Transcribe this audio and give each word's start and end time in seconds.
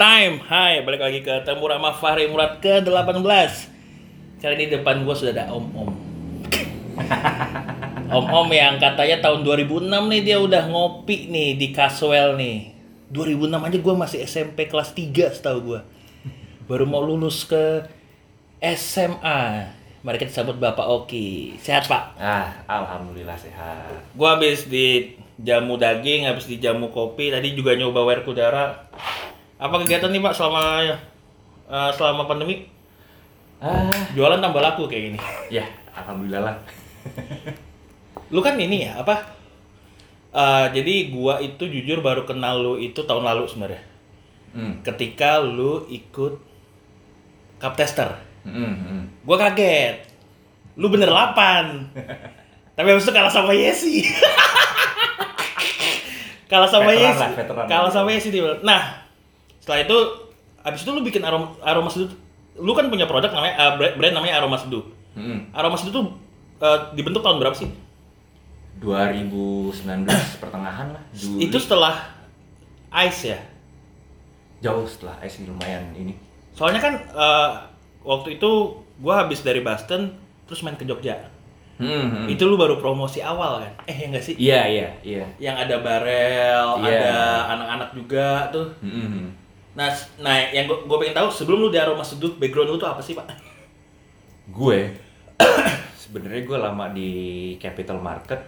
time. 0.00 0.40
Hai, 0.48 0.80
balik 0.80 1.04
lagi 1.04 1.20
ke 1.20 1.44
Temu 1.44 1.68
Ramah 1.68 1.92
Fahri 1.92 2.24
Murad 2.24 2.56
ke-18. 2.64 3.52
Kali 4.40 4.54
ini 4.56 4.72
depan 4.72 5.04
gua 5.04 5.12
sudah 5.12 5.36
ada 5.36 5.52
om-om. 5.52 5.92
Om-om 8.16 8.48
yang 8.48 8.80
katanya 8.80 9.20
tahun 9.20 9.44
2006 9.44 9.92
nih 9.92 10.20
dia 10.24 10.40
udah 10.40 10.72
ngopi 10.72 11.28
nih 11.28 11.60
di 11.60 11.76
Caswell 11.76 12.40
nih. 12.40 12.72
2006 13.12 13.60
aja 13.60 13.78
gua 13.84 13.94
masih 14.00 14.24
SMP 14.24 14.72
kelas 14.72 14.96
3 14.96 15.36
setahu 15.36 15.76
gua. 15.76 15.80
Baru 16.64 16.88
mau 16.88 17.04
lulus 17.04 17.44
ke 17.44 17.84
SMA. 18.64 19.68
Mari 20.00 20.16
kita 20.16 20.32
sambut 20.32 20.56
Bapak 20.56 20.88
Oki. 20.88 21.60
Sehat, 21.60 21.84
Pak? 21.84 22.16
Ah, 22.16 22.56
alhamdulillah 22.64 23.36
sehat. 23.36 24.16
Gua 24.16 24.40
habis 24.40 24.64
di 24.64 25.12
jamu 25.36 25.76
daging, 25.76 26.24
habis 26.24 26.48
di 26.48 26.56
jamu 26.56 26.88
kopi, 26.88 27.28
tadi 27.28 27.52
juga 27.52 27.76
nyoba 27.76 28.00
wear 28.08 28.24
kudara. 28.24 28.88
Apa 29.60 29.84
kegiatan 29.84 30.08
nih 30.08 30.24
Pak 30.24 30.32
selama 30.32 30.80
eh, 30.80 31.90
selama 31.92 32.24
pandemi? 32.24 32.64
Ah, 33.60 33.92
Jualan 34.16 34.40
tambah 34.40 34.64
laku 34.64 34.88
kayak 34.88 35.12
gini. 35.12 35.18
ya, 35.52 35.68
alhamdulillah 35.92 36.48
lah. 36.48 36.56
Lu 38.32 38.40
kan 38.40 38.56
ini 38.56 38.88
ya 38.88 39.04
apa? 39.04 39.20
Eh, 40.32 40.66
jadi 40.72 41.12
gua 41.12 41.44
itu 41.44 41.68
jujur 41.68 42.00
baru 42.00 42.24
kenal 42.24 42.64
lu 42.64 42.80
itu 42.80 43.04
tahun 43.04 43.20
lalu 43.20 43.44
sebenarnya. 43.44 43.84
Hmm. 44.56 44.80
Ketika 44.80 45.44
lu 45.44 45.84
ikut 45.92 46.40
cup 47.60 47.76
tester. 47.76 48.16
Hmm, 48.48 48.72
hmm. 48.72 49.02
Gua 49.28 49.36
kaget. 49.36 50.08
Lu 50.80 50.88
bener 50.88 51.12
8. 51.12 51.92
Tapi 52.80 52.88
habis 52.88 53.04
itu 53.04 53.12
kalah 53.12 53.28
sama 53.28 53.52
Yesi. 53.52 54.00
kalah 56.50 56.64
sama 56.64 56.88
Veteran 56.88 57.12
Yesi. 57.12 57.20
lah, 57.20 57.30
veteran. 57.36 57.66
Kalah 57.68 57.92
sama 57.92 58.08
Yesi 58.08 58.32
dia. 58.32 58.56
Nah, 58.64 58.99
setelah 59.70 59.86
itu 59.86 59.98
habis 60.66 60.82
itu 60.82 60.90
lu 60.90 61.06
bikin 61.06 61.22
aroma 61.22 61.54
aroma 61.62 61.86
seduh. 61.86 62.10
Lu 62.58 62.74
kan 62.74 62.90
punya 62.90 63.06
produk 63.06 63.30
namanya 63.30 63.54
eh, 63.54 63.94
brand, 63.94 64.14
namanya 64.18 64.42
Aroma 64.42 64.58
Seduh. 64.58 64.82
Hmm. 65.14 65.46
Aroma 65.54 65.78
Seduh 65.78 65.94
tuh 65.94 66.04
eh, 66.58 66.78
dibentuk 66.98 67.22
tahun 67.22 67.38
berapa 67.38 67.54
sih? 67.54 67.70
2019 68.82 70.10
pertengahan 70.42 70.90
lah. 70.90 71.02
Juli. 71.14 71.46
Itu 71.46 71.62
setelah 71.62 72.18
Ice 73.06 73.30
ya. 73.30 73.38
jauh 74.60 74.84
setelah 74.84 75.16
Ice 75.22 75.38
lumayan 75.40 75.94
ini. 75.94 76.18
Soalnya 76.52 76.82
kan 76.82 76.94
eh, 76.98 77.50
waktu 78.02 78.42
itu 78.42 78.50
gua 78.98 79.22
habis 79.24 79.40
dari 79.40 79.62
Boston 79.62 80.12
terus 80.44 80.60
main 80.60 80.74
ke 80.74 80.82
Jogja. 80.82 81.30
Hmm, 81.80 82.26
hmm. 82.26 82.26
Itu 82.28 82.44
lu 82.44 82.60
baru 82.60 82.76
promosi 82.76 83.24
awal 83.24 83.64
kan? 83.64 83.72
Eh 83.88 84.04
enggak 84.04 84.20
sih? 84.20 84.36
Iya, 84.36 84.68
iya, 84.68 84.88
iya. 85.00 85.24
yang 85.40 85.56
ada 85.56 85.80
barel, 85.80 86.84
Iya. 86.84 86.92
ada 86.92 87.14
anak-anak 87.56 87.90
juga 87.96 88.52
tuh. 88.52 88.68
Hmm, 88.84 89.08
hmm. 89.08 89.26
Nah, 89.70 89.86
nah 90.18 90.34
yang 90.50 90.66
gue 90.66 90.96
pengen 90.98 91.14
tahu 91.14 91.28
sebelum 91.30 91.58
lu 91.60 91.68
di 91.68 91.78
aroma 91.78 92.02
seduh 92.02 92.34
background 92.36 92.70
lu 92.70 92.76
tuh 92.76 92.88
apa 92.88 92.98
sih 92.98 93.14
pak? 93.14 93.26
Gue 94.50 94.90
sebenarnya 96.02 96.42
gue 96.42 96.58
lama 96.58 96.86
di 96.90 97.10
capital 97.56 97.98
market 97.98 98.42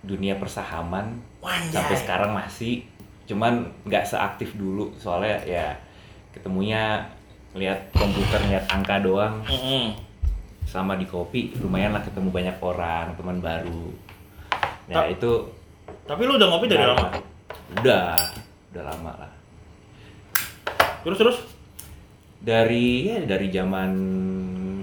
dunia 0.00 0.34
persahaman 0.34 1.20
Wanjay. 1.38 1.70
sampai 1.70 1.96
sekarang 1.96 2.30
masih 2.32 2.88
cuman 3.28 3.68
nggak 3.84 4.02
seaktif 4.02 4.56
dulu 4.56 4.88
soalnya 4.96 5.36
ya 5.44 5.76
ketemunya 6.32 7.04
lihat 7.52 7.92
komputer 7.92 8.40
lihat 8.48 8.64
angka 8.66 8.98
doang 8.98 9.44
Mm-mm. 9.44 9.92
selama 10.64 10.96
di 10.96 11.04
kopi 11.04 11.52
lumayan 11.60 11.92
lah 11.92 12.00
ketemu 12.00 12.32
banyak 12.32 12.56
orang 12.58 13.12
teman 13.14 13.38
baru 13.38 13.92
ya 14.88 15.04
Ta- 15.04 15.10
itu 15.12 15.30
Tapi 16.08 16.22
lu 16.24 16.34
udah 16.34 16.48
ngopi 16.48 16.66
dari 16.66 16.82
lama? 16.82 17.06
udah 17.76 18.16
udah 18.72 18.82
lama 18.82 19.12
lah 19.20 19.29
Terus 21.04 21.18
terus? 21.18 21.38
dari 22.40 23.04
ya 23.04 23.20
dari 23.28 23.52
zaman 23.52 23.90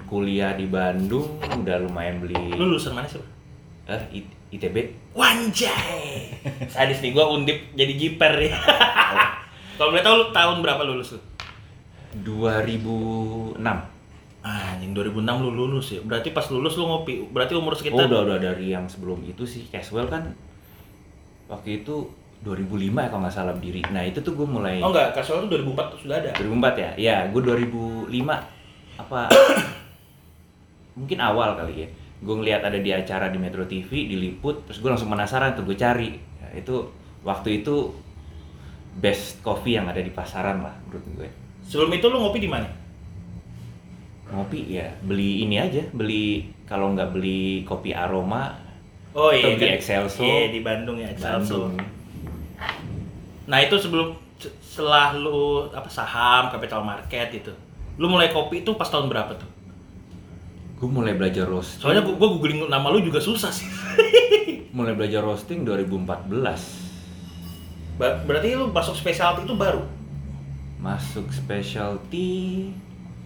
kuliah 0.06 0.54
di 0.54 0.70
Bandung 0.70 1.42
udah 1.42 1.76
lumayan 1.82 2.22
beli 2.22 2.54
Lu 2.54 2.70
lulusan 2.70 2.94
mana 2.94 3.10
sih? 3.10 3.18
Eh 3.90 4.22
ITB 4.54 4.94
Wanjay. 5.12 6.32
Sadis 6.72 7.02
nih 7.02 7.12
gua 7.12 7.28
undip 7.34 7.74
jadi 7.74 7.92
jiper 7.98 8.32
ya. 8.38 8.54
Kalau 9.76 9.90
boleh 9.92 10.02
tahu 10.06 10.14
lu 10.16 10.26
tahun 10.30 10.56
berapa 10.62 10.82
lulus 10.86 11.18
lu? 11.18 11.20
2006 12.24 13.58
Ah, 14.38 14.78
anjing 14.78 14.94
2006 14.94 15.44
lu 15.44 15.50
lulus 15.50 15.86
ya. 15.92 16.00
Berarti 16.00 16.30
pas 16.32 16.46
lulus 16.48 16.78
lu 16.78 16.86
ngopi. 16.88 17.26
Berarti 17.28 17.58
umur 17.58 17.74
oh 17.74 17.76
sekitar 17.76 18.06
udah 18.06 18.22
udah 18.24 18.38
dari 18.38 18.70
yang 18.72 18.86
sebelum 18.86 19.20
itu 19.26 19.44
sih 19.44 19.66
Caswell 19.68 20.08
kan 20.08 20.32
waktu 21.50 21.82
itu 21.82 22.08
2005 22.46 22.94
ya 22.94 23.08
kalau 23.10 23.22
nggak 23.26 23.34
salah 23.34 23.54
berdiri 23.54 23.82
nah 23.90 24.02
itu 24.06 24.22
tuh 24.22 24.32
gue 24.38 24.46
mulai 24.46 24.78
Oh 24.78 24.94
enggak, 24.94 25.10
Casual 25.10 25.50
tuh 25.50 25.58
2004 25.58 25.92
tuh 25.92 25.98
sudah 26.06 26.16
ada. 26.22 26.30
2004 26.38 26.78
ya? 26.78 26.90
Ya, 26.94 27.16
gue 27.30 27.42
2005 27.42 28.08
apa 28.98 29.20
mungkin 30.98 31.18
awal 31.22 31.54
kali 31.54 31.86
ya. 31.86 31.88
Gue 32.18 32.34
ngeliat 32.34 32.66
ada 32.66 32.78
di 32.78 32.90
acara 32.90 33.30
di 33.30 33.38
Metro 33.38 33.62
TV 33.62 34.10
diliput, 34.10 34.66
terus 34.66 34.82
gue 34.82 34.90
langsung 34.90 35.06
penasaran 35.06 35.54
tuh 35.54 35.62
gue 35.62 35.78
cari. 35.78 36.18
Ya, 36.42 36.58
itu 36.58 36.90
waktu 37.22 37.62
itu 37.62 37.94
best 38.98 39.38
coffee 39.46 39.78
yang 39.78 39.86
ada 39.86 40.02
di 40.02 40.10
pasaran 40.10 40.62
lah 40.62 40.74
menurut 40.86 41.06
gue. 41.14 41.28
Sebelum 41.66 41.90
itu 41.94 42.06
lu 42.10 42.18
ngopi 42.18 42.38
di 42.42 42.50
mana? 42.50 42.66
Ngopi 44.34 44.60
ya 44.66 44.90
beli 45.02 45.46
ini 45.46 45.62
aja, 45.62 45.86
beli 45.94 46.50
kalau 46.66 46.94
nggak 46.94 47.14
beli 47.14 47.62
kopi 47.62 47.94
aroma 47.94 48.68
Oh 49.16 49.32
Atau 49.32 49.56
iya, 49.56 49.58
di 49.58 49.66
Excelso. 49.72 50.20
Iya, 50.22 50.52
di 50.52 50.60
Bandung 50.60 51.00
ya, 51.00 51.08
Excelso. 51.10 51.72
Bandung. 51.72 51.97
Nah 53.48 53.58
itu 53.58 53.74
sebelum 53.74 54.12
se- 54.36 54.52
setelah 54.60 55.10
lu 55.10 55.40
apa 55.66 55.88
saham 55.88 56.48
capital 56.48 56.80
market 56.82 57.32
itu, 57.34 57.52
lu 57.96 58.06
mulai 58.06 58.28
kopi 58.28 58.60
itu 58.60 58.70
pas 58.72 58.86
tahun 58.86 59.08
berapa 59.08 59.32
tuh? 59.34 59.48
Gue 60.76 60.86
mulai 60.86 61.10
belajar 61.12 61.42
roasting. 61.44 61.80
Soalnya 61.80 62.02
gua, 62.02 62.14
gua 62.14 62.28
googling 62.30 62.62
nama 62.64 62.86
lu 62.86 63.00
juga 63.00 63.18
susah 63.18 63.48
sih. 63.48 63.66
mulai 64.76 64.92
belajar 64.92 65.20
roasting 65.20 65.64
2014. 65.64 66.28
Ba- 67.96 68.22
berarti 68.22 68.54
lu 68.54 68.68
masuk 68.68 68.94
specialty 68.94 69.42
itu 69.42 69.54
baru. 69.54 69.82
Masuk 70.78 71.26
specialty 71.28 72.70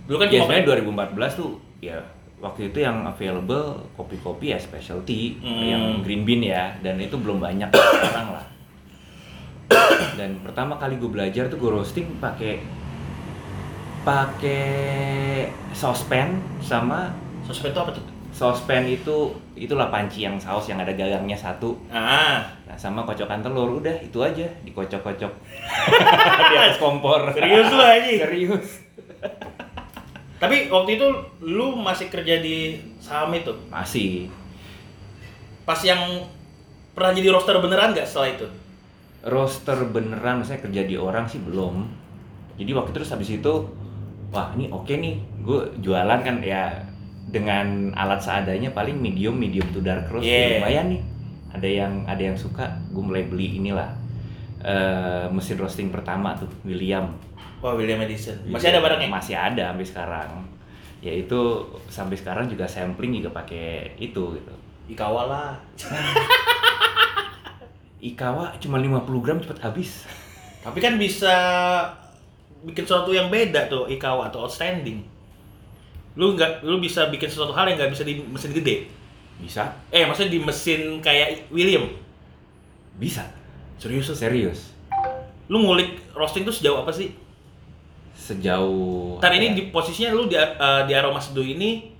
Dulu 0.02 0.16
kan 0.16 0.26
ya 0.26 0.40
cuma 0.40 0.56
sebenarnya 0.56 1.12
2014 1.12 1.36
tuh 1.36 1.50
ya 1.78 2.00
waktu 2.38 2.72
itu 2.72 2.78
yang 2.80 3.04
available 3.04 3.86
kopi-kopi 3.92 4.50
ya 4.50 4.58
specialty 4.58 5.36
Hmm. 5.38 5.62
yang 5.62 5.82
green 6.00 6.24
bean 6.24 6.42
ya 6.42 6.74
dan 6.80 6.96
itu 6.96 7.14
belum 7.14 7.38
banyak 7.38 7.68
sekarang 7.76 8.32
lah 8.32 8.44
dan 10.14 10.30
pertama 10.42 10.76
kali 10.76 10.96
gue 10.96 11.10
belajar 11.10 11.48
tuh 11.48 11.58
gue 11.58 11.70
roasting 11.70 12.06
pakai 12.18 12.60
pakai 14.02 14.66
saucepan 15.70 16.34
sama 16.58 17.14
sosmed 17.46 17.70
itu 17.70 17.80
apa 17.80 17.92
tuh? 17.94 18.04
saucepan 18.32 18.82
itu 18.88 19.30
itulah 19.54 19.92
panci 19.92 20.24
yang 20.24 20.40
saus 20.40 20.66
yang 20.66 20.80
ada 20.80 20.90
gagangnya 20.90 21.36
satu 21.36 21.76
Ah, 21.86 22.42
nah 22.64 22.74
sama 22.74 23.04
kocokan 23.04 23.44
telur 23.44 23.78
udah 23.78 23.92
itu 24.00 24.18
aja 24.18 24.48
dikocok-kocok 24.64 25.32
di 26.50 26.54
atas 26.56 26.80
kompor 26.80 27.28
serius 27.30 27.68
lu 27.68 27.78
aja. 27.78 28.12
serius 28.26 28.66
Tapi 30.42 30.66
waktu 30.66 30.98
itu 30.98 31.06
lu 31.38 31.78
masih 31.78 32.10
kerja 32.10 32.42
di 32.42 32.74
saham 32.98 33.30
itu. 33.30 33.54
masih 33.70 34.26
Pas 35.62 35.78
yang 35.86 36.02
pernah 36.98 37.14
jadi 37.14 37.30
roaster 37.30 37.54
beneran 37.62 37.94
nggak 37.94 38.02
setelah 38.02 38.34
itu? 38.34 38.46
Roster 39.22 39.78
beneran 39.86 40.42
saya 40.42 40.58
kerja 40.58 40.82
di 40.82 40.98
orang 40.98 41.26
sih 41.26 41.38
belum 41.38 41.86
jadi 42.58 42.70
waktu 42.74 42.90
terus 42.92 43.10
habis 43.10 43.30
itu 43.30 43.52
wah 44.30 44.50
ini 44.54 44.66
oke 44.68 44.90
nih 44.90 45.14
gue 45.40 45.60
jualan 45.78 46.20
kan 46.20 46.42
ya 46.42 46.74
dengan 47.22 47.94
alat 47.94 48.18
seadanya 48.18 48.74
paling 48.74 48.98
medium 48.98 49.38
medium 49.38 49.64
to 49.70 49.78
dark 49.80 50.10
roast 50.10 50.26
Yeah. 50.26 50.58
lumayan 50.58 50.86
nih 50.90 51.02
ada 51.52 51.68
yang 51.68 51.92
ada 52.04 52.22
yang 52.22 52.36
suka 52.36 52.66
gue 52.90 53.02
mulai 53.02 53.22
beli 53.24 53.62
inilah 53.62 53.88
eh, 54.58 55.26
mesin 55.30 55.56
roasting 55.56 55.88
pertama 55.88 56.34
tuh 56.34 56.50
William 56.64 57.12
Wah 57.62 57.78
William 57.78 58.02
Edison. 58.02 58.34
Masih 58.50 58.74
ada 58.74 58.82
barangnya? 58.82 59.06
masih 59.06 59.38
ada 59.38 59.70
sampai 59.70 59.86
sekarang 59.86 60.30
ya 60.98 61.14
itu 61.14 61.38
sampai 61.86 62.18
sekarang 62.18 62.50
juga 62.50 62.66
sampling 62.66 63.22
juga 63.22 63.30
pakai 63.30 63.94
itu 63.98 64.34
gitu 64.34 64.54
Ikawa 64.90 65.22
lah. 65.30 65.50
Ikawa 68.02 68.58
cuma 68.58 68.76
50 68.76 69.06
gram 69.22 69.38
cepet 69.38 69.58
habis 69.62 70.02
Tapi 70.64 70.78
kan 70.78 70.94
bisa 70.94 71.34
bikin 72.62 72.82
sesuatu 72.82 73.10
yang 73.10 73.26
beda 73.26 73.66
tuh 73.66 73.86
Ikawa 73.86 74.26
atau 74.26 74.46
outstanding. 74.46 75.02
Lu 76.14 76.34
nggak, 76.34 76.62
lu 76.62 76.78
bisa 76.78 77.06
bikin 77.08 77.26
sesuatu 77.26 77.50
hal 77.50 77.66
yang 77.66 77.78
nggak 77.78 77.90
bisa 77.90 78.02
di 78.02 78.18
mesin 78.20 78.50
gede. 78.52 78.86
bisa 79.38 79.74
Eh, 79.88 80.04
maksudnya 80.04 80.30
di 80.30 80.38
mesin 80.38 80.98
kayak 80.98 81.48
William. 81.48 81.86
bisa 82.92 83.24
Serius 83.74 84.12
serius 84.12 84.70
Lu 85.48 85.58
ngulik 85.58 85.98
roasting 86.12 86.44
tuh 86.44 86.52
sejauh 86.52 86.78
apa 86.78 86.92
sih? 86.92 87.10
sejauh 88.12 89.18
apa 89.18 89.34
ini 89.34 89.50
ya? 89.50 89.54
di 89.56 89.62
posisinya 89.66 90.12
lu 90.12 90.28
di, 90.28 90.36
eh, 90.36 90.52
di 90.86 90.92
aroma 90.92 91.18
seduh 91.18 91.42
ini 91.42 91.90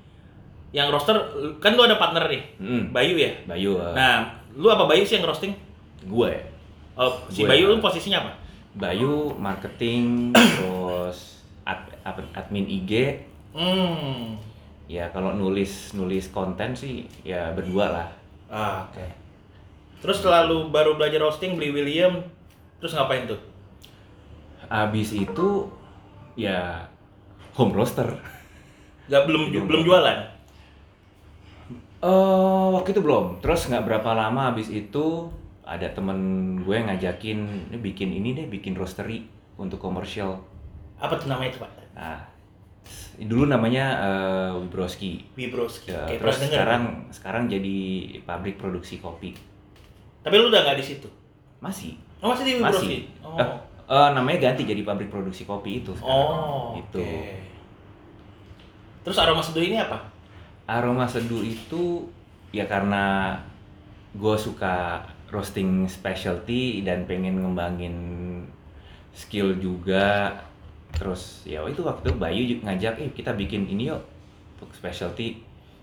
yang 0.71 0.87
roaster 0.87 1.17
kan 1.59 1.73
lu 1.73 1.83
ada 1.83 1.97
partner 1.97 2.29
nih, 2.29 2.43
Hmm. 2.57 2.83
Bayu 2.93 3.17
ya. 3.17 3.33
Bayu 3.43 3.75
eh, 3.75 3.93
Nah, 3.93 4.29
lu 4.55 4.69
apa 4.69 4.87
Bayu 4.87 5.03
sih 5.03 5.19
yang 5.19 5.27
roasting? 5.27 5.51
Gue 6.03 6.33
Oh, 6.93 7.13
si 7.27 7.41
Gue. 7.41 7.49
Bayu 7.49 7.65
lu 7.67 7.81
posisinya 7.81 8.21
apa? 8.21 8.33
Bayu 8.75 9.33
marketing 9.35 10.33
terus 10.61 11.41
ad- 11.63 11.93
ad- 12.03 12.33
admin 12.33 12.65
IG 12.65 13.23
Hmm. 13.53 14.37
ya 14.87 15.09
kalau 15.09 15.33
nulis 15.33 15.93
nulis 15.93 16.29
konten 16.29 16.73
sih 16.73 17.05
ya 17.21 17.53
berdua 17.53 17.87
lah 17.89 18.09
Ah, 18.49 18.85
oke. 18.85 19.07
Terus 19.99 20.19
setelah 20.19 20.45
lu 20.45 20.69
baru 20.69 20.95
belajar 20.95 21.21
roasting 21.21 21.55
beli 21.55 21.71
William, 21.71 22.21
terus 22.77 22.93
ngapain 22.93 23.25
tuh? 23.25 23.41
abis 24.65 25.13
itu 25.13 25.69
ya 26.35 26.89
home 27.53 27.73
roaster 27.73 28.09
Gak 29.07 29.25
belum 29.25 29.49
Belum. 29.49 29.65
belum 29.69 29.83
jualan. 29.83 30.19
Eh 32.01 32.67
waktu 32.73 32.89
itu 32.91 33.01
belum 33.01 33.39
terus 33.39 33.65
nggak 33.65 33.85
berapa 33.85 34.11
lama 34.13 34.51
abis 34.51 34.69
itu 34.69 35.31
ada 35.73 35.89
temen 35.89 36.19
gue 36.59 36.77
ngajakin 36.77 37.39
"Ini 37.69 37.79
bikin 37.79 38.09
ini 38.11 38.33
deh 38.33 38.47
bikin 38.47 38.73
roastery 38.73 39.25
untuk 39.57 39.79
komersial 39.79 40.37
Apa 40.97 41.17
tuh 41.17 41.27
namanya 41.27 41.51
itu, 41.51 41.59
Pak? 41.59 41.71
nah 41.93 42.19
dulu 43.15 43.47
namanya 43.47 43.85
eh, 44.01 44.51
Wibroski 44.59 45.23
Wibroski. 45.33 45.91
Ya, 45.91 46.03
Kayak 46.05 46.19
terus 46.19 46.21
pernah 46.21 46.39
denger. 46.41 46.53
sekarang 46.53 46.83
sekarang 47.09 47.45
jadi 47.47 47.79
pabrik 48.23 48.57
produksi 48.57 48.99
kopi 48.99 49.33
Tapi 50.21 50.35
lu 50.35 50.49
udah 50.49 50.63
nggak 50.63 50.79
di 50.79 50.85
situ. 50.87 51.09
masih 51.59 51.95
Oh, 52.19 52.31
masih 52.31 52.45
di 52.45 52.53
Wibroski. 52.57 52.87
masih 52.87 53.01
Oh. 53.23 53.39
Eh, 53.39 53.49
eh, 53.89 54.09
namanya 54.13 54.39
ganti 54.45 54.63
jadi 54.63 54.83
pabrik 54.83 55.09
produksi 55.09 55.43
kopi 55.43 55.81
itu 55.81 55.91
sekarang. 55.93 56.11
Oh, 56.27 56.75
gitu 56.77 57.01
oke. 57.01 57.33
Terus 59.03 59.19
aroma 59.19 59.43
seduh 59.43 59.63
ini 59.63 59.77
apa? 59.77 59.99
aroma 60.65 61.05
seduh 61.05 61.43
itu 61.43 62.07
ya 62.51 62.65
karena 62.65 63.35
gue 64.13 64.37
suka 64.37 65.03
roasting 65.33 65.89
specialty 65.89 66.85
dan 66.85 67.03
pengen 67.03 67.41
ngembangin 67.41 67.97
skill 69.11 69.57
juga. 69.57 70.37
Terus 70.93 71.43
ya 71.43 71.65
itu 71.65 71.81
waktu 71.81 72.13
Bayu 72.13 72.61
ngajak 72.61 73.01
eh 73.01 73.11
kita 73.11 73.33
bikin 73.33 73.65
ini 73.67 73.89
yuk 73.89 74.01
untuk 74.55 74.71
specialty. 74.73 75.41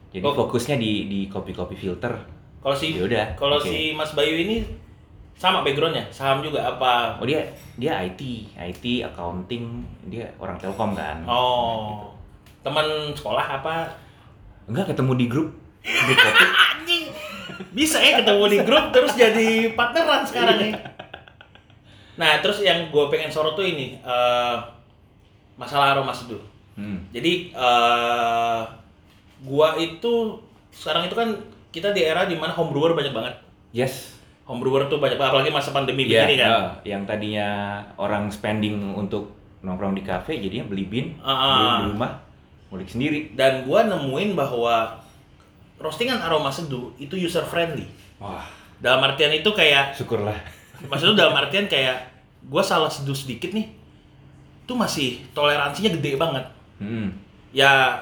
Jadi 0.09 0.21
Oh. 0.21 0.33
fokusnya 0.35 0.77
di 0.77 1.05
di 1.05 1.19
kopi-kopi 1.25 1.73
filter. 1.73 2.13
Kalau 2.59 2.75
si 2.75 2.93
Ya 2.93 3.03
udah, 3.03 3.25
kalau 3.33 3.57
oke. 3.57 3.65
si 3.65 3.91
Mas 3.91 4.13
Bayu 4.13 4.35
ini 4.35 4.61
sama 5.33 5.63
backgroundnya, 5.63 6.03
saham 6.09 6.43
juga 6.43 6.59
apa? 6.67 7.15
oh 7.15 7.23
dia 7.23 7.39
dia 7.75 7.95
IT 8.03 8.21
IT 8.53 8.83
accounting. 9.03 9.81
Dia 10.05 10.27
orang 10.35 10.59
Telkom 10.59 10.91
kan. 10.93 11.23
Oh, 11.25 12.11
teman 12.59 12.85
sekolah 13.13 13.57
apa? 13.57 13.87
enggak 14.67 14.93
ketemu 14.93 15.11
di 15.15 15.25
grup. 15.25 15.49
Grup 15.81 16.17
kopi 16.19 16.45
bisa 17.71 17.97
ya 17.99 18.19
ketemu 18.21 18.45
di 18.49 18.57
grup 18.63 18.85
terus 18.91 19.13
jadi 19.13 19.73
partneran 19.73 20.23
sekarang 20.25 20.57
nih. 20.59 20.73
Nah, 22.19 22.43
terus 22.43 22.59
yang 22.59 22.91
gue 22.91 23.05
pengen 23.07 23.31
sorot 23.31 23.55
tuh 23.55 23.63
ini 23.63 23.95
eh, 23.99 24.55
masalah 25.55 25.95
aroma 25.95 26.11
seduh. 26.11 26.39
hmm. 26.75 27.11
Jadi 27.11 27.51
eh 27.51 28.61
gua 29.39 29.79
itu 29.79 30.35
sekarang 30.71 31.07
itu 31.07 31.15
kan 31.15 31.31
kita 31.71 31.95
di 31.95 32.03
era 32.03 32.27
di 32.27 32.35
mana 32.35 32.51
homebrewer 32.51 32.91
banyak 32.91 33.11
banget. 33.11 33.35
yes 33.71 34.15
Homebrewer 34.43 34.89
tuh 34.89 34.97
banyak 34.97 35.21
banget, 35.21 35.29
apalagi 35.29 35.53
masa 35.53 35.69
pandemi 35.69 36.09
Iya, 36.09 36.25
begini 36.25 36.35
kan. 36.41 36.49
eh, 36.49 36.65
yang 36.89 37.05
tadinya 37.05 37.49
orang 38.01 38.33
spending 38.33 38.97
untuk 38.97 39.29
nongkrong 39.61 39.93
di 39.93 40.01
kafe, 40.01 40.41
jadinya 40.41 40.65
beli 40.65 40.89
bin, 40.89 41.05
ah. 41.21 41.37
beli 41.37 41.67
di 41.69 41.85
rumah, 41.93 42.11
ngulik 42.73 42.89
sendiri. 42.89 43.19
Dan 43.37 43.69
gua 43.69 43.85
nemuin 43.85 44.33
bahwa 44.33 44.97
roastingan 45.79 46.19
aroma 46.19 46.51
seduh 46.51 46.91
itu 46.99 47.15
user 47.15 47.43
friendly. 47.47 47.87
Wah, 48.19 48.43
Dalam 48.79 49.03
artian 49.03 49.31
itu 49.31 49.47
kayak 49.51 49.95
syukurlah. 49.95 50.35
maksudnya 50.87 51.27
dalam 51.27 51.35
artian 51.35 51.67
kayak 51.67 52.07
gua 52.47 52.63
salah 52.63 52.91
seduh 52.91 53.15
sedikit 53.15 53.51
nih. 53.51 53.67
Itu 54.63 54.75
masih 54.75 55.23
toleransinya 55.33 55.95
gede 55.95 56.15
banget. 56.15 56.45
Hmm. 56.79 57.11
Ya 57.51 57.99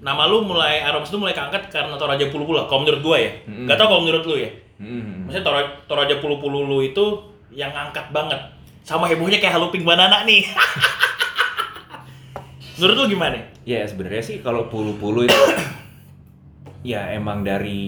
nama 0.00 0.24
lu 0.24 0.44
mulai 0.44 0.80
aroma 0.80 1.04
seduh 1.04 1.20
mulai 1.20 1.36
keangkat 1.36 1.68
karena 1.68 1.96
Toraja 1.96 2.24
Pulu 2.32 2.48
Pulu 2.48 2.56
lah, 2.60 2.66
kalau 2.68 2.84
menurut 2.84 3.00
gua 3.04 3.16
ya. 3.20 3.32
Mm-mm. 3.44 3.68
Gak 3.68 3.76
tau 3.76 3.88
kalau 3.92 4.02
menurut 4.04 4.24
lu 4.24 4.36
ya. 4.40 4.50
Hmm. 4.80 5.28
Maksudnya 5.28 5.44
Toraja, 5.44 5.68
Toraja 5.84 6.14
Pulu 6.24 6.36
Pulu 6.40 6.64
lu 6.64 6.80
itu 6.80 7.04
yang 7.52 7.72
angkat 7.72 8.08
banget. 8.12 8.40
Sama 8.80 9.04
hebohnya 9.06 9.36
kayak 9.36 9.60
haluping 9.60 9.84
banana 9.84 10.24
nih. 10.24 10.48
menurut 12.80 12.96
lu 12.96 13.04
gimana? 13.12 13.36
Ya 13.68 13.84
sebenarnya 13.84 14.24
sih 14.24 14.36
kalau 14.40 14.72
pulu-pulu 14.72 15.28
itu 15.28 15.36
ya 16.82 17.10
emang 17.10 17.40
dari 17.40 17.82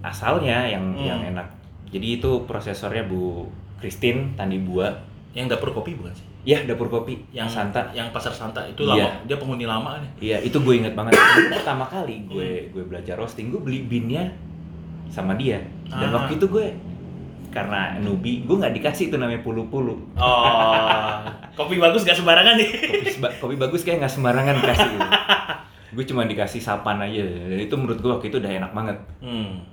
asalnya 0.00 0.64
yang 0.64 0.92
Hmm. 0.92 1.02
yang 1.04 1.20
enak. 1.28 1.46
Jadi 1.88 2.16
itu 2.16 2.44
prosesornya 2.44 3.04
Bu 3.04 3.46
Christine 3.76 4.34
Tandi 4.34 4.58
Bua. 4.58 4.90
Yang 5.32 5.52
dapur 5.52 5.70
kopi 5.72 5.92
bukan 5.92 6.12
sih? 6.12 6.24
Ya 6.42 6.62
dapur 6.62 6.86
kopi 6.86 7.26
Yang 7.28 7.48
Santa. 7.52 7.90
yang 7.90 8.08
pasar 8.08 8.30
Santa 8.30 8.62
itu 8.62 8.82
lama, 8.82 9.18
dia 9.22 9.34
penghuni 9.34 9.64
lama 9.64 9.98
nih. 9.98 10.10
Iya 10.24 10.38
itu 10.42 10.56
gue 10.56 10.74
inget 10.76 10.92
banget. 10.92 11.12
Pertama 11.52 11.84
kali 11.84 12.22
gue 12.24 12.70
gue 12.70 12.82
belajar 12.82 13.14
roasting 13.14 13.50
gue 13.50 13.58
beli 13.58 13.82
binnya 13.82 14.30
sama 15.06 15.34
dia. 15.34 15.58
Dan 15.84 16.08
Ah. 16.08 16.22
waktu 16.22 16.36
itu 16.36 16.46
gue 16.46 16.66
karena 17.48 17.96
newbie 17.98 18.42
gue 18.42 18.52
nggak 18.54 18.74
dikasih 18.74 19.08
itu 19.08 19.16
namanya 19.16 19.40
pulu-pulu. 19.40 19.96
Oh, 20.14 21.18
kopi 21.58 21.76
bagus 21.76 22.02
gak 22.02 22.14
sembarangan 22.14 22.54
nih. 22.54 22.68
Kopi, 23.12 23.36
kopi 23.38 23.56
bagus 23.56 23.80
kayak 23.80 24.00
nggak 24.00 24.12
sembarangan 24.12 24.54
dikasih. 24.56 24.88
gitu. 24.88 25.08
gue 25.96 26.04
cuma 26.04 26.28
dikasih 26.28 26.60
sapan 26.60 27.00
aja. 27.00 27.24
Dan 27.24 27.56
itu 27.56 27.72
menurut 27.72 27.96
gue 27.96 28.10
waktu 28.12 28.26
itu 28.28 28.36
udah 28.36 28.52
enak 28.52 28.72
banget. 28.72 28.98
Hmm. 29.18 29.64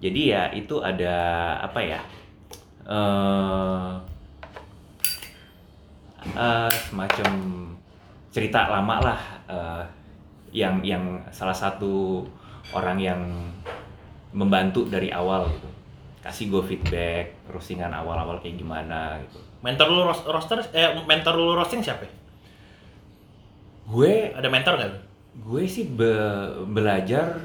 Jadi 0.00 0.32
ya 0.32 0.48
itu 0.50 0.80
ada 0.80 1.14
apa 1.60 1.80
ya? 1.84 2.00
eh 2.90 3.92
eh, 6.34 6.72
semacam 6.88 7.30
cerita 8.30 8.66
lama 8.66 8.96
lah 8.98 9.20
eh, 9.46 9.82
yang 10.50 10.80
yang 10.82 11.04
salah 11.30 11.54
satu 11.54 12.24
orang 12.72 12.98
yang 12.98 13.20
membantu 14.32 14.86
dari 14.86 15.10
awal 15.10 15.46
gitu 15.50 15.68
kasih 16.20 16.48
gue 16.48 16.62
feedback 16.64 17.34
roastingan 17.48 17.90
awal-awal 17.90 18.38
kayak 18.38 18.58
gimana 18.58 19.18
gitu 19.24 19.40
Mentor 19.60 19.88
lu 19.92 20.02
ros- 20.04 20.24
roaster 20.24 20.58
eh 20.72 20.96
mentor 21.04 21.36
lu 21.36 21.52
roasting 21.52 21.84
siapa? 21.84 22.08
ya? 22.08 22.12
gue 23.86 24.12
Ada 24.32 24.48
mentor 24.48 24.74
nggak? 24.76 24.92
Gue 25.32 25.62
sih 25.64 25.86
be- 25.86 26.18
belajar 26.66 27.38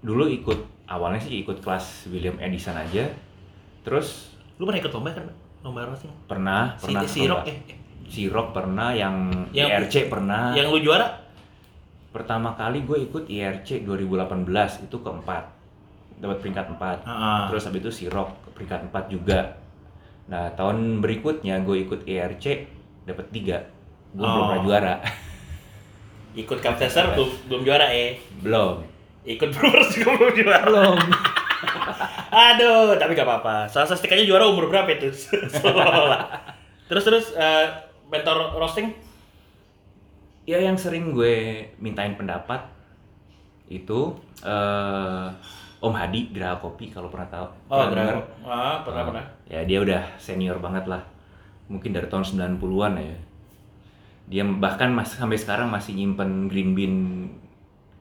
dulu 0.00 0.24
ikut 0.26 0.58
awalnya 0.86 1.20
sih 1.20 1.38
ikut 1.38 1.58
kelas 1.58 2.08
William 2.08 2.38
Edison 2.38 2.74
aja 2.74 3.12
terus 3.82 4.32
Lu 4.56 4.64
pernah 4.64 4.80
ikut 4.80 4.90
lomba 4.90 5.10
kan? 5.12 5.28
Lomba 5.60 5.80
roasting. 5.84 6.10
pernah 6.24 6.74
Si, 6.74 6.88
pernah 6.88 7.02
si. 7.04 7.20
Rock 7.24 7.42
eh, 7.44 7.56
eh. 7.66 7.78
si 8.06 8.22
Rock 8.26 8.48
pernah 8.52 8.90
yang, 8.90 9.30
Yang- 9.50 9.70
IRC 9.84 9.94
pernah 10.08 10.50
Yang 10.52 10.68
lu 10.70 10.80
juara? 10.82 11.06
pertama 12.08 12.52
kali 12.52 12.82
gue 12.82 13.04
ikut 13.04 13.28
IRC 13.28 13.84
2018 13.84 14.48
itu 14.82 14.96
keempat 14.96 15.44
dapat 16.18 16.36
peringkat 16.40 16.66
4 16.72 17.04
Ah. 17.04 17.46
terus 17.46 17.62
habis 17.62 17.78
itu 17.78 17.90
si 17.92 18.04
Rock 18.06 18.32
peringkat 18.50 18.88
4 18.88 19.06
juga 19.08 19.60
nah 20.24 20.48
tahun 20.50 20.98
berikutnya 20.98 21.60
gue 21.60 21.76
ikut 21.80 22.00
IRC 22.02 22.44
dapat 23.04 23.26
3 23.28 23.60
gue 24.10 24.16
belum 24.16 24.26
Oh. 24.26 24.48
pernah 24.48 24.62
juara 24.62 24.94
Ikut 26.34 26.58
Cup 26.60 26.76
Tester 26.76 27.08
belum, 27.12 27.30
belum 27.48 27.60
juara 27.64 27.88
eh. 27.88 28.18
belum 28.40 28.84
Ikut 29.24 29.48
Brewers 29.52 29.92
juga 29.92 30.10
belum 30.16 30.32
juara. 30.34 30.64
belum 30.64 30.96
Aduh, 32.48 32.94
tapi 33.00 33.16
gak 33.16 33.24
apa-apa. 33.24 33.64
Salah 33.66 33.88
satu 33.88 33.98
stikernya 33.98 34.28
juara 34.28 34.44
umur 34.44 34.68
berapa 34.68 34.88
itu? 34.92 35.08
Seolah-olah. 35.58 36.28
terus 36.88 37.04
terus 37.04 37.26
eh, 37.36 37.66
mentor 38.08 38.56
roasting? 38.56 38.92
ya 40.48 40.56
yang 40.56 40.80
sering 40.80 41.12
gue 41.12 41.60
mintain 41.76 42.16
pendapat 42.16 42.64
itu 43.68 44.16
eh 44.40 45.28
Om 45.78 45.94
Hadi 45.94 46.32
Geraha 46.34 46.56
Kopi 46.58 46.88
kalau 46.90 47.06
pernah 47.12 47.28
tahu 47.28 47.46
Oh? 47.68 47.86
Graham. 47.92 48.18
Ah, 48.42 48.80
pernah 48.82 49.02
Oh, 49.04 49.06
pernah. 49.12 49.24
Ya 49.46 49.62
dia 49.62 49.78
udah 49.78 50.02
senior 50.18 50.58
banget 50.58 50.88
lah. 50.88 51.04
Mungkin 51.68 51.92
dari 51.92 52.08
tahun 52.08 52.24
90-an 52.24 52.92
ya. 52.98 53.14
Dia 54.28 54.44
bahkan 54.44 54.92
masih 54.92 55.16
sampai 55.16 55.40
sekarang 55.40 55.72
masih 55.72 55.96
nyimpen 55.96 56.52
green 56.52 56.76
bean 56.76 56.96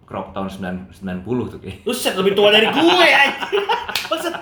crop 0.03 0.35
tahun 0.35 0.47
9 0.91 1.23
90 1.23 1.51
tuh 1.51 1.59
kayak. 1.63 1.87
Lu 1.87 1.91
set 1.95 2.15
lebih 2.15 2.35
tua 2.35 2.51
dari 2.51 2.67
gue 2.67 3.07
anjing. 3.07 3.63
Maksud 4.11 4.33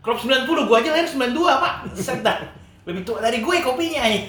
crop 0.00 0.18
90, 0.20 0.44
gua 0.68 0.76
aja 0.80 0.90
lahir 0.92 1.08
92, 1.08 1.32
Pak. 1.36 1.74
Set 1.96 2.20
dah. 2.20 2.36
Lebih 2.84 3.04
tua 3.04 3.20
dari 3.20 3.40
gue 3.40 3.56
kopinya 3.60 4.04
anjing. 4.04 4.24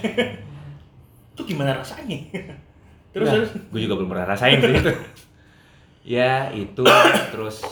Itu 1.35 1.43
gimana 1.43 1.75
rasanya? 1.75 2.15
Terus 3.11 3.27
Nah, 3.27 3.35
terus. 3.39 3.51
gue 3.71 3.79
juga 3.79 3.95
belum 3.95 4.11
pernah 4.11 4.27
rasain 4.27 4.59
sih 4.59 4.75
itu. 4.75 4.91
ya 6.03 6.51
itu 6.51 6.83
terus 7.31 7.63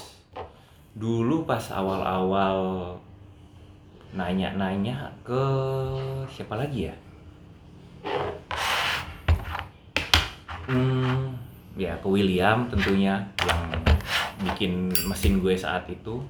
dulu 0.96 1.44
pas 1.44 1.64
awal-awal 1.68 2.96
nanya-nanya 4.12 5.12
ke 5.24 5.44
siapa 6.32 6.56
lagi 6.56 6.88
ya? 6.88 6.96
Hmm, 10.64 11.36
ya 11.76 11.98
ke 12.00 12.08
William 12.08 12.70
tentunya 12.72 13.20
yang 13.44 13.62
bikin 14.44 14.72
mesin 15.06 15.40
gue 15.40 15.56
saat 15.56 15.84
itu. 15.90 16.24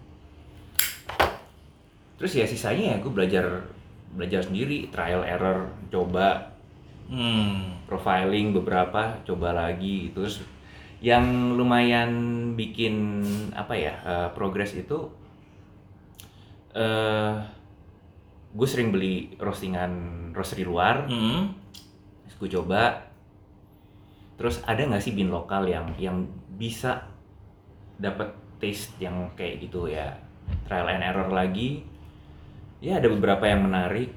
Terus 2.17 2.31
ya 2.33 2.45
sisanya 2.47 2.95
ya 2.95 2.97
gue 2.97 3.11
belajar 3.11 3.45
belajar 4.13 4.45
sendiri 4.45 4.89
trial 4.89 5.25
error 5.25 5.69
coba 5.89 6.53
Hmm. 7.03 7.83
profiling 7.83 8.55
beberapa 8.55 9.19
coba 9.27 9.51
lagi 9.51 10.07
gitu. 10.07 10.23
terus 10.23 10.39
yang 11.03 11.51
lumayan 11.59 12.09
bikin 12.55 13.19
apa 13.51 13.75
ya 13.75 13.93
eh, 14.01 14.29
progres 14.31 14.71
itu 14.71 15.11
eh 16.73 17.33
gue 18.55 18.67
sering 18.69 18.95
beli 18.95 19.35
roastingan 19.35 19.91
roastery 20.31 20.63
luar 20.63 21.03
Hmm. 21.05 21.51
terus 22.23 22.35
gue 22.39 22.49
coba 22.55 23.03
terus 24.43 24.59
ada 24.67 24.83
nggak 24.83 24.99
sih 24.99 25.15
bin 25.15 25.31
lokal 25.31 25.63
yang 25.63 25.87
yang 25.95 26.27
bisa 26.59 27.07
dapat 27.95 28.27
taste 28.59 28.91
yang 28.99 29.31
kayak 29.39 29.63
gitu 29.63 29.87
ya? 29.87 30.19
Trial 30.67 30.91
and 30.91 30.99
error 30.99 31.31
lagi. 31.31 31.79
Ya 32.83 32.99
ada 32.99 33.07
beberapa 33.07 33.47
yang 33.47 33.71
menarik. 33.71 34.11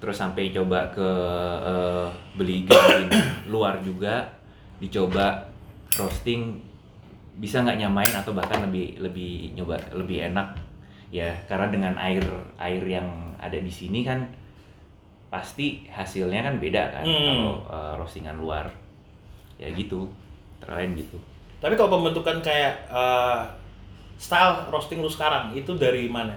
Terus 0.00 0.16
sampai 0.16 0.56
coba 0.56 0.88
ke 0.88 1.10
eh, 1.68 2.08
beli 2.40 2.64
bin 2.64 3.12
luar 3.52 3.84
juga. 3.84 4.32
Dicoba 4.80 5.44
roasting. 6.00 6.64
Bisa 7.36 7.60
nggak 7.60 7.76
nyamain 7.76 8.14
atau 8.16 8.32
bahkan 8.32 8.64
lebih 8.64 9.04
lebih 9.04 9.52
nyoba 9.52 9.76
lebih 9.92 10.32
enak? 10.32 10.56
Ya 11.12 11.36
karena 11.44 11.68
dengan 11.68 11.94
air 12.00 12.24
air 12.56 12.80
yang 12.88 13.36
ada 13.36 13.60
di 13.60 13.68
sini 13.68 14.00
kan 14.00 14.24
pasti 15.30 15.86
hasilnya 15.86 16.42
kan 16.42 16.58
beda 16.58 16.82
kan 16.92 17.04
Hmm. 17.06 17.24
kalau 17.30 17.54
eh, 17.64 17.92
roastingan 17.96 18.36
luar 18.36 18.66
ya 19.56 19.70
gitu 19.70 20.10
terlain 20.58 20.92
gitu 20.92 21.16
Tapi 21.60 21.76
kalau 21.76 21.96
pembentukan 21.96 22.40
kayak 22.40 22.88
eh, 22.88 23.40
style 24.16 24.68
roasting 24.68 24.98
lu 24.98 25.08
sekarang 25.08 25.52
itu 25.52 25.70
dari 25.76 26.08
mana? 26.08 26.32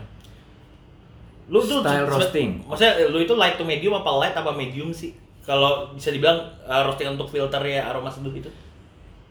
Lu 1.47 1.59
tuh 1.59 1.83
Style 1.83 2.07
roasting? 2.07 2.63
Maksudnya 2.63 3.07
lu 3.07 3.19
itu 3.19 3.33
light 3.33 3.55
to 3.55 3.63
medium 3.63 3.91
apa 3.93 4.07
light 4.13 4.31
apa 4.33 4.51
medium 4.51 4.91
sih? 4.91 5.11
Kalau 5.41 5.91
bisa 5.91 6.07
dibilang 6.07 6.39
eh, 6.63 6.81
roasting 6.81 7.09
untuk 7.09 7.27
filter 7.27 7.59
ya 7.61 7.87
aroma 7.87 8.07
seduh 8.07 8.31
itu. 8.31 8.47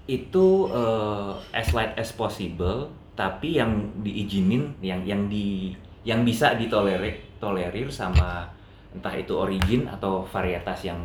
itu 0.02 0.46
eh, 0.68 1.30
as 1.54 1.70
light 1.70 1.94
as 1.94 2.10
possible 2.10 2.90
tapi 3.14 3.54
yang 3.54 3.70
diizinin 4.02 4.74
yang 4.82 4.98
yang 5.06 5.30
di 5.30 5.70
yang 6.02 6.26
bisa 6.26 6.58
ditolerir 6.58 7.14
tolerir 7.38 7.86
sama 7.86 8.50
entah 8.92 9.14
itu 9.14 9.32
origin 9.32 9.88
atau 9.88 10.22
varietas 10.24 10.84
yang 10.84 11.00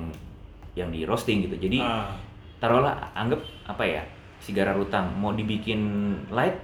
yang 0.74 0.92
di 0.92 1.04
roasting 1.04 1.42
gitu 1.42 1.58
jadi 1.58 1.82
Ah. 1.82 2.12
taruhlah 2.58 2.94
anggap 3.14 3.40
apa 3.66 3.84
ya 3.84 4.04
sigara 4.38 4.72
rutang 4.72 5.10
mau 5.16 5.32
dibikin 5.32 5.82
light 6.30 6.56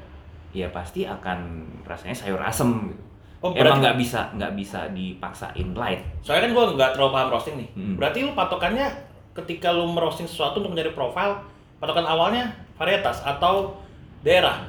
ya 0.52 0.70
pasti 0.70 1.04
akan 1.04 1.64
rasanya 1.84 2.14
sayur 2.16 2.40
asem 2.40 2.90
gitu 2.90 3.04
Oh, 3.44 3.52
emang 3.52 3.84
nggak 3.84 4.00
bisa 4.00 4.32
nggak 4.32 4.56
bisa 4.56 4.88
dipaksain 4.96 5.76
light 5.76 6.00
Soalnya 6.24 6.48
kan 6.48 6.52
gua 6.56 6.66
nggak 6.72 6.92
terlalu 6.96 7.12
paham 7.12 7.28
roasting 7.28 7.56
nih. 7.60 7.70
Hmm. 7.76 7.96
Berarti 8.00 8.24
lu 8.24 8.32
patokannya 8.32 8.88
ketika 9.36 9.76
lu 9.76 9.84
merosting 9.84 10.24
sesuatu 10.24 10.64
untuk 10.64 10.72
mencari 10.72 10.96
profile, 10.96 11.44
patokan 11.76 12.08
awalnya 12.08 12.48
varietas 12.80 13.20
atau 13.20 13.76
daerah. 14.24 14.64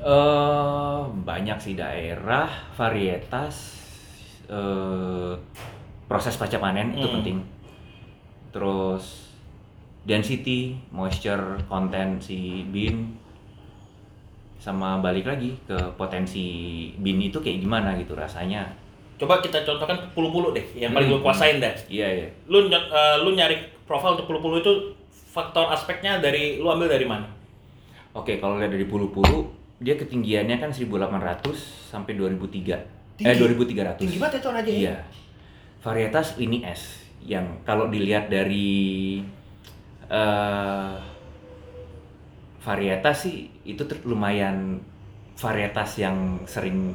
eh 0.00 1.00
banyak 1.22 1.58
sih 1.60 1.74
daerah 1.76 2.48
varietas 2.74 3.79
eh 4.50 5.32
proses 6.04 6.34
pasca 6.34 6.58
panen 6.58 6.90
itu 6.92 7.06
Hmm. 7.06 7.14
penting 7.16 7.36
terus 8.50 9.30
density 10.02 10.74
moisture 10.90 11.54
content 11.64 12.18
si 12.18 12.66
bean 12.66 13.14
sama 14.58 14.98
balik 14.98 15.24
lagi 15.24 15.56
ke 15.64 15.76
potensi 15.94 16.44
bean 16.96 17.16
itu 17.18 17.38
kayak 17.38 17.60
gimana 17.60 17.94
gitu 17.94 18.12
rasanya 18.12 18.66
Coba 19.16 19.36
kita 19.38 19.60
contohkan 19.60 20.00
pulu-pulu 20.10 20.48
deh, 20.50 20.64
yang 20.74 20.90
paling 20.90 21.12
Hmm. 21.12 21.20
gue 21.20 21.22
kuasain 21.22 21.60
deh. 21.60 21.74
iya 21.86 22.08
iya 22.10 22.28
Lu 22.48 22.64
eh, 22.66 22.80
lu 23.20 23.30
nyari 23.30 23.56
profile 23.84 24.16
untuk 24.16 24.26
pulu-pulu 24.26 24.58
itu 24.58 24.72
faktor 25.30 25.68
aspeknya 25.68 26.18
dari 26.18 26.56
lu 26.56 26.66
ambil 26.66 26.88
dari 26.88 27.04
mana? 27.04 27.28
oke 28.10 28.34
kalau 28.36 28.58
lihat 28.58 28.72
dari 28.72 28.84
pulu-pulu 28.84 29.46
dia 29.78 29.94
ketinggiannya 29.94 30.56
kan 30.58 30.68
1800 30.68 31.52
sampai 31.86 32.16
2003 32.16 32.99
eh 33.20 33.32
Tinggi? 33.32 33.72
2300 33.72 33.98
Tinggi 33.98 34.16
banget 34.16 34.34
itu 34.36 34.48
aja 34.48 34.60
ya? 34.64 34.78
Iya. 34.78 34.96
Varietas 35.80 36.26
lini 36.36 36.58
S 36.62 36.82
yang 37.22 37.46
kalau 37.62 37.86
dilihat 37.86 38.26
dari 38.26 39.20
eh 40.06 40.92
varietas 42.60 43.24
sih 43.24 43.36
itu 43.64 43.82
ter- 43.82 44.04
lumayan 44.04 44.80
varietas 45.34 45.96
yang 45.96 46.16
sering 46.44 46.92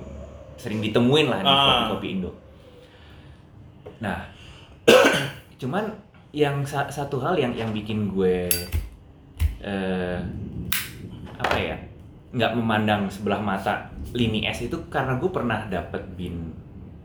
sering 0.56 0.78
ditemuin 0.80 1.26
lah 1.26 1.40
di 1.40 1.50
Ah. 1.50 1.58
kopi-kopi 1.90 2.08
Indo. 2.12 2.32
Nah, 3.98 4.30
cuman 5.58 5.90
yang 6.32 6.62
sa- 6.62 6.86
satu 6.88 7.18
hal 7.18 7.34
yang 7.36 7.52
yang 7.52 7.72
bikin 7.72 8.08
gue 8.08 8.46
eh 9.60 10.20
apa 11.36 11.58
ya 11.58 11.78
nggak 12.36 12.52
memandang 12.54 13.08
sebelah 13.08 13.40
mata 13.40 13.88
lini 14.12 14.44
S 14.44 14.68
itu 14.68 14.76
karena 14.92 15.16
gue 15.16 15.32
pernah 15.32 15.64
dapet 15.66 16.04
bin 16.14 16.52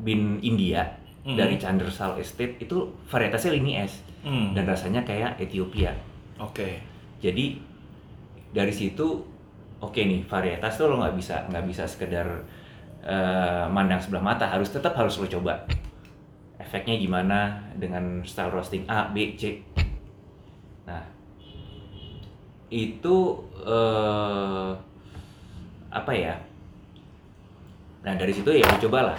bin 0.03 0.43
India 0.43 0.99
Mhm. 1.21 1.37
dari 1.37 1.55
Chandersal 1.55 2.17
Estate 2.17 2.57
itu 2.59 2.77
varietasnya 3.07 3.53
lini 3.53 3.77
S 3.77 4.01
Hmm. 4.21 4.53
dan 4.53 4.65
rasanya 4.65 5.01
kayak 5.01 5.37
Ethiopia 5.37 5.93
Oke. 6.37 6.81
jadi 7.21 7.61
dari 8.51 8.73
situ 8.73 9.21
oke 9.79 9.97
nih 9.97 10.25
varietas 10.25 10.77
tuh 10.77 10.89
lo 10.89 10.97
nggak 10.99 11.15
bisa 11.15 11.45
nggak 11.47 11.65
bisa 11.65 11.85
sekedar 11.85 12.25
eh, 13.01 13.65
mandang 13.69 13.97
sebelah 13.97 14.21
mata 14.21 14.45
harus 14.45 14.69
tetap 14.69 14.93
harus 14.93 15.17
lo 15.17 15.25
coba 15.25 15.65
efeknya 16.57 16.97
gimana 16.97 17.69
dengan 17.77 18.21
style 18.25 18.53
roasting 18.53 18.85
A 18.89 19.09
B 19.09 19.37
C 19.37 19.61
nah 20.85 21.05
itu 22.69 23.17
eh, 23.61 24.71
apa 25.91 26.13
ya 26.13 26.35
nah 28.01 28.15
dari 28.15 28.31
situ 28.31 28.51
ya 28.51 28.67
cobalah 28.79 29.19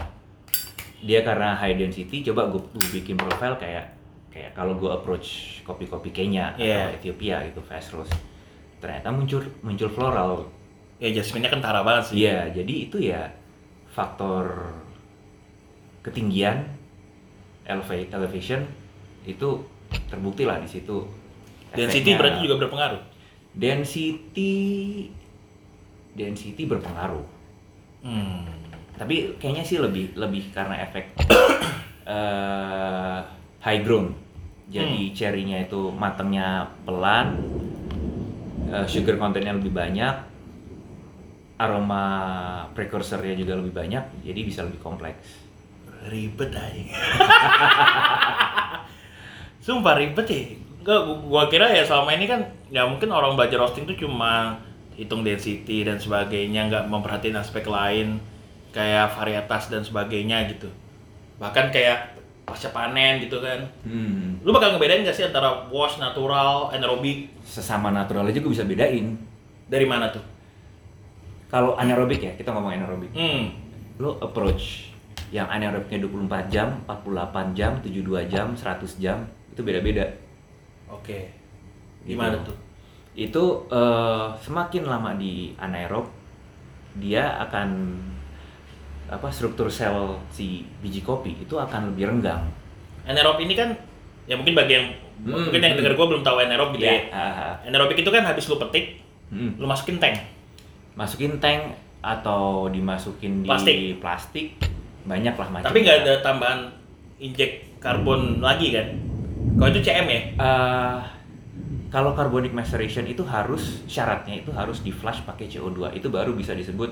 dia 1.01 1.21
karena 1.21 1.53
high 1.53 1.73
density 1.75 2.21
coba 2.23 2.47
gue, 2.47 2.61
bikin 2.91 3.13
profile 3.15 3.57
kayak 3.57 3.93
kayak 4.29 4.53
kalau 4.53 4.73
gue 4.73 4.87
approach 4.87 5.27
kopi-kopi 5.61 6.09
Kenya 6.09 6.53
Iya. 6.55 6.87
atau 6.87 6.95
Ethiopia 6.95 7.35
gitu 7.45 7.59
fast 7.59 7.91
roast 7.91 8.13
ternyata 8.77 9.09
muncul 9.09 9.43
muncul 9.61 9.87
floral 9.87 10.45
Ya 11.01 11.09
jasminnya 11.11 11.49
kentara 11.49 11.81
banget 11.81 12.03
sih. 12.07 12.15
iya 12.21 12.45
jadi 12.47 12.73
itu 12.85 12.97
ya 13.01 13.33
faktor 13.87 14.69
ketinggian 16.01 16.61
eleva- 17.63 18.09
elevation 18.11 18.61
itu 19.23 19.65
terbukti 20.07 20.45
lah 20.45 20.57
di 20.57 20.69
situ 20.69 21.05
Density 21.71 22.13
berarti 22.13 22.43
juga 22.43 22.55
berpengaruh. 22.59 23.01
density 23.53 24.53
density 26.13 26.65
berpengaruh 26.65 27.23
Hmm. 28.01 28.49
tapi 28.97 29.37
kayaknya 29.37 29.61
sih 29.61 29.77
lebih 29.77 30.17
lebih 30.17 30.49
karena 30.49 30.73
efek 30.81 31.13
eh, 32.09 33.19
high 33.59 33.81
ground 33.81 34.17
jadi 34.65 35.13
cherry-nya 35.13 35.61
itu 35.61 35.93
matangnya 35.93 36.65
pelan 36.81 37.37
eh, 38.67 38.85
sugar 38.85 39.15
contentnya 39.15 39.53
lebih 39.53 39.69
banyak 39.69 40.15
aroma 41.57 42.05
precursornya 42.73 43.37
juga 43.37 43.53
lebih 43.53 43.69
banyak 43.69 44.01
jadi 44.25 44.39
bisa 44.41 44.65
lebih 44.65 44.81
kompleks 44.81 45.37
Ribet 46.01 46.49
aja. 46.49 46.81
Sumpah 49.61 49.93
ribet 49.93 50.25
ya. 50.25 50.41
Enggak, 50.81 50.99
gua- 51.05 51.21
gua 51.21 51.43
kira 51.45 51.69
ya 51.69 51.85
selama 51.85 52.17
ini 52.17 52.25
kan 52.25 52.41
ya 52.73 52.89
mungkin 52.89 53.13
orang 53.13 53.37
belajar 53.37 53.61
roasting 53.61 53.85
tuh 53.85 53.93
cuma 53.93 54.57
hitung 55.01 55.25
density 55.25 55.81
dan 55.81 55.97
sebagainya, 55.97 56.69
nggak 56.69 56.83
memperhatiin 56.85 57.33
aspek 57.33 57.65
lain 57.65 58.21
kayak 58.69 59.09
varietas 59.11 59.67
dan 59.67 59.81
sebagainya 59.81 60.45
gitu. 60.47 60.69
Bahkan 61.35 61.73
kayak 61.73 62.13
pasca 62.45 62.69
panen 62.69 63.17
gitu 63.19 63.41
kan. 63.41 63.65
hmm. 63.81 64.45
Lu 64.45 64.51
bakal 64.51 64.75
ngebedain 64.75 65.01
gak 65.01 65.11
sih 65.11 65.23
antara 65.23 65.65
wash, 65.67 65.97
natural, 65.97 66.69
anaerobik? 66.69 67.33
sesama 67.41 67.89
natural 67.89 68.23
aja 68.23 68.37
gue 68.37 68.47
bisa 68.47 68.63
bedain 68.63 69.17
Dari 69.65 69.83
mana 69.83 70.07
tuh? 70.07 70.21
kalau 71.47 71.75
anaerobik 71.75 72.21
ya 72.21 72.31
kita 72.31 72.47
ngomong 72.47 72.71
anaerobik 72.71 73.11
Hmm. 73.11 73.51
lo 73.97 74.15
approach 74.19 74.87
yang 75.31 75.47
anaerobiknya 75.47 75.99
24 76.01 76.47
jam, 76.47 76.67
48 76.85 77.51
jam, 77.51 77.71
72 77.79 78.23
jam, 78.27 78.51
100 78.51 78.95
jam 78.97 79.17
itu 79.47 79.59
beda-beda. 79.61 80.03
Oke. 80.87 81.27
Gitu. 82.03 82.15
Gimana 82.15 82.35
tuh? 82.41 82.55
Itu 83.13 83.43
eh, 83.67 84.27
semakin 84.39 84.83
lama 84.85 85.11
di 85.13 85.51
anaerob 85.55 86.07
dia 86.93 87.39
akan 87.39 87.69
apa 89.07 89.27
struktur 89.27 89.67
sel 89.67 90.15
si 90.29 90.63
biji 90.79 90.99
kopi 91.01 91.35
itu 91.37 91.55
akan 91.55 91.91
lebih 91.91 92.07
renggang. 92.07 92.47
Anaerob 93.03 93.39
ini 93.39 93.53
kan 93.53 93.75
ya 94.25 94.35
mungkin 94.35 94.55
bagi 94.55 94.75
yang 94.75 94.87
Hmm, 95.21 95.37
mungkin 95.37 95.61
yang 95.61 95.77
hmm. 95.77 95.85
denger 95.85 95.93
gua 95.93 96.07
belum 96.09 96.23
tahu 96.25 96.41
anaerob 96.41 96.73
gitu 96.73 96.81
ya. 96.81 96.97
ah, 97.13 97.21
ah. 97.53 97.53
Anaerobik 97.61 97.93
itu 97.95 98.09
kan 98.09 98.25
habis 98.25 98.49
lu 98.49 98.57
petik, 98.57 98.97
Hmm. 99.29 99.53
lu 99.53 99.69
masukin 99.69 100.01
tank. 100.01 100.17
Masukin 100.97 101.37
tank 101.37 101.77
atau 102.01 102.65
dimasukin 102.67 103.45
di 103.45 103.47
Plastik. 103.47 103.77
plastik 104.01 104.47
banyak 105.05 105.37
lah 105.37 105.47
macam 105.47 105.69
Tapi 105.69 105.77
nggak 105.79 105.97
ada 106.01 106.13
tambahan 106.25 106.59
injek 107.17 107.77
karbon 107.77 108.41
lagi 108.41 108.73
kan? 108.73 108.87
Kalau 109.55 109.69
itu 109.69 109.81
CM 109.83 110.09
ya? 110.09 110.21
Eh, 110.33 110.97
kalau 111.91 112.15
carbonic 112.15 112.55
maceration 112.55 113.03
itu 113.03 113.21
harus 113.27 113.83
syaratnya 113.85 114.39
itu 114.39 114.49
harus 114.55 114.79
di 114.79 114.89
flash 114.89 115.27
pakai 115.27 115.51
CO2 115.51 115.91
itu 115.93 116.07
baru 116.07 116.31
bisa 116.31 116.55
disebut 116.55 116.87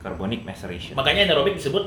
carbonic 0.00 0.42
maceration. 0.42 0.96
Makanya 0.96 1.28
anaerobik 1.28 1.60
disebut 1.60 1.84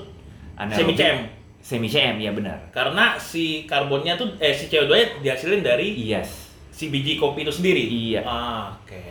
semi 0.72 0.94
CM. 0.94 1.18
Semi 1.60 1.88
CM 1.90 2.22
ya 2.22 2.30
benar. 2.32 2.62
Karena 2.70 3.18
si 3.18 3.66
karbonnya 3.66 4.14
tuh 4.14 4.30
eh 4.38 4.54
si 4.54 4.70
CO2-nya 4.70 5.25
dihasilin 5.25 5.66
dari 5.66 5.98
Yes. 5.98 6.54
si 6.70 6.94
biji 6.94 7.18
kopi 7.18 7.42
itu 7.42 7.52
sendiri. 7.52 7.82
Iya. 7.82 8.22
Ah, 8.22 8.70
oke. 8.78 9.02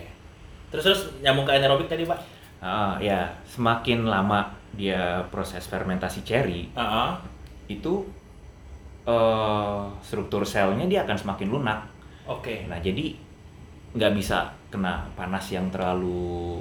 Terus 0.71 0.85
terus 0.87 1.01
nyambung 1.21 1.43
ke 1.43 1.53
anaerobik 1.59 1.91
tadi, 1.91 2.07
Pak. 2.07 2.21
Ah, 2.63 2.95
ya, 3.03 3.29
semakin 3.45 4.07
lama 4.07 4.55
dia 4.79 5.23
proses 5.31 5.67
fermentasi 5.67 6.23
cherry 6.23 6.71
Ah, 6.75 7.19
itu 7.67 8.07
eh, 9.05 9.83
struktur 10.01 10.47
selnya 10.47 10.87
dia 10.87 11.03
akan 11.05 11.17
semakin 11.19 11.49
lunak. 11.51 11.81
oke. 12.25 12.71
Nah, 12.71 12.81
jadi 12.81 13.13
nggak 13.95 14.13
bisa 14.19 14.51
kena 14.69 15.07
panas 15.15 15.47
yang 15.55 15.71
terlalu 15.71 16.59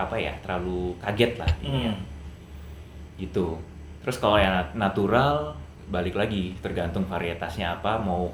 apa 0.00 0.16
ya, 0.16 0.32
terlalu 0.40 0.96
kaget 0.98 1.36
lah. 1.36 1.52
Hmm. 1.60 1.94
Gitu. 3.20 3.56
Terus 4.02 4.16
kalau 4.18 4.40
yang 4.40 4.50
nat- 4.56 4.74
natural 4.74 5.54
balik 5.92 6.16
lagi 6.16 6.56
tergantung 6.64 7.04
varietasnya 7.04 7.78
apa, 7.78 8.00
mau 8.00 8.32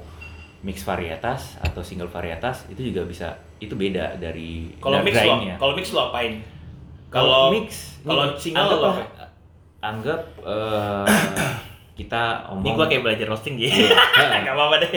mix 0.63 0.83
varietas 0.83 1.55
atau 1.63 1.79
single 1.79 2.11
varietas 2.11 2.67
itu 2.67 2.91
juga 2.91 3.07
bisa 3.07 3.31
itu 3.59 3.75
beda 3.75 4.15
dari 4.19 4.71
Kalau 4.79 4.99
mix 5.03 5.15
lo, 5.23 5.35
kalau 5.59 5.73
mix 5.75 5.85
lo 5.91 6.01
apain? 6.11 6.33
Kalau 7.09 7.51
mix, 7.51 7.99
kalau 8.03 8.31
single 8.35 8.63
anggap 8.63 8.79
lo 8.79 8.91
anggap 9.79 10.21
eh, 10.43 11.05
kita 11.99 12.47
omong 12.51 12.63
Ini 12.63 12.71
gua 12.75 12.87
kayak 12.87 13.03
belajar 13.03 13.25
roasting 13.27 13.55
gitu. 13.59 13.91
Iya. 13.91 14.43
Gak 14.47 14.55
apa-apa 14.55 14.75
deh. 14.87 14.91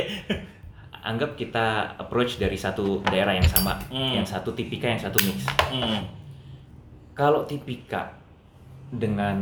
Anggap 1.03 1.35
kita 1.35 1.99
approach 1.99 2.39
dari 2.39 2.55
satu 2.55 3.03
daerah 3.11 3.35
yang 3.35 3.47
sama, 3.47 3.75
Hmm. 3.91 4.23
yang 4.23 4.27
satu 4.27 4.55
tipika, 4.55 4.87
yang 4.87 5.03
satu 5.03 5.19
mix. 5.27 5.43
Hmm. 5.67 6.07
Kalau 7.13 7.43
tipika 7.45 8.15
dengan 8.89 9.37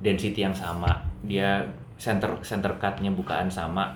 density 0.00 0.40
yang 0.40 0.56
sama, 0.56 1.04
dia 1.20 1.62
center 2.00 2.40
center 2.40 2.80
cutnya 2.80 3.12
bukaan 3.12 3.52
sama, 3.52 3.92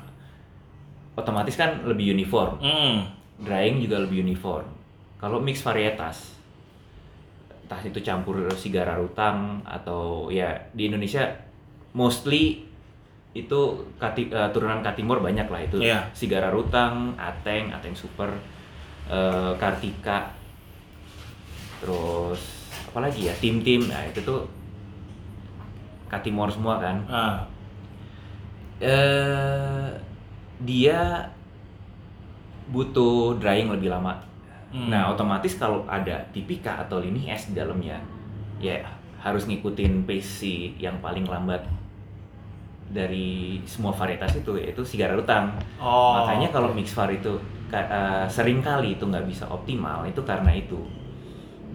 otomatis 1.16 1.56
kan 1.56 1.82
lebih 1.88 2.12
uniform. 2.12 2.60
Hmm. 2.60 3.08
Drying 3.40 3.80
juga 3.80 4.04
lebih 4.04 4.20
uniform. 4.22 4.68
Kalau 5.18 5.40
mix 5.42 5.64
varietas, 5.64 6.36
entah 7.64 7.80
itu 7.82 7.98
campur 8.04 8.44
sigara 8.54 8.94
rutang 8.94 9.64
atau 9.64 10.28
ya 10.28 10.52
di 10.76 10.86
Indonesia 10.86 11.26
mostly 11.96 12.67
itu 13.46 13.60
kati, 14.00 14.32
eh, 14.32 14.48
turunan 14.50 14.80
Katimor 14.82 15.20
banyak 15.22 15.46
lah 15.46 15.60
itu 15.62 15.78
Iya. 15.78 16.02
sigara 16.16 16.48
rutang, 16.50 17.14
ateng, 17.14 17.70
ateng 17.70 17.94
super, 17.94 18.30
eh, 19.06 19.52
kartika, 19.60 20.32
terus 21.78 22.40
apa 22.88 22.98
lagi 23.04 23.28
ya 23.28 23.34
tim 23.38 23.60
tim, 23.62 23.86
nah 23.86 24.02
itu 24.06 24.18
tuh 24.24 24.42
Katimor 26.08 26.48
semua 26.48 26.80
kan. 26.80 26.96
Ah. 27.06 27.36
eh 28.78 29.90
dia 30.62 31.26
butuh 32.70 33.34
drying 33.42 33.66
lebih 33.74 33.90
lama. 33.90 34.14
Hmm. 34.70 34.86
Nah, 34.92 35.10
otomatis 35.10 35.58
kalau 35.58 35.82
ada 35.90 36.20
tipika 36.30 36.78
atau 36.86 37.00
lini 37.02 37.26
es 37.26 37.50
di 37.50 37.58
dalamnya, 37.58 37.98
ya 38.62 38.78
harus 39.18 39.50
ngikutin 39.50 40.06
pace 40.06 40.30
si 40.44 40.54
yang 40.78 40.94
paling 41.02 41.26
lambat 41.26 41.58
dari 42.88 43.60
semua 43.68 43.92
varietas 43.92 44.32
itu 44.40 44.56
yaitu 44.56 44.80
sigara 44.84 45.12
rutang. 45.12 45.52
Oh. 45.76 46.16
Makanya 46.24 46.48
kalau 46.48 46.72
mix 46.72 46.96
var 46.96 47.12
itu 47.12 47.36
eh, 47.72 48.26
sering 48.32 48.64
kali 48.64 48.96
itu 48.96 49.04
nggak 49.04 49.28
bisa 49.28 49.44
optimal 49.48 50.08
itu 50.08 50.24
karena 50.24 50.52
itu 50.56 50.80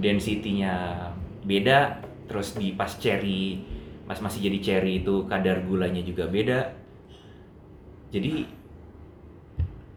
density-nya 0.02 1.06
beda, 1.46 2.02
terus 2.26 2.58
di 2.58 2.74
pas 2.74 2.90
cherry 2.98 3.62
pas 4.04 4.20
masih 4.20 4.52
jadi 4.52 4.60
cherry 4.60 5.06
itu 5.06 5.30
kadar 5.30 5.62
gulanya 5.64 6.02
juga 6.02 6.26
beda. 6.26 6.74
Jadi 8.10 8.46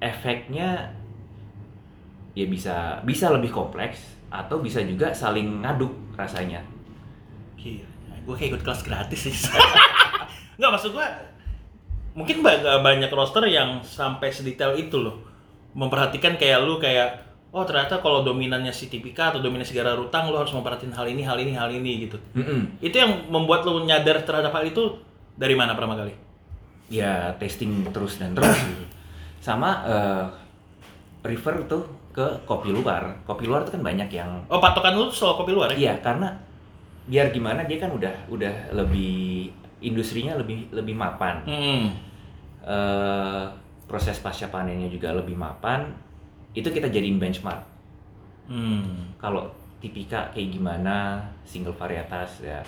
efeknya 0.00 0.92
ya 2.36 2.44
bisa 2.44 3.00
bisa 3.00 3.32
lebih 3.32 3.48
kompleks 3.48 4.20
atau 4.28 4.60
bisa 4.60 4.84
juga 4.84 5.16
saling 5.16 5.64
ngaduk 5.64 5.96
rasanya. 6.12 6.60
Gila, 7.56 7.88
gue 8.28 8.34
kayak 8.36 8.50
ikut 8.52 8.62
kelas 8.68 8.84
gratis 8.84 9.20
sih. 9.32 9.32
Nggak 10.56 10.70
maksud 10.72 10.90
gue, 10.96 11.06
mungkin 12.16 12.40
ba- 12.40 12.80
banyak 12.80 13.12
roster 13.12 13.44
yang 13.48 13.80
sampai 13.84 14.32
sedetail 14.32 14.72
itu 14.76 14.96
loh. 14.96 15.20
Memperhatikan 15.76 16.40
kayak 16.40 16.64
lu 16.64 16.80
kayak, 16.80 17.20
oh 17.52 17.64
ternyata 17.68 18.00
kalau 18.00 18.24
dominannya 18.24 18.72
si 18.72 18.88
Tipika 18.88 19.32
atau 19.32 19.44
dominan 19.44 19.68
segala 19.68 19.92
rutang, 19.92 20.32
lu 20.32 20.40
harus 20.40 20.52
memperhatiin 20.56 20.96
hal 20.96 21.06
ini, 21.08 21.22
hal 21.22 21.36
ini, 21.36 21.52
hal 21.52 21.68
ini 21.68 22.08
gitu. 22.08 22.16
Mm-mm. 22.32 22.80
Itu 22.80 22.96
yang 22.96 23.28
membuat 23.28 23.68
lu 23.68 23.84
nyadar 23.84 24.24
terhadap 24.24 24.56
hal 24.56 24.64
itu 24.64 24.96
dari 25.36 25.52
mana 25.52 25.76
pertama 25.76 26.00
kali? 26.00 26.16
Ya 26.88 27.36
testing 27.36 27.84
terus 27.92 28.16
dan 28.16 28.32
terus. 28.32 28.56
Sama 29.44 29.84
eh, 29.84 30.24
refer 31.28 31.68
tuh 31.68 31.84
ke 32.16 32.24
kopi 32.48 32.72
luar. 32.72 33.20
Kopi 33.28 33.44
luar 33.44 33.68
itu 33.68 33.76
kan 33.76 33.84
banyak 33.84 34.08
yang 34.08 34.48
Oh 34.48 34.56
patokan 34.56 34.96
lu 34.96 35.12
soal 35.12 35.36
kopi 35.36 35.52
luar 35.52 35.76
ya? 35.76 35.92
Iya, 35.92 35.94
karena 36.00 36.32
biar 37.06 37.30
gimana 37.30 37.62
dia 37.62 37.78
kan 37.78 37.90
udah 37.90 38.10
udah 38.26 38.74
lebih 38.74 39.48
industrinya 39.78 40.34
lebih 40.34 40.66
lebih 40.74 40.94
mapan. 40.94 41.42
Hmm. 41.46 41.84
Eh, 42.66 43.44
proses 43.86 44.18
pasca 44.18 44.50
panennya 44.50 44.90
juga 44.90 45.14
lebih 45.14 45.38
mapan. 45.38 45.86
Itu 46.50 46.68
kita 46.68 46.90
jadiin 46.90 47.22
benchmark. 47.22 47.62
Hmm. 48.50 49.14
Kalau 49.16 49.46
tipika 49.78 50.30
kayak 50.34 50.50
gimana, 50.50 51.22
single 51.46 51.76
varietas 51.76 52.42
ya. 52.42 52.58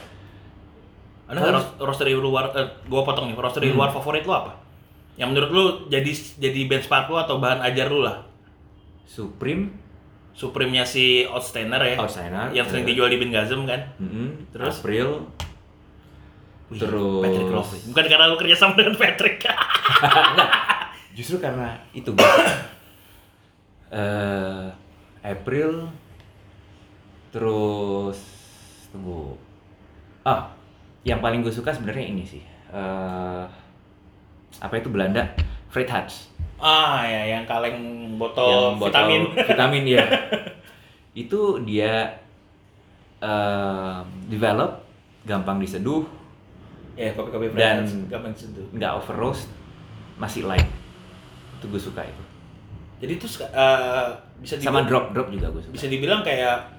Ada 1.27 1.37
nggak 1.37 1.55
ros- 1.55 1.77
roastery 1.77 2.15
luar, 2.15 2.55
eh, 2.55 2.69
gue 2.87 3.01
potong 3.03 3.29
nih, 3.29 3.37
roastery 3.37 3.69
Hmm. 3.69 3.77
luar 3.77 3.91
favorit 3.91 4.23
lu 4.23 4.33
apa? 4.33 4.55
Yang 5.19 5.29
menurut 5.35 5.51
lu 5.51 5.65
jadi 5.91 6.11
jadi 6.39 6.61
benchmark 6.71 7.11
lu 7.11 7.19
atau 7.19 7.43
bahan 7.43 7.59
ajar 7.67 7.91
lu 7.91 8.07
lah? 8.07 8.23
Supreme, 9.05 9.73
Supreme-nya 10.39 10.87
si 10.87 11.27
Outstander 11.27 11.83
ya, 11.83 11.97
Outsider, 11.99 12.55
yang 12.55 12.63
sering 12.63 12.87
eh, 12.87 12.89
dijual 12.89 13.11
di 13.11 13.19
Bengazem 13.19 13.67
kan? 13.67 13.91
mm-mm, 13.99 14.55
Terus? 14.55 14.79
April, 14.79 15.27
Wih, 16.71 16.79
Terus- 16.79 17.25
Patrick 17.27 17.51
Ross. 17.51 17.71
Bukan 17.91 18.05
karena 18.07 18.25
lu 18.29 18.37
kerja 18.39 18.55
sama 18.55 18.79
dengan 18.79 18.95
Patrick. 18.95 19.43
Justru 21.19 21.43
karena 21.43 21.83
itu. 21.91 22.15
Eh, 23.91 24.67
April 25.21 25.91
terus 27.29 28.21
tunggu. 28.89 29.35
Ah, 30.23 30.53
yang 31.03 31.19
paling 31.19 31.41
gue 31.41 31.51
suka 31.51 31.73
sebenarnya 31.73 32.07
ini 32.07 32.23
sih. 32.23 32.45
Eh, 32.69 33.45
apa 34.55 34.75
itu 34.77 34.87
Belanda? 34.87 35.35
Fred 35.67 35.89
Hatch. 35.89 36.29
Ah 36.59 37.01
ya, 37.01 37.23
yang 37.33 37.45
kaleng 37.45 37.79
botol, 38.15 38.75
yang 38.75 38.79
botol 38.79 38.91
vitamin. 38.91 39.23
vitamin 39.51 39.85
ya. 39.87 40.05
itu 41.15 41.41
dia 41.63 42.07
eh, 43.19 43.97
develop 44.27 44.83
gampang 45.23 45.59
diseduh, 45.59 46.03
ya, 46.95 47.11
kopi-kopi 47.13 47.51
Dan- 47.53 48.07
gampang 48.07 48.33
sentuh. 48.33 48.65
nggak 48.71 48.93
over 48.95 49.17
roast, 49.17 49.51
masih 50.17 50.47
light. 50.47 50.67
Itu 51.59 51.67
gue 51.69 51.81
suka 51.81 52.03
itu. 52.03 52.23
Jadi 52.99 53.13
itu 53.15 53.27
eh, 53.45 54.07
bisa 54.39 54.55
Sama 54.59 54.83
dibilang, 54.83 54.87
drop 54.87 55.05
drop 55.13 55.29
juga 55.31 55.47
gue 55.51 55.63
suka. 55.63 55.73
bisa 55.75 55.87
dibilang 55.87 56.21
kayak 56.23 56.75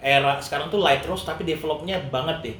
era 0.00 0.40
sekarang 0.40 0.68
tuh 0.68 0.80
light 0.80 1.04
roast 1.04 1.24
tapi 1.24 1.44
developnya 1.44 2.00
banget 2.08 2.36
deh. 2.42 2.56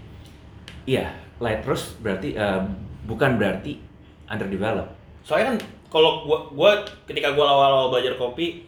Iya, 0.86 1.08
light 1.38 1.64
roast 1.64 2.00
berarti 2.00 2.32
eh, 2.32 2.60
bukan 3.04 3.36
berarti 3.36 3.76
underdeveloped. 4.26 4.92
Soalnya 5.20 5.52
kan 5.52 5.56
kalau 5.90 6.24
gua 6.24 6.38
gua 6.48 6.70
ketika 7.04 7.34
gua 7.34 7.46
awal-awal 7.46 7.90
belajar 7.90 8.14
kopi, 8.14 8.62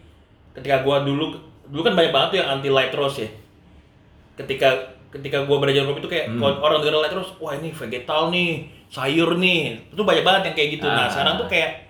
ketika 0.53 0.83
gua 0.83 1.01
dulu 1.01 1.33
dulu 1.65 1.81
kan 1.81 1.95
banyak 1.95 2.11
banget 2.11 2.27
tuh 2.29 2.37
yang 2.43 2.49
anti 2.51 2.69
light 2.69 2.93
roast 2.93 3.17
ya. 3.17 3.29
Ketika 4.35 4.69
ketika 5.09 5.45
gua 5.45 5.61
belajar 5.61 5.85
kopi 5.85 6.01
itu 6.01 6.09
kayak 6.09 6.27
Hmm. 6.27 6.41
orang 6.41 6.81
dengar 6.81 6.99
light 6.99 7.13
roast, 7.13 7.37
wah 7.37 7.53
ini 7.53 7.69
vegetal 7.69 8.27
nih, 8.27 8.65
sayur 8.89 9.37
nih. 9.37 9.77
Itu 9.89 10.01
banyak 10.01 10.21
banget 10.21 10.41
yang 10.51 10.55
kayak 10.57 10.69
gitu. 10.75 10.85
Nah, 10.85 11.05
Ah. 11.05 11.09
sekarang 11.09 11.37
tuh 11.37 11.47
kayak 11.47 11.85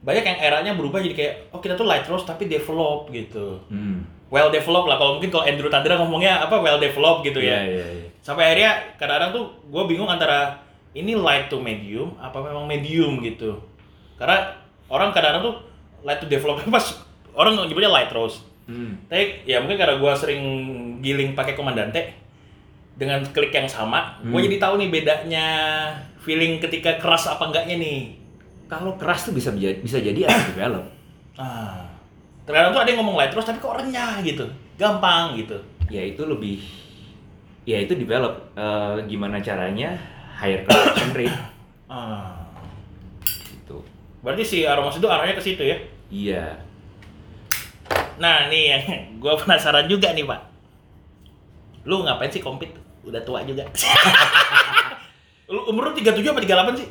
banyak 0.00 0.24
yang 0.24 0.38
eranya 0.38 0.72
berubah 0.72 1.00
jadi 1.00 1.12
kayak 1.12 1.34
oh 1.52 1.60
kita 1.60 1.76
tuh 1.76 1.84
light 1.84 2.04
roast 2.06 2.24
tapi 2.24 2.46
develop 2.46 3.08
gitu. 3.10 3.60
Hmm. 3.68 4.04
Well 4.30 4.48
developed 4.48 4.86
lah 4.86 4.94
kalau 4.94 5.18
mungkin 5.18 5.28
kalau 5.28 5.42
Andrew 5.42 5.66
Tandra 5.66 5.98
ngomongnya 5.98 6.38
apa 6.38 6.56
well 6.56 6.78
developed 6.78 7.26
gitu 7.26 7.42
ya. 7.42 7.58
Iya, 7.58 7.66
iya, 7.66 7.86
iya. 7.98 8.06
Sampai 8.22 8.46
akhirnya 8.46 8.94
kadang-kadang 8.94 9.34
tuh 9.34 9.44
gue 9.66 9.82
bingung 9.90 10.06
antara 10.06 10.54
ini 10.92 11.18
light 11.18 11.48
to 11.48 11.58
medium 11.58 12.14
apa 12.16 12.38
memang 12.38 12.64
medium 12.64 13.18
gitu. 13.20 13.58
Karena 14.14 14.59
orang 14.90 15.14
kadang-kadang 15.14 15.46
tuh 15.46 15.56
light 16.02 16.18
to 16.18 16.26
develop 16.26 16.58
pas 16.68 16.84
orang 17.32 17.54
nyebutnya 17.64 17.88
light 17.88 18.10
roast. 18.10 18.42
Hmm. 18.66 18.98
Tapi 19.06 19.46
ya 19.46 19.58
mungkin 19.58 19.78
karena 19.78 19.98
gue 19.98 20.12
sering 20.14 20.42
giling 21.00 21.34
pakai 21.34 21.54
komandante, 21.54 22.14
dengan 22.94 23.24
klik 23.32 23.50
yang 23.50 23.64
sama, 23.64 24.20
gue 24.20 24.36
Hmm. 24.36 24.46
jadi 24.46 24.56
tahu 24.60 24.74
nih 24.76 24.88
bedanya 24.92 25.46
feeling 26.20 26.60
ketika 26.60 27.00
keras 27.00 27.26
apa 27.26 27.48
enggaknya 27.48 27.80
nih. 27.80 28.00
Kalau 28.68 28.94
keras 28.94 29.26
tuh 29.26 29.34
bisa 29.34 29.50
bisa, 29.56 29.98
jadi 29.98 30.28
ada 30.30 30.42
develop. 30.46 30.84
Ah. 31.34 31.82
Terkadang 32.46 32.70
tuh 32.70 32.80
ada 32.82 32.88
yang 32.92 33.00
ngomong 33.02 33.16
light 33.18 33.32
terus 33.32 33.48
tapi 33.48 33.58
kok 33.58 33.74
renyah 33.74 34.20
gitu. 34.22 34.44
Gampang 34.76 35.34
gitu. 35.34 35.56
Ya 35.90 36.06
itu 36.06 36.22
lebih 36.22 36.60
ya 37.64 37.82
itu 37.82 37.92
develop 37.94 38.52
Eh, 38.54 38.96
gimana 39.06 39.40
caranya 39.40 39.94
higher 40.36 40.62
conversion 40.62 41.10
rate 41.16 41.38
Ah. 41.90 42.39
Berarti 44.20 44.42
si 44.44 44.58
Aromas 44.64 44.96
itu 44.96 45.08
arahnya 45.08 45.34
ke 45.34 45.42
situ 45.42 45.62
ya. 45.64 45.76
Iya. 46.12 46.44
Nah, 48.20 48.52
nih 48.52 48.64
yang 48.76 48.82
gue 49.16 49.34
penasaran 49.40 49.88
juga 49.88 50.12
nih, 50.12 50.28
Pak. 50.28 50.40
Lu 51.88 52.04
ngapain 52.04 52.28
sih 52.28 52.44
kompet? 52.44 52.68
Udah 53.00 53.24
tua 53.24 53.40
juga. 53.42 53.64
lu 55.52 55.64
umur 55.66 55.90
lu 55.90 55.92
37 55.96 56.20
apa 56.20 56.40
38 56.40 56.80
sih? 56.84 56.88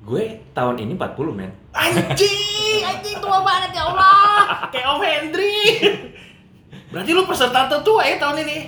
Gue 0.00 0.40
tahun 0.52 0.76
ini 0.80 0.92
40 0.96 1.32
men. 1.32 1.50
Anjing, 1.72 2.80
anjing 2.84 3.16
tua 3.20 3.40
banget 3.40 3.72
ya 3.72 3.88
Allah. 3.88 4.68
Kayak 4.68 4.86
Om 4.92 5.00
Hendri. 5.00 5.56
Berarti 6.92 7.10
lu 7.12 7.22
peserta 7.24 7.68
tertua 7.68 8.02
ya 8.04 8.16
tahun 8.16 8.44
ini. 8.44 8.58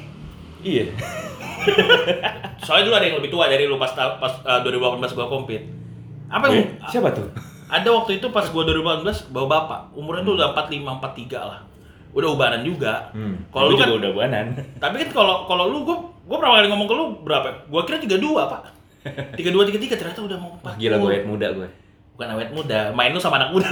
Iya. 0.62 0.84
Soalnya 2.66 2.84
dulu 2.88 2.94
ada 2.96 3.06
yang 3.06 3.16
lebih 3.20 3.30
tua 3.30 3.46
dari 3.48 3.64
lu 3.64 3.76
pas 3.76 3.92
pas 3.94 4.32
uh, 4.44 4.60
2018 4.64 5.16
gua 5.16 5.26
kompet. 5.28 5.62
Apa 6.28 6.48
yang 6.48 6.64
Eh, 6.64 6.66
siapa 6.88 7.12
tuh? 7.12 7.28
Ada 7.72 7.88
waktu 7.88 8.20
itu 8.20 8.28
pas 8.28 8.44
gua 8.52 8.68
2018 8.68 9.32
bawa 9.32 9.46
bapak, 9.48 9.80
umurnya 9.96 10.22
tuh 10.28 10.34
udah 10.36 10.52
45 10.52 11.00
43 11.00 11.40
lah. 11.40 11.60
Udah 12.12 12.28
ubanan 12.28 12.60
juga. 12.60 13.08
Hmm. 13.16 13.48
Kalau 13.48 13.72
lu 13.72 13.80
kan 13.80 13.88
udah 13.88 14.10
buanan. 14.12 14.52
Tapi 14.82 14.94
kan 15.00 15.08
kalau 15.16 15.48
kalau 15.48 15.72
lu 15.72 15.88
gua 15.88 15.96
gua 16.28 16.36
pertama 16.36 16.60
kali 16.60 16.68
ngomong 16.68 16.88
ke 16.88 16.94
lu 16.94 17.04
berapa? 17.24 17.48
Gua 17.72 17.88
kira 17.88 17.96
32, 17.96 18.20
Pak. 18.20 18.62
32 19.40 19.72
33 19.72 19.96
ternyata 19.96 20.20
udah 20.20 20.36
mau 20.36 20.52
40. 20.60 20.68
Wah, 20.68 20.74
gila 20.76 20.96
gue 21.00 21.08
awet 21.08 21.24
muda 21.26 21.48
gue. 21.50 21.68
Bukan 22.12 22.28
awet 22.38 22.50
muda, 22.54 22.80
main 22.92 23.10
lu 23.10 23.18
sama 23.18 23.40
anak 23.40 23.50
muda. 23.50 23.66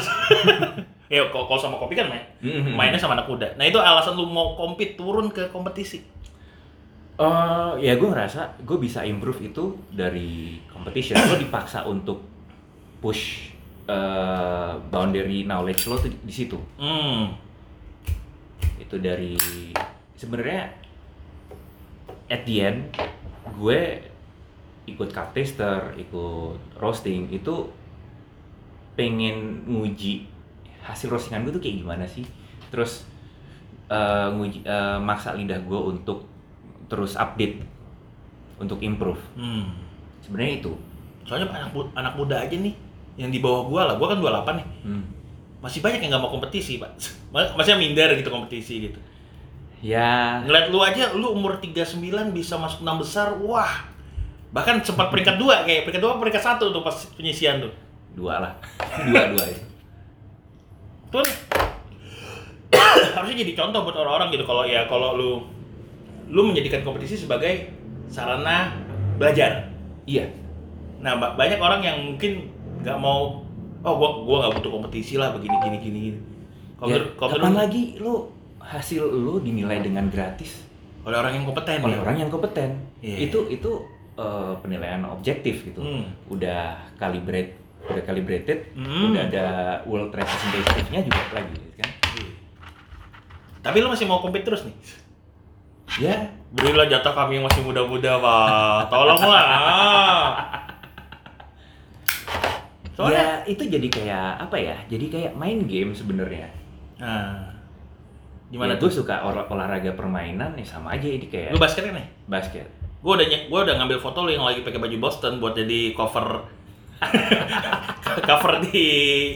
ya 1.12 1.22
kalau 1.28 1.60
sama 1.60 1.76
kopi 1.76 1.94
kan 1.94 2.08
main. 2.08 2.24
Mhm. 2.40 2.74
Mainnya 2.74 2.98
sama 2.98 3.14
anak 3.14 3.28
muda. 3.28 3.46
Nah, 3.54 3.68
itu 3.68 3.78
alasan 3.78 4.16
lu 4.16 4.26
mau 4.26 4.56
compete 4.58 4.96
turun 4.98 5.30
ke 5.30 5.52
kompetisi. 5.52 6.02
Eh, 7.20 7.72
ya 7.84 7.92
gue 8.00 8.08
ngerasa 8.08 8.64
gue 8.64 8.78
bisa 8.80 9.04
improve 9.04 9.52
itu 9.52 9.76
dari 9.92 10.56
competition. 10.72 11.20
Lo 11.20 11.36
dipaksa 11.36 11.84
untuk 11.84 12.24
push 13.04 13.52
eh, 13.90 14.72
boundary 14.90 15.42
knowledge 15.42 15.90
lo 15.90 15.98
tuh 15.98 16.12
di 16.22 16.32
situ. 16.32 16.58
Hmm. 16.78 17.34
Itu 18.78 19.02
dari 19.02 19.34
sebenarnya 20.14 20.70
at 22.30 22.46
the 22.46 22.56
end 22.62 22.80
gue 23.58 24.06
ikut 24.86 25.08
cup 25.10 25.34
taster, 25.34 25.94
ikut 25.98 26.58
roasting 26.78 27.30
itu 27.30 27.70
pengen 28.94 29.66
nguji 29.66 30.26
hasil 30.82 31.10
roastingan 31.10 31.46
gue 31.46 31.54
tuh 31.58 31.62
kayak 31.62 31.76
gimana 31.82 32.04
sih. 32.06 32.26
Terus 32.70 33.06
eh, 33.90 34.28
nguji 34.30 34.62
eh, 34.62 34.98
maksa 35.02 35.34
lidah 35.34 35.58
gue 35.62 35.80
untuk 35.98 36.26
terus 36.90 37.14
update 37.18 37.62
untuk 38.58 38.82
improve. 38.82 39.20
Hmm. 39.34 39.74
Sebenarnya 40.22 40.54
itu. 40.62 40.72
Soalnya 41.24 41.46
anak 41.54 41.70
anak 41.94 42.14
muda 42.18 42.42
aja 42.42 42.56
nih 42.58 42.89
yang 43.20 43.28
di 43.28 43.38
bawah 43.38 43.68
gua 43.68 43.82
lah. 43.84 43.94
Gua 44.00 44.08
kan 44.08 44.18
28 44.18 44.56
nih. 44.56 44.66
Hmm. 44.82 45.04
Masih 45.60 45.84
banyak 45.84 46.00
yang 46.00 46.16
nggak 46.16 46.24
mau 46.24 46.32
kompetisi, 46.32 46.80
Pak. 46.80 46.88
Ma- 47.36 47.52
Maksudnya 47.52 47.76
minder 47.76 48.08
gitu 48.16 48.32
kompetisi 48.32 48.88
gitu. 48.88 48.96
Ya, 49.80 50.40
Ngeliat 50.44 50.68
lu 50.68 50.80
aja, 50.80 51.12
lu 51.12 51.32
umur 51.32 51.56
39 51.56 52.00
bisa 52.32 52.56
masuk 52.56 52.80
6 52.80 53.00
besar, 53.00 53.32
wah. 53.38 53.88
Bahkan 54.50 54.82
sempat 54.82 55.08
peringkat 55.08 55.36
2 55.36 55.64
kayak 55.64 55.80
peringkat 55.84 56.02
2 56.02 56.16
peringkat 56.16 56.42
1 56.42 56.60
tuh 56.60 56.80
pas 56.80 56.96
penyisian 57.14 57.60
tuh. 57.60 57.72
dua 58.10 58.42
lah. 58.42 58.52
dua 59.06 59.30
dua 59.30 59.44
itu. 59.46 59.62
Tuh 61.08 61.22
harusnya 63.14 63.36
jadi 63.38 63.52
contoh 63.54 63.86
buat 63.86 63.96
orang-orang 63.96 64.34
gitu 64.34 64.42
kalau 64.42 64.66
ya 64.66 64.86
kalau 64.86 65.14
lu 65.14 65.30
lu 66.26 66.42
menjadikan 66.46 66.82
kompetisi 66.82 67.14
sebagai 67.14 67.70
sarana 68.06 68.74
belajar. 69.14 69.70
Iya. 70.06 70.26
Nah, 70.98 71.16
ba- 71.16 71.34
banyak 71.34 71.58
orang 71.58 71.80
yang 71.80 71.96
mungkin 72.02 72.50
nggak 72.80 72.96
mau 72.96 73.44
oh 73.80 73.94
gua 73.94 74.08
gua 74.20 74.36
nggak 74.40 74.52
butuh 74.58 74.70
kompetisi 74.72 75.14
lah 75.14 75.30
begini 75.30 75.56
gini 75.60 75.76
gini. 75.78 75.98
gini." 76.06 76.20
Kalau 76.76 76.88
Ya, 76.88 77.00
kapan 77.12 77.52
lagi 77.54 77.82
lo 77.96 78.32
hasil 78.58 79.04
lo 79.04 79.36
dinilai 79.36 79.80
dengan 79.80 80.08
gratis 80.08 80.64
oleh 81.00 81.16
orang 81.16 81.32
yang 81.34 81.44
kompeten 81.44 81.80
oleh 81.80 81.96
ya? 81.96 82.00
orang 82.00 82.16
yang 82.18 82.28
kompeten? 82.28 82.70
Iya. 83.00 83.16
Itu 83.28 83.48
itu 83.48 83.70
eh, 84.14 84.52
penilaian 84.60 85.00
objektif 85.06 85.60
gitu. 85.62 85.80
Hmm. 85.80 86.04
Udah 86.26 86.76
calibrate, 86.94 87.56
udah 87.82 88.02
calibrated, 88.02 88.68
Hmm. 88.74 89.08
udah 89.08 89.22
ada 89.24 89.46
world 89.84 90.12
representative-nya 90.12 91.00
juga 91.00 91.22
lagi 91.34 91.56
kan. 91.74 91.88
Tapi 93.60 93.76
lu 93.78 93.88
masih 93.88 94.04
mau 94.04 94.20
kompet 94.20 94.40
terus 94.40 94.64
nih? 94.64 94.76
Ya, 95.98 96.16
Berilah 96.50 96.84
jatah 96.84 97.14
kami 97.14 97.38
yang 97.38 97.46
masih 97.46 97.62
muda-muda, 97.62 98.18
Pak. 98.18 98.90
Tolonglah. 98.90 99.46
Soalnya, 103.00 103.16
ya 103.16 103.26
itu 103.48 103.62
jadi 103.64 103.88
kayak 103.88 104.28
apa 104.42 104.56
ya? 104.56 104.76
Jadi 104.86 105.06
kayak 105.08 105.32
main 105.34 105.64
game 105.64 105.90
sebenarnya. 105.90 106.52
nah, 106.96 107.48
gimana 108.46 108.74
ya, 108.74 108.80
tuh? 108.80 108.92
Gue 108.92 108.98
suka 109.00 109.24
olah- 109.24 109.48
olahraga 109.48 109.92
permainan 109.92 110.52
ya 110.52 110.66
sama 110.66 110.92
aja 110.92 111.06
ini 111.06 111.24
kayak 111.24 111.50
Lu 111.50 111.58
basket 111.58 111.82
kan 111.82 111.96
nih? 111.96 112.06
basket. 112.26 112.66
Gue 113.00 113.16
udah 113.16 113.24
gua 113.48 113.64
udah 113.64 113.74
ngambil 113.74 113.98
foto 113.98 114.20
lu 114.20 114.30
yang 114.30 114.44
lagi 114.44 114.60
pakai 114.60 114.76
baju 114.76 114.96
Boston 115.00 115.40
buat 115.40 115.56
jadi 115.56 115.96
cover 115.96 116.44
cover 118.28 118.52
di 118.62 118.84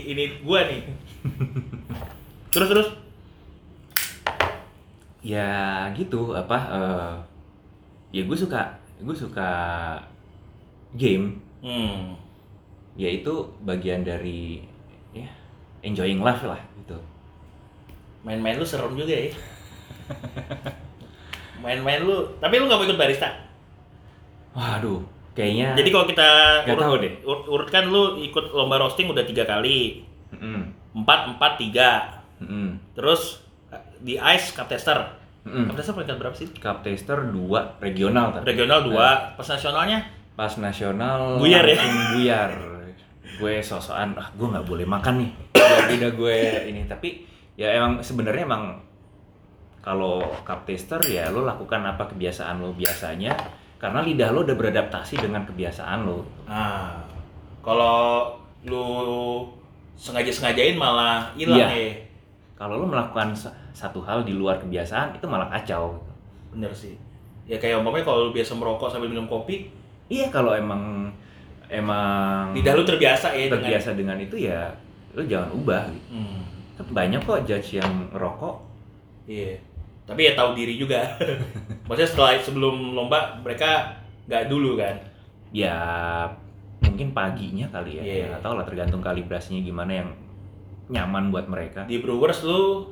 ini 0.07 0.45
gua 0.45 0.69
nih. 0.69 0.85
Terus 2.51 2.69
terus. 2.69 2.89
ya 5.25 5.49
gitu 5.97 6.37
apa 6.37 6.59
eh, 6.69 7.13
ya 8.13 8.23
gue 8.23 8.37
suka 8.37 8.77
gue 9.01 9.17
suka 9.17 9.51
game 10.93 11.41
Hmm. 11.65 12.13
Ya 12.95 13.09
itu 13.09 13.35
bagian 13.61 14.01
dari 14.01 14.63
ya 15.11 15.27
enjoying 15.81 16.19
life 16.19 16.43
lah 16.43 16.59
gitu 16.77 16.99
Main-main 18.21 18.57
lu 18.57 18.65
serem 18.65 18.95
juga 18.95 19.13
ya. 19.13 19.29
Main-main 21.61 22.01
lu, 22.01 22.17
tapi 22.39 22.57
lu 22.57 22.65
nggak 22.65 22.79
mau 22.79 22.87
ikut 22.87 22.97
barista. 22.97 23.29
waduh 24.53 25.03
kayaknya 25.33 25.75
Jadi 25.75 25.89
kalau 25.91 26.07
kita 26.07 26.29
Nggak 26.63 26.79
tahu 26.79 26.95
deh. 27.01 27.13
ur- 27.23 27.45
urutkan 27.49 27.85
lu 27.85 28.17
ikut 28.19 28.49
lomba 28.51 28.79
roasting 28.79 29.09
udah 29.09 29.25
tiga 29.25 29.45
kali, 29.45 30.05
empat 30.95 31.21
empat 31.31 31.53
tiga, 31.59 31.91
terus 32.95 33.45
di 33.99 34.17
ice 34.17 34.53
cup 34.53 34.69
tester. 34.69 35.21
Mm-mm. 35.45 35.69
Cup 35.69 35.77
tester 35.77 35.93
peringkat 35.93 36.17
berapa 36.17 36.33
sih? 36.35 36.49
cup 36.57 36.81
taster 36.81 37.29
dua 37.29 37.77
regional 37.77 38.33
tapi 38.33 38.49
Regional 38.49 38.81
dua, 38.83 39.37
pas 39.37 39.45
nasionalnya 39.45 40.01
pas 40.33 40.53
nasional 40.55 41.37
Buyar 41.37 41.61
ya? 41.63 41.77
buyar 42.11 42.51
gue 43.37 43.55
sosokan 43.59 44.15
ah 44.15 44.29
gue 44.31 44.47
nggak 44.47 44.65
boleh 44.65 44.85
makan 44.85 45.15
nih 45.19 45.31
biar 45.51 45.83
beda 45.89 46.09
gue 46.13 46.37
ini 46.67 46.83
tapi 46.85 47.23
ya 47.55 47.71
emang 47.73 47.99
sebenarnya 47.99 48.45
emang 48.45 48.79
kalau 49.79 50.19
cup 50.43 50.65
taster 50.65 51.01
ya 51.05 51.29
lo 51.29 51.43
lakukan 51.43 51.85
apa 51.85 52.07
kebiasaan 52.07 52.59
lo 52.59 52.73
biasanya 52.73 53.37
karena 53.77 54.01
lidah 54.01 54.31
lo 54.31 54.43
udah 54.43 54.55
beradaptasi 54.55 55.19
dengan 55.19 55.45
kebiasaan 55.45 55.99
lo 56.03 56.25
Nah, 56.45 57.01
kalau 57.61 58.33
lu 58.63 59.45
sengaja-sengajain 59.95 60.75
malah 60.75 61.29
hilang 61.35 61.61
Iya. 61.61 61.69
ya. 61.71 61.93
kalau 62.55 62.79
lo 62.79 62.87
melakukan 62.87 63.31
sa- 63.33 63.53
satu 63.71 64.01
hal 64.01 64.23
di 64.23 64.33
luar 64.33 64.57
kebiasaan 64.57 65.13
itu 65.13 65.25
malah 65.25 65.49
kacau 65.49 65.99
Bener 66.49 66.71
sih. 66.71 66.95
Ya 67.45 67.59
kayak 67.59 67.83
umpamanya 67.83 68.07
kalau 68.07 68.25
lu 68.25 68.33
biasa 68.33 68.55
merokok 68.55 68.87
sambil 68.87 69.11
minum 69.11 69.27
kopi, 69.27 69.67
iya 70.07 70.31
kalau 70.31 70.55
emang 70.55 71.11
emang 71.75 72.55
lidah 72.55 72.73
lu 72.73 72.83
terbiasa 72.83 73.35
ya 73.35 73.47
dengan 73.47 73.59
terbiasa 73.67 73.91
dengan 73.93 74.17
itu 74.17 74.37
ya 74.39 74.71
lo 75.13 75.23
jangan 75.23 75.51
ubah 75.53 75.83
gitu. 75.91 76.07
Hmm, 76.11 76.41
banyak 76.91 77.21
kok 77.21 77.43
judge 77.45 77.79
yang 77.79 77.91
rokok 78.11 78.63
iya. 79.27 79.59
Tapi 80.05 80.21
ya 80.21 80.37
tahu 80.37 80.53
diri 80.53 80.77
juga. 80.77 81.01
Maksudnya 81.89 82.05
setelah 82.07 82.37
sebelum 82.37 82.93
lomba 82.93 83.41
mereka 83.41 83.97
nggak 84.29 84.47
dulu 84.47 84.77
kan. 84.77 84.97
ya 85.49 85.73
mungkin 86.83 87.15
paginya 87.15 87.71
kali 87.71 87.97
ya 87.97 88.03
Iya. 88.03 88.15
ya 88.15 88.25
nggak 88.35 88.43
tahu 88.43 88.55
lah 88.59 88.67
tergantung 88.67 88.99
kalibrasinya 88.99 89.63
gimana 89.63 90.03
yang 90.03 90.11
nyaman 90.91 91.31
buat 91.31 91.47
mereka 91.47 91.87
Di 91.87 92.03
Brewers 92.03 92.43
lu 92.43 92.91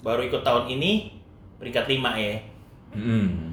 baru 0.00 0.22
ikut 0.24 0.40
tahun 0.40 0.70
ini 0.70 1.10
peringkat 1.58 1.84
5 1.90 2.00
ya. 2.16 2.34
Hmm. 2.94 3.47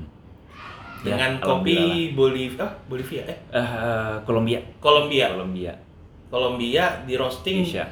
Ya, 1.06 1.14
Dengan 1.14 1.32
alhamdulillah 1.38 1.86
kopi 1.86 2.18
Bolivia, 2.18 2.66
ah, 2.66 2.72
Bolivia 2.90 3.22
eh 3.30 3.38
lah. 3.54 3.62
Eh, 3.62 4.16
Kolombia 4.26 4.60
Kolombia. 4.82 5.26
Kolombia 5.30 5.74
Kolombia 6.34 6.84
di 7.06 7.14
roasting 7.14 7.62
Asia 7.62 7.86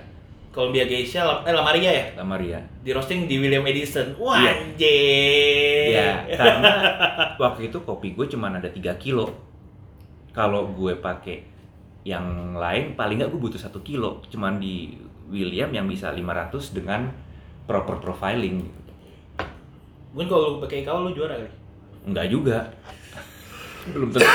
Columbia 0.53 0.85
Geisha, 0.85 1.41
eh 1.45 1.49
La 1.49 1.65
Maria 1.65 1.89
ya? 1.89 2.05
La 2.13 2.21
Maria. 2.21 2.61
Di 2.61 2.93
roasting 2.93 3.25
di 3.25 3.41
William 3.41 3.65
Edison. 3.65 4.13
Wah, 4.21 4.37
Iya. 4.37 4.51
anjir. 4.53 5.89
Ya, 5.89 6.09
karena 6.29 6.71
waktu 7.41 7.73
itu 7.73 7.81
kopi 7.81 8.13
gue 8.13 8.29
cuma 8.29 8.53
ada 8.53 8.69
3 8.69 8.93
kilo. 9.01 9.33
Kalau 10.29 10.69
gue 10.69 10.93
pakai 11.01 11.41
yang 12.05 12.53
lain 12.53 12.93
paling 12.93 13.17
nggak 13.17 13.33
gue 13.33 13.41
butuh 13.41 13.57
satu 13.57 13.81
kilo. 13.81 14.21
Cuman 14.29 14.61
di 14.61 14.93
William 15.33 15.73
yang 15.73 15.89
bisa 15.89 16.13
500 16.13 16.77
dengan 16.77 17.09
proper 17.65 17.97
profiling. 17.97 18.61
Mungkin 20.13 20.29
kalau 20.29 20.45
lu 20.45 20.57
pakai 20.61 20.85
kau 20.85 21.01
lu 21.01 21.17
juara 21.17 21.33
kali. 21.33 21.62
Enggak 22.03 22.27
juga. 22.27 22.57
Belum 23.87 24.09
tentu. 24.09 24.27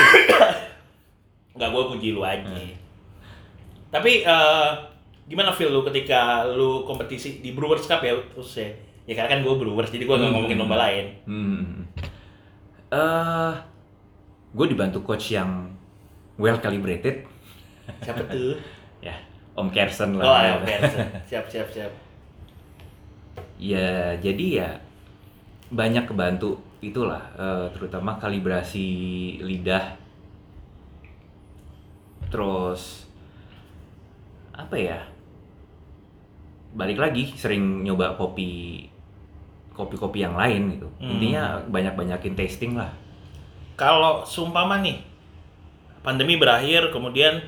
Enggak, 1.53 1.69
gua 1.69 1.83
puji 1.89 2.09
lu 2.11 2.21
aja. 2.21 2.45
Hmm. 2.45 2.73
Tapi 3.89 4.21
eh, 4.21 4.69
gimana 5.25 5.49
feel 5.49 5.69
lu 5.69 5.81
ketika 5.83 6.45
lu 6.45 6.81
kompetisi 6.83 7.39
di 7.39 7.53
Brewers 7.53 7.85
Cup 7.85 8.01
ya 8.01 8.13
terus 8.29 8.53
ya? 8.55 8.69
Ya 9.05 9.17
karena 9.17 9.29
kan 9.33 9.41
gue 9.41 9.55
Brewers, 9.55 9.89
jadi 9.89 10.05
gue 10.05 10.13
nggak 10.13 10.29
Hmm. 10.29 10.35
ngomongin 10.37 10.57
lomba 10.61 10.77
lain. 10.77 11.05
Hmm. 11.25 11.81
Eh, 12.89 13.53
gue 14.49 14.65
dibantu 14.65 15.01
coach 15.01 15.33
yang 15.33 15.73
well 16.37 16.57
calibrated. 16.57 17.25
Siapa 18.01 18.21
tuh? 18.25 18.53
Ya, 18.99 19.15
Om 19.55 19.71
Kersen 19.71 20.19
lah. 20.19 20.27
Oh, 20.27 20.35
ayo, 20.35 20.53
Benson. 20.61 21.07
Siap, 21.23 21.47
siap, 21.47 21.71
siap. 21.71 21.87
Ya, 23.55 24.13
jadi 24.19 24.45
ya 24.59 24.69
banyak 25.71 26.03
kebantu 26.03 26.59
itulah, 26.79 27.21
eh, 27.35 27.65
terutama 27.73 28.15
kalibrasi 28.15 28.87
lidah. 29.41 29.95
Terus 32.29 33.07
apa 34.53 34.75
ya? 34.75 34.99
Balik 36.69 37.01
lagi 37.01 37.33
sering 37.33 37.81
nyoba 37.81 38.13
kopi 38.13 38.85
kopi-kopi 39.73 40.19
yang 40.21 40.35
lain 40.35 40.75
gitu. 40.75 40.87
Hmm. 40.99 41.17
Intinya 41.17 41.43
banyak-banyakin 41.65 42.35
tasting 42.35 42.75
lah. 42.75 42.91
Kalau 43.79 44.27
seumpama 44.27 44.83
nih, 44.83 44.99
pandemi 46.03 46.35
berakhir, 46.35 46.91
kemudian 46.91 47.39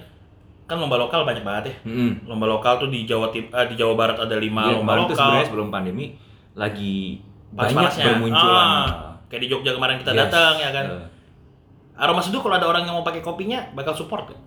kan 0.63 0.79
lomba 0.79 0.95
lokal 0.95 1.27
banyak 1.27 1.43
banget 1.43 1.63
ya. 1.67 1.75
Mm-mm. 1.83 2.23
Lomba 2.23 2.47
lokal 2.47 2.79
tuh 2.79 2.87
di 2.87 3.03
Jawa 3.03 3.27
eh, 3.35 3.43
di 3.67 3.75
Jawa 3.75 3.93
Barat 3.99 4.23
ada 4.23 4.39
lima 4.39 4.71
Iya, 4.71 4.79
lomba 4.79 4.95
lokal. 4.95 5.11
sebenarnya 5.19 5.47
sebelum 5.51 5.67
pandemi 5.67 6.15
lagi 6.55 7.19
banyak 7.51 7.75
Panas-panasnya. 7.75 8.05
bermunculan. 8.15 8.63
Ah, 8.63 9.10
kayak 9.31 9.41
di 9.41 9.49
Jogja 9.49 9.71
kemarin 9.71 9.95
kita 9.97 10.11
Yes. 10.11 10.27
datang 10.27 10.53
ya 10.59 10.69
kan. 10.69 10.85
Eh, 10.85 11.05
Aroma 11.95 12.19
Seduh 12.19 12.43
kalau 12.43 12.55
ada 12.55 12.67
orang 12.67 12.83
yang 12.83 12.93
mau 12.93 13.01
pakai 13.01 13.23
kopinya 13.23 13.63
bakal 13.71 13.95
support 13.95 14.27
gak? 14.27 14.41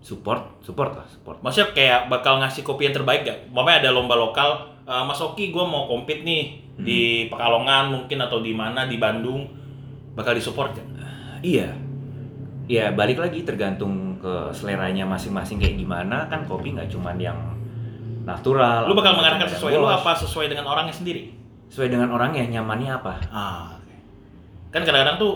support, 0.00 0.60
support 0.60 0.92
lah, 0.92 1.08
support. 1.08 1.40
Maksudnya 1.40 1.72
kayak 1.72 2.00
bakal 2.08 2.36
ngasih 2.36 2.60
kopi 2.60 2.84
yang 2.84 2.92
terbaik 2.92 3.24
gak? 3.24 3.48
Umpamanya 3.48 3.88
ada 3.88 3.90
lomba 3.90 4.12
lokal, 4.12 4.50
eh, 4.84 5.00
Mas 5.00 5.16
Oki 5.16 5.48
gue 5.48 5.64
mau 5.64 5.84
compete 5.84 6.20
nih 6.20 6.44
Hmm. 6.76 6.84
di 6.84 7.00
Pekalongan 7.28 7.88
mungkin 7.88 8.20
atau 8.20 8.44
di 8.44 8.52
mana 8.52 8.84
di 8.84 9.00
Bandung, 9.00 9.48
bakal 10.12 10.36
disupport 10.36 10.76
gak? 10.76 10.88
Iya. 11.40 11.72
Ya 12.64 12.92
balik 12.92 13.16
lagi 13.16 13.44
tergantung 13.44 14.16
ke 14.16 14.52
seleranya 14.52 15.04
masing-masing 15.04 15.56
kayak 15.56 15.76
gimana 15.76 16.28
kan 16.28 16.44
kopi 16.44 16.72
nggak 16.72 16.88
cuman 16.88 17.16
yang 17.16 17.36
natural. 18.24 18.88
Lu 18.88 18.96
bakal 18.96 19.16
mengarahkan 19.16 19.44
sesuai 19.46 19.76
lu 19.76 19.84
apa 19.84 20.16
sesuai 20.16 20.48
dengan 20.48 20.64
orangnya 20.64 20.92
sendiri? 20.92 21.28
Sesuai 21.68 21.92
dengan 21.92 22.08
orangnya 22.08 22.44
nyamannya 22.50 22.92
apa. 22.94 23.12
Ah. 23.28 23.68
Kan 24.74 24.82
kadang-kadang 24.82 25.22
tuh 25.22 25.32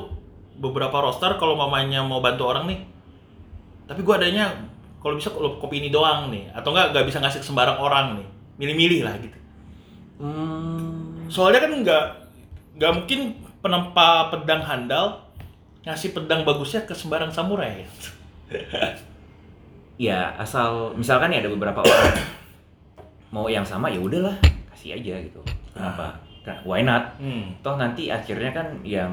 beberapa 0.58 0.98
roster 0.98 1.38
kalau 1.38 1.54
mamanya 1.54 2.02
mau 2.02 2.18
bantu 2.18 2.50
orang 2.50 2.66
nih, 2.66 2.80
tapi 3.86 4.02
gua 4.02 4.18
adanya 4.18 4.50
kalau 4.98 5.14
bisa 5.14 5.30
kalau 5.30 5.62
kopi 5.62 5.78
ini 5.78 5.94
doang 5.94 6.34
nih, 6.34 6.50
atau 6.50 6.74
enggak 6.74 6.90
nggak 6.90 7.06
bisa 7.06 7.22
ngasih 7.22 7.46
sembarang 7.46 7.78
orang 7.78 8.18
nih, 8.18 8.26
milih-milih 8.58 9.00
lah 9.06 9.14
gitu. 9.22 9.38
Hmm, 10.18 11.30
Soalnya 11.30 11.62
kan 11.62 11.72
nggak 11.86 12.04
nggak 12.82 12.92
mungkin 12.98 13.20
penempa 13.62 14.34
pedang 14.34 14.66
handal 14.66 15.22
ngasih 15.86 16.10
pedang 16.10 16.42
bagusnya 16.42 16.82
ke 16.82 16.98
sembarang 16.98 17.30
samurai. 17.30 17.86
ya 19.98 20.34
asal 20.38 20.94
misalkan 20.94 21.34
ya 21.34 21.42
ada 21.42 21.50
beberapa 21.50 21.82
orang 21.82 22.22
mau 23.34 23.50
yang 23.50 23.66
sama 23.66 23.92
ya 23.92 24.00
udahlah 24.00 24.34
kasih 24.72 24.96
aja 24.98 25.14
gitu. 25.20 25.40
Kenapa? 25.74 26.16
Ka- 26.48 26.64
Why 26.64 26.80
not? 26.82 27.20
Hmm. 27.20 27.52
Toh 27.60 27.76
nanti 27.76 28.08
akhirnya 28.08 28.50
kan 28.50 28.68
yang 28.80 29.12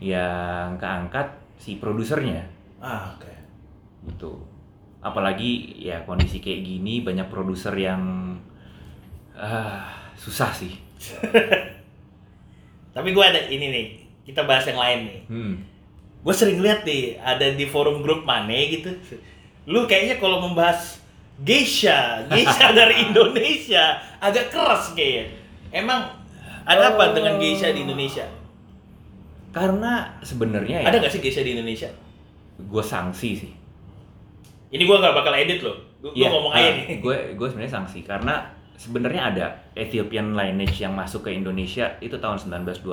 yang 0.00 0.74
keangkat 0.74 1.28
si 1.56 1.76
produsernya. 1.76 2.40
Ah, 2.80 3.12
oke. 3.12 3.28
gitu 4.00 4.32
apalagi 5.00 5.76
ya 5.76 6.00
kondisi 6.04 6.40
kayak 6.40 6.60
gini 6.60 7.00
banyak 7.00 7.28
produser 7.28 7.72
yang 7.72 8.00
ah 9.32 9.88
susah 10.12 10.52
sih 10.52 10.72
Tapi 12.90 13.08
gua 13.14 13.30
ada 13.30 13.46
ini 13.46 13.66
nih, 13.70 13.86
kita 14.26 14.44
bahas 14.44 14.66
yang 14.66 14.76
lain 14.76 14.98
nih. 15.06 15.20
hmm. 15.30 15.54
Gue 16.20 16.34
sering 16.36 16.60
lihat 16.60 16.84
nih 16.84 17.16
ada 17.16 17.48
di 17.48 17.64
forum 17.64 18.04
grup 18.04 18.28
mana 18.28 18.52
gitu. 18.52 18.92
Lu 19.64 19.88
kayaknya 19.88 20.20
kalau 20.20 20.44
membahas 20.44 21.00
geisha, 21.40 22.28
geisha 22.28 22.68
dari 22.76 23.08
Indonesia 23.08 23.96
agak 24.20 24.52
keras 24.52 24.92
kayaknya. 24.92 25.32
Emang 25.72 26.12
ada 26.70 26.94
apa 26.94 27.10
dengan 27.10 27.34
geisha 27.36 27.68
di 27.68 27.82
Indonesia? 27.82 28.22
karena 29.50 30.06
sebenarnya 30.22 30.78
ya 30.80 30.86
Ada 30.86 31.02
nggak 31.02 31.10
sih 31.10 31.18
geisha 31.18 31.42
di 31.42 31.52
Indonesia? 31.52 31.90
gue 32.56 32.84
sanksi 32.84 33.30
sih 33.36 33.52
Ini 34.70 34.86
gua 34.86 35.02
nggak 35.02 35.10
bakal 35.12 35.34
edit 35.34 35.58
loh. 35.60 35.74
Gue 35.98 36.14
Iya, 36.14 36.30
ngomong 36.30 36.54
aja 36.54 36.62
ah, 36.62 36.74
nih. 36.78 37.02
gue 37.02 37.16
gue 37.34 37.46
sebenarnya 37.50 37.74
sanksi 37.74 38.06
karena 38.06 38.46
sebenarnya 38.78 39.22
ada 39.26 39.46
Ethiopian 39.74 40.32
lineage 40.32 40.78
yang 40.78 40.94
masuk 40.94 41.26
ke 41.26 41.34
Indonesia 41.34 41.90
itu 41.98 42.14
tahun 42.14 42.38
1928 42.38 42.86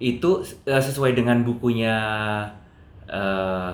itu 0.00 0.30
eh, 0.66 0.82
sesuai 0.82 1.14
dengan 1.14 1.46
bukunya 1.46 1.94
eh, 3.06 3.70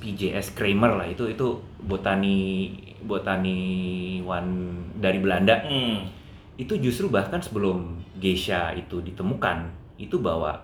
PJS 0.00 0.52
Kramer 0.52 0.96
lah 0.96 1.06
itu 1.06 1.28
itu 1.28 1.46
botani 1.78 2.72
botaniwan 3.00 4.46
dari 4.96 5.18
Belanda 5.18 5.60
Hmm. 5.60 6.00
Itu 6.54 6.74
justru 6.78 7.08
bahkan 7.08 7.38
sebelum 7.38 7.98
geisha 8.16 8.70
itu 8.72 9.00
ditemukan 9.00 9.66
itu 9.96 10.18
bawa 10.18 10.54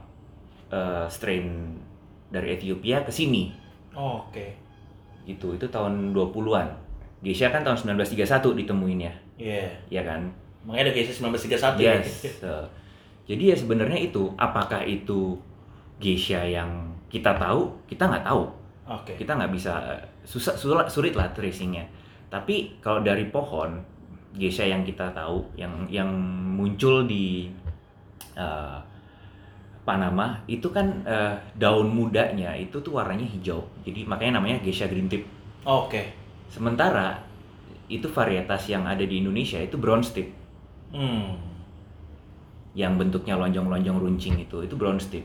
eh, 0.68 1.07
strain 1.07 1.74
dari 2.29 2.55
Ethiopia 2.55 3.03
ke 3.03 3.11
sini 3.11 3.50
Oh, 3.90 4.22
Oke. 4.22 4.55
itu 5.26 5.50
itu 5.50 5.66
tahun 5.66 6.14
20-an 6.14 6.68
geisha 7.20 7.50
kan 7.50 7.61
tahun 7.61 7.98
1931 7.98 8.22
ditemuinnya 8.57 9.12
Iya. 9.37 9.66
ya 9.90 10.03
kan 10.03 10.31
Makanya 10.62 10.83
ada 10.87 10.92
geisha 10.92 11.12
1931 11.16 11.81
ya. 11.81 11.98
yes 11.98 12.38
Eh, 12.38 12.66
jadi 13.26 13.42
ya 13.50 13.57
sebenarnya 13.57 13.98
itu 14.00 14.31
apakah 14.37 14.83
itu 14.83 15.35
geisha 15.98 16.40
yang 16.40 16.70
kita 17.09 17.35
tahu 17.35 17.66
kita 17.87 18.07
nggak 18.07 18.22
tahu 18.24 18.46
Oke. 18.87 19.12
kita 19.18 19.35
nggak 19.35 19.50
bisa 19.50 19.74
eh, 19.90 20.03
susah 20.22 20.55
sulit, 20.55 20.87
sulit 20.87 21.14
lah 21.14 21.26
tracingnya 21.35 21.83
tapi 22.31 22.79
kalau 22.79 23.03
dari 23.03 23.26
pohon 23.26 23.74
geisha 24.32 24.62
yang 24.62 24.82
kita 24.82 25.10
tahu 25.10 25.42
yang 25.54 25.86
yang 25.90 26.10
muncul 26.54 27.02
di 27.04 27.50
eh, 28.34 28.78
Panama 29.80 30.38
itu 30.46 30.70
kan 30.70 31.02
eh, 31.02 31.34
daun 31.56 31.90
mudanya 31.90 32.52
itu 32.54 32.78
tuh 32.78 32.94
warnanya 32.94 33.26
hijau 33.26 33.64
jadi 33.82 34.06
makanya 34.06 34.38
namanya 34.38 34.60
geisha 34.60 34.86
green 34.86 35.08
tip 35.08 35.24
Oke. 35.64 36.12
sementara 36.46 37.26
itu 37.90 38.06
varietas 38.06 38.70
yang 38.70 38.86
ada 38.86 39.02
di 39.02 39.18
Indonesia 39.18 39.58
itu 39.58 39.74
brown 39.74 40.02
tip 40.02 40.30
Hmm. 40.90 41.38
yang 42.74 42.98
bentuknya 42.98 43.38
lonjong-lonjong 43.38 43.98
runcing 43.98 44.38
itu 44.38 44.58
itu 44.62 44.74
brown 44.74 44.98
tip 44.98 45.22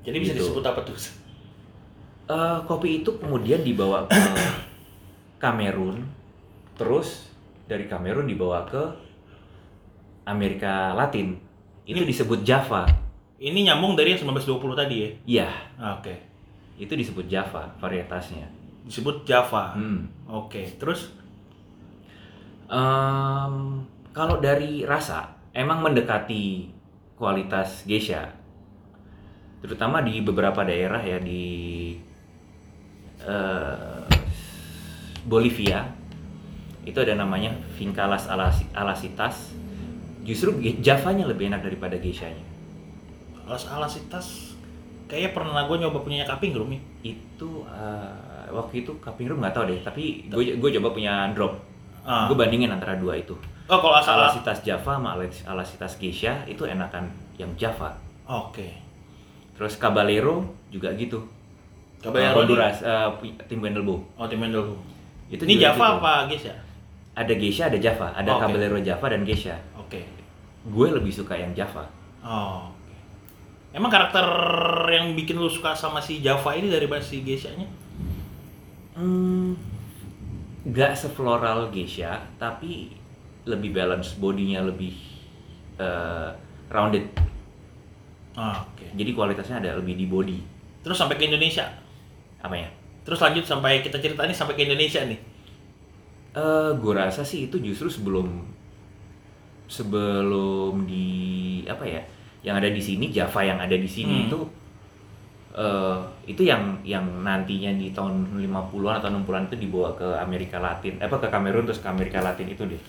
Jadi 0.00 0.16
bisa 0.16 0.32
Gitu. 0.32 0.48
disebut 0.48 0.64
apa 0.64 0.80
tuh? 0.80 0.96
Eh, 2.28 2.58
kopi 2.64 3.00
itu 3.00 3.10
kemudian 3.20 3.60
dibawa 3.60 4.08
ke 4.08 4.16
Kamerun, 5.42 6.00
terus 6.80 7.28
dari 7.68 7.84
Kamerun 7.84 8.24
dibawa 8.24 8.64
ke 8.64 8.80
Amerika 10.24 10.96
Latin. 10.96 11.36
Itu 11.84 12.00
disebut 12.00 12.40
Java. 12.40 12.88
Ini 13.36 13.68
nyambung 13.68 13.92
dari 13.92 14.16
yang 14.16 14.24
1920 14.24 14.80
tadi 14.80 14.96
ya? 14.96 15.10
Iya, 15.28 15.50
Oke. 16.00 16.14
itu 16.80 16.96
disebut 16.96 17.28
Java 17.28 17.68
varietasnya. 17.76 18.48
Disebut 18.88 19.28
Java. 19.28 19.76
Hmm. 19.76 20.08
Oke. 20.24 20.80
Terus? 20.80 21.12
Em, 22.72 23.84
kalau 24.16 24.40
dari 24.40 24.88
rasa, 24.88 25.36
emang 25.52 25.84
mendekati 25.84 26.72
kualitas 27.20 27.84
geisha, 27.84 28.32
terutama 29.60 30.00
di 30.00 30.24
beberapa 30.24 30.64
daerah 30.64 31.04
ya 31.04 31.20
di 31.20 31.44
eh, 33.20 34.00
Bolivia 35.28 35.99
itu 36.82 36.96
ada 36.96 37.14
namanya 37.14 37.52
Vincalas 37.74 38.26
alasi- 38.26 38.68
alasitas. 38.72 39.52
Justru 40.20 40.52
Javanya 40.78 41.24
lebih 41.24 41.48
enak 41.48 41.62
daripada 41.62 41.96
geishanya. 41.96 42.44
Alas 43.44 43.66
alasitas 43.66 44.54
kayaknya 45.04 45.30
pernah 45.32 45.64
gue 45.64 45.76
nyoba 45.76 45.98
punya 46.00 46.22
kaping 46.22 46.52
Rumi. 46.52 46.78
Itu 47.00 47.64
eh, 47.66 48.14
waktu 48.50 48.82
itu 48.82 48.92
cupping 48.98 49.26
room 49.26 49.38
nggak 49.40 49.54
tahu 49.54 49.64
deh 49.64 49.78
tapi 49.80 50.26
gue 50.26 50.58
gue 50.58 50.70
coba 50.74 50.90
punya 50.90 51.30
drop 51.30 51.54
Ah. 52.00 52.26
gue 52.26 52.34
bandingin 52.34 52.66
antara 52.66 52.96
dua 52.96 53.14
itu 53.14 53.36
Oh, 53.68 53.78
kalau 53.78 53.94
asal 53.94 54.18
alasitas 54.18 54.64
Java 54.64 54.96
sama 54.96 55.14
alas- 55.14 55.44
alasitas 55.44 55.94
Geisha 55.94 56.42
itu 56.44 56.64
enakan 56.64 57.06
yang 57.36 57.52
Java 57.54 57.94
Oke. 58.26 58.74
terus 59.54 59.76
Caballero 59.76 60.42
juga 60.66 60.90
gitu 60.96 61.22
Caballero 62.00 62.32
Uh, 62.32 62.38
Honduras 62.42 62.80
uh, 62.80 63.12
tim 63.46 63.60
Wendelbo 63.60 64.02
Oh, 64.18 64.26
tim 64.26 64.40
dulu. 64.40 64.74
itu 65.28 65.44
Ini 65.44 65.62
Java 65.62 65.76
gitu. 65.76 65.96
apa, 66.00 66.12
guys 66.26 66.44
ya? 66.48 66.56
Ada 67.14 67.32
Geisha 67.34 67.66
ada 67.70 67.78
Java 67.80 68.14
ada 68.14 68.36
Oke. 68.36 68.40
Caballero 68.46 68.78
Java 68.80 69.06
dan 69.10 69.22
Geisha 69.26 69.56
Oke. 69.78 70.06
gue 70.66 70.88
lebih 70.90 71.10
suka 71.10 71.34
yang 71.34 71.54
Java 71.56 72.00
Oh, 72.20 72.68
oke. 72.68 72.96
Emang 73.72 73.88
karakter 73.88 74.26
yang 74.92 75.16
bikin 75.16 75.40
lu 75.40 75.48
suka 75.48 75.72
sama 75.72 76.04
si 76.04 76.20
Java 76.20 76.52
ini 76.52 76.68
dari 76.68 76.84
si 77.00 77.24
Geisha-nya? 77.24 77.64
Hmm, 78.92 79.56
nggak 80.68 80.92
sefloral 80.92 81.72
Geisha, 81.72 82.20
tapi 82.36 82.92
lebih 83.48 83.72
balance, 83.72 84.20
bodinya 84.20 84.60
lebih 84.60 84.92
eh, 85.80 86.28
rounded. 86.68 87.08
Ah, 88.36 88.60
oke. 88.68 88.84
Jadi 88.92 89.10
kualitasnya 89.16 89.64
ada 89.64 89.80
lebih 89.80 89.96
di 89.96 90.04
body. 90.04 90.38
Terus 90.84 90.96
sampai 91.00 91.16
ke 91.16 91.24
Indonesia. 91.24 91.64
Apa 92.44 92.52
ya? 92.56 92.68
Terus 93.00 93.20
lanjut 93.20 93.48
sampai 93.48 93.80
kita 93.80 93.96
cerita 93.96 94.28
nih 94.28 94.36
sampai 94.36 94.54
ke 94.60 94.68
Indonesia 94.68 95.00
nih. 95.08 95.16
Eh, 96.34 96.70
gue 96.78 96.92
rasa 96.94 97.22
sih 97.26 97.50
itu 97.50 97.58
justru 97.58 97.90
sebelum 97.90 98.26
sebelum 99.70 100.84
di 100.86 101.06
apa 101.66 101.84
ya? 101.86 102.02
Yang 102.42 102.54
ada 102.64 102.70
di 102.72 102.82
sini 102.82 103.06
Java 103.12 103.40
yang 103.44 103.58
ada 103.60 103.76
di 103.76 103.88
sini 103.88 104.14
Hmm. 104.14 104.26
itu 104.26 104.38
eh 105.50 105.98
itu 106.30 106.42
yang 106.46 106.78
yang 106.86 107.02
nantinya 107.26 107.74
di 107.74 107.90
tahun 107.90 108.38
50-an 108.38 109.02
atau 109.02 109.10
60-an 109.10 109.50
itu 109.50 109.56
dibawa 109.66 109.90
ke 109.98 110.06
Amerika 110.22 110.62
Latin, 110.62 110.94
apa 111.02 111.16
ke 111.18 111.26
Kamerun 111.26 111.66
terus 111.66 111.82
ke 111.82 111.88
Amerika 111.90 112.22
Latin 112.22 112.46
itu 112.54 112.62
deh. 112.70 112.82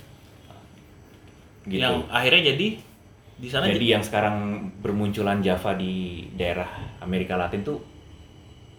Gitu. 1.65 1.81
Yang 1.81 2.09
akhirnya 2.09 2.41
jadi 2.53 2.67
di 3.41 3.49
sana 3.49 3.65
Jadi 3.65 3.85
yang 3.89 4.05
sekarang 4.05 4.69
bermunculan 4.85 5.41
Java 5.41 5.73
di 5.73 6.25
daerah 6.37 6.69
Amerika 7.01 7.33
Latin 7.37 7.65
tuh 7.65 7.81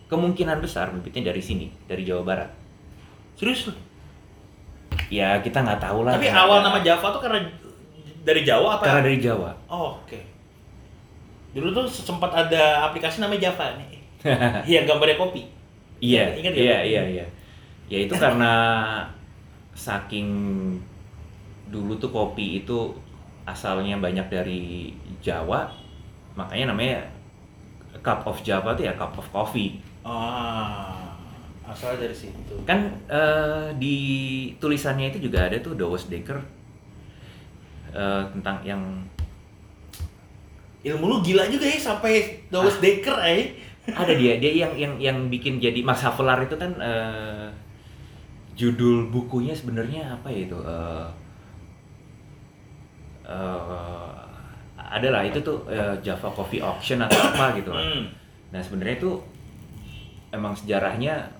kemungkinan 0.07 0.63
besar 0.63 0.95
bibitnya 0.95 1.33
dari 1.33 1.43
sini, 1.43 1.67
dari 1.89 2.07
Jawa 2.07 2.23
Barat. 2.23 2.51
serius? 3.35 3.73
Ya 5.13 5.37
kita 5.45 5.61
nggak 5.61 5.77
tahu 5.77 6.09
lah. 6.09 6.17
Tapi 6.17 6.33
karena- 6.33 6.41
awal 6.49 6.59
nama 6.65 6.79
Java 6.81 7.07
tuh 7.13 7.21
karena 7.21 7.45
dari 8.25 8.43
Jawa 8.49 8.81
apa? 8.81 8.85
karena 8.89 9.03
dari 9.05 9.19
Jawa. 9.21 9.51
Oh, 9.69 10.01
oke. 10.01 10.17
Dulu 11.53 11.69
tuh 11.77 11.85
sempat 11.85 12.33
ada 12.33 12.89
aplikasi 12.89 13.21
namanya 13.21 13.53
Java 13.53 13.77
nih. 13.77 14.01
Yang 14.81 14.85
gambarnya 14.89 15.21
kopi. 15.21 15.43
Iya, 16.01 16.33
Ingat 16.35 16.53
ya? 16.57 16.63
iya, 16.63 16.79
iya, 16.83 17.03
iya. 17.21 17.27
Ya 17.93 17.99
itu 18.09 18.15
karena 18.17 18.53
saking 19.77 20.29
dulu 21.69 21.93
tuh 21.97 22.09
kopi 22.09 22.65
itu 22.65 22.97
asalnya 23.45 23.99
banyak 23.99 24.27
dari 24.31 24.95
Jawa, 25.21 25.67
makanya 26.35 26.73
namanya 26.73 27.05
cup 28.01 28.25
of 28.25 28.41
Java 28.41 28.73
tuh 28.73 28.87
ya 28.87 28.95
cup 28.97 29.13
of 29.15 29.27
coffee. 29.29 29.77
Ah, 30.03 31.02
asal 31.73 31.97
dari 31.97 32.15
situ. 32.15 32.55
Kan 32.69 32.93
eh, 33.09 33.73
di 33.81 33.97
tulisannya 34.61 35.11
itu 35.11 35.29
juga 35.29 35.49
ada 35.49 35.57
tuh 35.59 35.75
Dawes 35.75 36.07
Dekker 36.07 36.39
eh, 37.97 38.23
tentang 38.37 38.61
yang 38.63 38.83
Ilmu 40.83 41.07
lu 41.07 41.17
gila 41.23 41.47
juga 41.47 41.63
ya 41.67 41.79
sampai 41.79 42.43
Dawes 42.51 42.83
Dekker 42.83 43.17
eh. 43.23 43.55
ada 43.83 44.15
dia 44.15 44.39
dia 44.39 44.63
yang 44.67 44.73
yang 44.79 44.95
yang 45.03 45.19
bikin 45.27 45.59
jadi 45.59 45.83
Max 45.83 46.07
Havelaar 46.07 46.47
itu 46.47 46.55
kan 46.55 46.71
eh, 46.79 47.51
judul 48.55 49.11
bukunya 49.11 49.51
sebenarnya 49.51 50.07
apa 50.07 50.31
ya 50.31 50.47
itu 50.47 50.59
eh 50.63 51.09
eh, 53.27 54.23
adalah 54.93 55.25
itu 55.25 55.41
tuh 55.41 55.65
eh, 55.73 55.97
Java 56.05 56.29
Coffee 56.29 56.61
Auction 56.61 57.01
atau 57.01 57.17
apa 57.33 57.57
gitu 57.57 57.73
lah. 57.73 57.83
Hmm. 57.83 58.05
Nah 58.53 58.61
sebenarnya 58.61 59.01
itu 59.01 59.13
emang 60.33 60.53
sejarahnya 60.57 61.33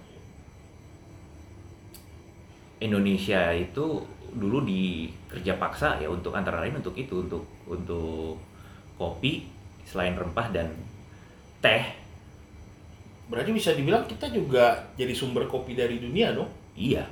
Indonesia 2.83 3.55
itu 3.55 3.87
dulu 4.33 4.65
di 4.65 5.13
kerja 5.29 5.55
paksa 5.61 6.01
ya 6.01 6.09
untuk 6.09 6.33
antara 6.33 6.59
lain 6.65 6.81
untuk 6.81 6.97
itu 6.97 7.15
untuk 7.25 7.45
untuk 7.69 8.41
kopi 8.97 9.45
selain 9.85 10.17
rempah 10.17 10.49
dan 10.51 10.69
teh 11.61 11.85
Berarti 13.31 13.51
bisa 13.55 13.73
dibilang 13.73 14.05
kita 14.05 14.29
juga 14.29 14.77
jadi 14.93 15.15
sumber 15.17 15.49
kopi 15.49 15.73
dari 15.73 15.97
dunia 15.97 16.37
dong. 16.37 16.51
iya 16.77 17.05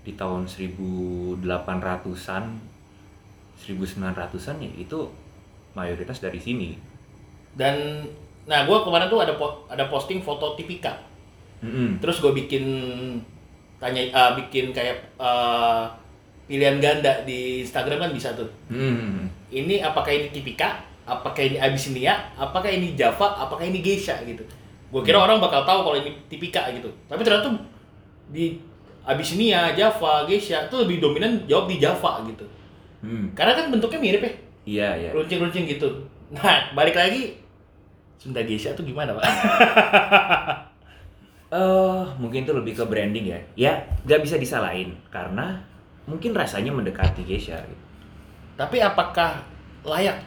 di 0.00 0.16
tahun 0.16 0.48
1800-an 0.48 2.44
1900-an 3.60 4.56
ya 4.58 4.70
itu 4.74 4.98
mayoritas 5.76 6.18
dari 6.24 6.40
sini 6.40 6.70
Dan 7.52 8.06
nah 8.48 8.64
gue 8.64 8.78
kemarin 8.82 9.06
tuh 9.12 9.20
ada 9.20 9.34
po- 9.36 9.68
ada 9.68 9.84
posting 9.92 10.24
foto 10.24 10.56
tipika. 10.56 10.96
Mm-mm. 11.60 12.00
Terus 12.00 12.18
gue 12.24 12.32
bikin 12.32 12.64
tanya 13.80 14.02
ah, 14.12 14.30
bikin 14.36 14.70
kayak 14.76 15.00
ah, 15.16 15.88
pilihan 16.44 16.76
ganda 16.78 17.24
di 17.24 17.64
Instagram 17.64 18.06
kan 18.06 18.10
bisa 18.12 18.36
tuh. 18.36 18.46
Mm. 18.68 19.26
Ini 19.50 19.80
apakah 19.80 20.12
ini 20.12 20.28
tipika? 20.30 20.84
Apakah 21.08 21.42
ini 21.42 21.56
Abyssinia? 21.58 22.14
Apakah 22.36 22.70
ini 22.70 22.94
Java? 22.94 23.34
Apakah 23.40 23.64
ini 23.66 23.80
Geisha 23.82 24.20
gitu? 24.22 24.44
Gue 24.90 25.02
kira 25.02 25.22
orang 25.22 25.38
bakal 25.38 25.62
tahu 25.62 25.86
kalau 25.86 25.96
ini 25.98 26.12
tipika 26.28 26.70
gitu. 26.74 26.90
Tapi 27.08 27.22
ternyata 27.24 27.50
di 28.30 28.58
Abyssinia, 29.06 29.74
Java, 29.74 30.28
Geisha 30.28 30.68
itu 30.68 30.76
lebih 30.76 31.00
dominan 31.00 31.46
jawab 31.48 31.66
di 31.66 31.80
Java 31.80 32.20
gitu. 32.28 32.44
Mm. 33.00 33.32
Karena 33.32 33.56
kan 33.56 33.66
bentuknya 33.72 33.98
mirip 34.02 34.22
ya, 34.22 34.32
iya 34.68 34.88
iya 35.06 35.10
runcing-runcing 35.16 35.64
gitu. 35.64 35.88
Nah, 36.30 36.70
balik 36.76 36.94
lagi 36.94 37.40
Sunda 38.20 38.44
Geisha 38.44 38.76
tuh 38.76 38.84
gimana, 38.84 39.16
Pak? 39.16 39.24
Eh, 41.50 42.02
mungkin 42.22 42.46
itu 42.46 42.54
lebih 42.54 42.78
ke 42.78 42.84
branding 42.86 43.26
ya. 43.26 43.40
Ya, 43.58 43.72
nggak 44.06 44.22
bisa 44.22 44.38
disalahin 44.38 44.94
karena 45.10 45.58
mungkin 46.06 46.30
rasanya 46.30 46.70
mendekati 46.70 47.26
Geisha. 47.26 47.58
Gitu. 47.58 47.84
Tapi 48.54 48.78
apakah 48.78 49.42
layak 49.82 50.20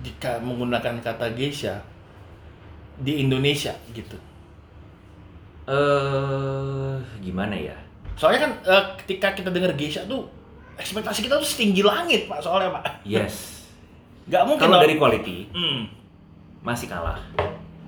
jika 0.00 0.40
menggunakan 0.40 1.02
kata 1.04 1.36
geisha 1.36 1.82
di 2.96 3.20
Indonesia 3.20 3.74
gitu? 3.92 4.16
Eh, 5.68 6.94
gimana 7.20 7.58
ya? 7.58 7.76
Soalnya 8.16 8.48
kan 8.48 8.52
eh, 8.64 8.84
ketika 9.04 9.36
kita 9.36 9.50
dengar 9.52 9.74
geisha 9.76 10.06
tuh 10.08 10.24
ekspektasi 10.80 11.28
kita 11.28 11.36
tuh 11.36 11.44
setinggi 11.44 11.84
langit 11.84 12.24
pak 12.30 12.40
soalnya 12.40 12.80
pak. 12.80 13.04
Yes. 13.04 13.66
Gak 14.30 14.46
mungkin 14.46 14.70
Kalau 14.70 14.78
dari 14.80 14.94
quality 14.96 15.50
Hmm, 15.50 15.90
masih 16.62 16.86
kalah, 16.86 17.18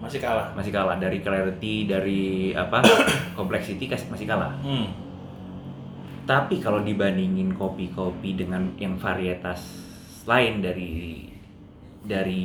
masih 0.02 0.18
kalah. 0.18 0.50
masih 0.58 0.72
kalah 0.74 0.98
dari 0.98 1.22
clarity, 1.22 1.86
dari 1.86 2.50
apa 2.50 2.82
complexity 3.38 3.86
masih 3.86 4.26
kalah. 4.26 4.50
Hmm. 4.60 4.90
Tapi 6.26 6.58
kalau 6.58 6.82
dibandingin 6.82 7.54
kopi-kopi 7.54 8.34
dengan 8.34 8.74
yang 8.78 8.98
varietas 8.98 9.62
lain 10.26 10.62
dari 10.62 11.30
dari 12.02 12.42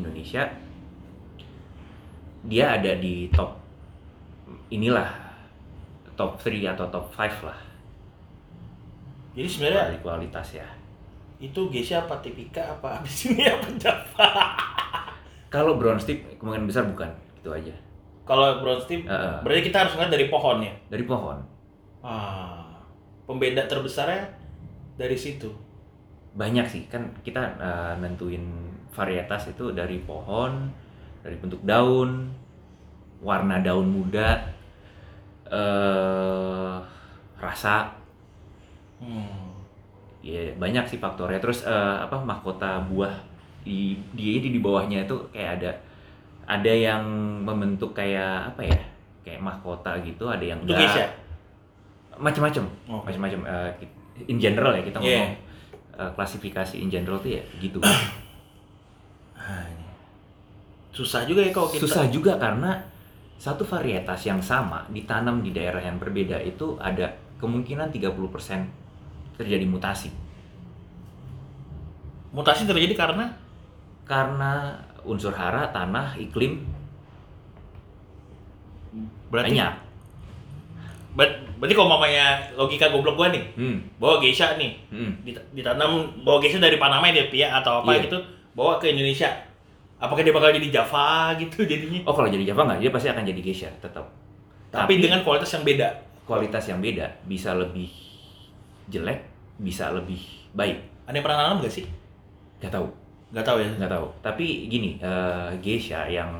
Indonesia, 0.00 0.48
dia 2.44 2.76
ada 2.76 2.96
di 2.96 3.28
top 3.28 3.60
inilah 4.72 5.08
top 6.14 6.40
3 6.40 6.74
atau 6.76 6.86
top 6.88 7.06
5 7.10 7.48
lah 7.48 7.60
Jadi 9.34 9.48
sebenarnya 9.50 9.90
dari 9.90 9.98
kualitas 9.98 10.48
ya. 10.54 10.68
itu 11.42 11.68
geisha 11.68 12.06
apa 12.06 12.22
tipika 12.22 12.78
apa 12.78 12.88
abis 13.02 13.28
ini 13.28 13.44
apa 13.44 13.68
Java? 13.76 14.28
Kalau 15.54 15.78
brown 15.78 16.02
steep 16.02 16.26
kemungkinan 16.34 16.66
besar 16.66 16.82
bukan, 16.90 17.06
gitu 17.38 17.54
aja. 17.54 17.70
Kalau 18.26 18.58
brown 18.58 18.82
steep, 18.82 19.06
Heeh. 19.06 19.38
berarti 19.46 19.62
kita 19.70 19.86
harus 19.86 19.94
ngeliat 19.94 20.10
dari 20.10 20.26
pohonnya. 20.26 20.72
Dari 20.90 21.04
pohon. 21.06 21.38
Ah, 22.02 22.82
pembeda 23.30 23.62
terbesarnya 23.70 24.26
dari 24.98 25.14
situ. 25.14 25.54
Banyak 26.34 26.66
sih, 26.66 26.90
kan 26.90 27.06
kita 27.22 27.38
eh, 27.62 27.94
nentuin 28.02 28.42
varietas 28.90 29.54
itu 29.54 29.70
dari 29.70 30.02
pohon, 30.02 30.66
dari 31.22 31.38
bentuk 31.38 31.62
daun, 31.62 32.34
warna 33.22 33.62
daun 33.62 33.86
muda, 33.86 34.42
eh 35.46 36.76
rasa, 37.38 37.94
Hmm. 38.98 39.52
ya 40.24 40.50
banyak 40.56 40.88
sih 40.88 40.98
faktornya. 40.98 41.38
Terus 41.38 41.62
eh, 41.62 41.96
apa 42.02 42.18
mahkota 42.18 42.82
buah 42.88 43.14
di 43.64 43.96
di 44.12 44.38
di, 44.38 44.48
di 44.50 44.60
bawahnya 44.60 45.02
itu 45.02 45.16
kayak 45.28 45.58
ada 45.58 45.70
ada 46.44 46.68
yang 46.68 47.02
membentuk 47.40 47.90
kayak 47.92 48.52
apa 48.52 48.62
ya? 48.62 48.80
Kayak 49.24 49.40
mahkota 49.40 49.96
gitu, 50.00 50.28
ada 50.28 50.44
yang 50.44 50.60
Itu 50.60 50.70
enggak. 50.70 51.08
macam-macam 52.14 52.64
Oh. 52.86 53.00
macam-macam 53.00 53.40
eh, 53.42 53.70
ki- 53.74 53.96
in 54.28 54.38
general 54.38 54.70
ya 54.70 54.84
kita 54.84 55.00
ngomong 55.00 55.32
eh, 55.96 56.10
klasifikasi 56.14 56.76
in 56.76 56.86
general 56.86 57.18
tuh 57.18 57.32
ya 57.32 57.42
gitu 57.58 57.80
Ah. 59.34 59.66
Susah 60.90 61.24
juga 61.24 61.40
ya 61.40 61.50
kalau 61.50 61.66
kita. 61.66 61.82
susah 61.82 62.06
juga 62.06 62.36
karena 62.36 62.78
satu 63.34 63.60
varietas 63.60 64.22
yang 64.22 64.38
sama 64.38 64.86
ditanam 64.88 65.40
di 65.40 65.50
daerah 65.50 65.80
yang 65.80 65.98
berbeda 65.98 66.38
itu 66.38 66.78
ada 66.78 67.10
kemungkinan 67.36 67.90
30% 67.90 68.14
terjadi 69.34 69.66
mutasi. 69.66 70.08
Mutasi 72.30 72.62
terjadi 72.64 72.94
karena 72.94 73.26
Karena 74.04 74.76
unsur 75.02 75.32
hara, 75.32 75.68
tanah, 75.68 76.16
iklim 76.16 76.60
berarti 79.28 79.50
banyak. 79.50 79.72
ber- 81.14 81.38
berarti 81.58 81.74
kalau 81.74 81.90
mamanya 81.90 82.26
logika 82.54 82.90
goblok 82.90 83.14
gua 83.14 83.28
nih, 83.30 83.42
Hmm. 83.54 83.78
bawa 83.96 84.18
geisha 84.18 84.54
nih, 84.54 84.74
hmm. 84.90 85.12
dit- 85.22 85.46
ditanam 85.52 86.06
bawa 86.22 86.38
geisha 86.38 86.58
dari 86.58 86.76
Panama 86.76 87.06
dia 87.10 87.26
pia 87.26 87.50
atau 87.54 87.82
apa 87.82 87.94
Iya. 87.94 88.06
gitu, 88.06 88.18
bawa 88.52 88.78
ke 88.78 88.90
Indonesia. 88.90 89.30
Apakah 89.96 90.20
dia 90.20 90.34
bakal 90.34 90.50
jadi 90.52 90.68
Java 90.70 91.32
gitu 91.34 91.62
jadinya? 91.64 92.02
Oh 92.04 92.12
kalau 92.12 92.26
jadi 92.28 92.44
Java 92.44 92.66
nggak, 92.66 92.80
dia 92.82 92.90
pasti 92.90 93.08
akan 93.08 93.24
jadi 93.24 93.40
geisha 93.40 93.70
tetap. 93.78 94.06
Tapi, 94.68 94.98
dengan 94.98 95.22
kualitas 95.22 95.54
yang 95.54 95.62
beda. 95.62 95.88
kualitas 96.24 96.64
yang 96.66 96.80
beda, 96.80 97.06
bisa 97.24 97.52
lebih 97.52 97.92
jelek, 98.88 99.22
bisa 99.54 99.92
lebih 99.92 100.18
baik. 100.50 100.80
Ada 101.04 101.14
yang 101.14 101.24
pernah 101.24 101.38
nanam 101.38 101.60
gak 101.60 101.68
sih? 101.70 101.84
Gak 102.58 102.72
tahu, 102.72 102.88
Gak 103.34 103.42
tahu 103.42 103.58
ya. 103.58 103.66
nggak 103.74 103.90
tahu. 103.90 104.06
Tapi 104.22 104.70
gini, 104.70 104.94
eh, 105.02 105.50
geisha 105.58 106.06
yang 106.06 106.30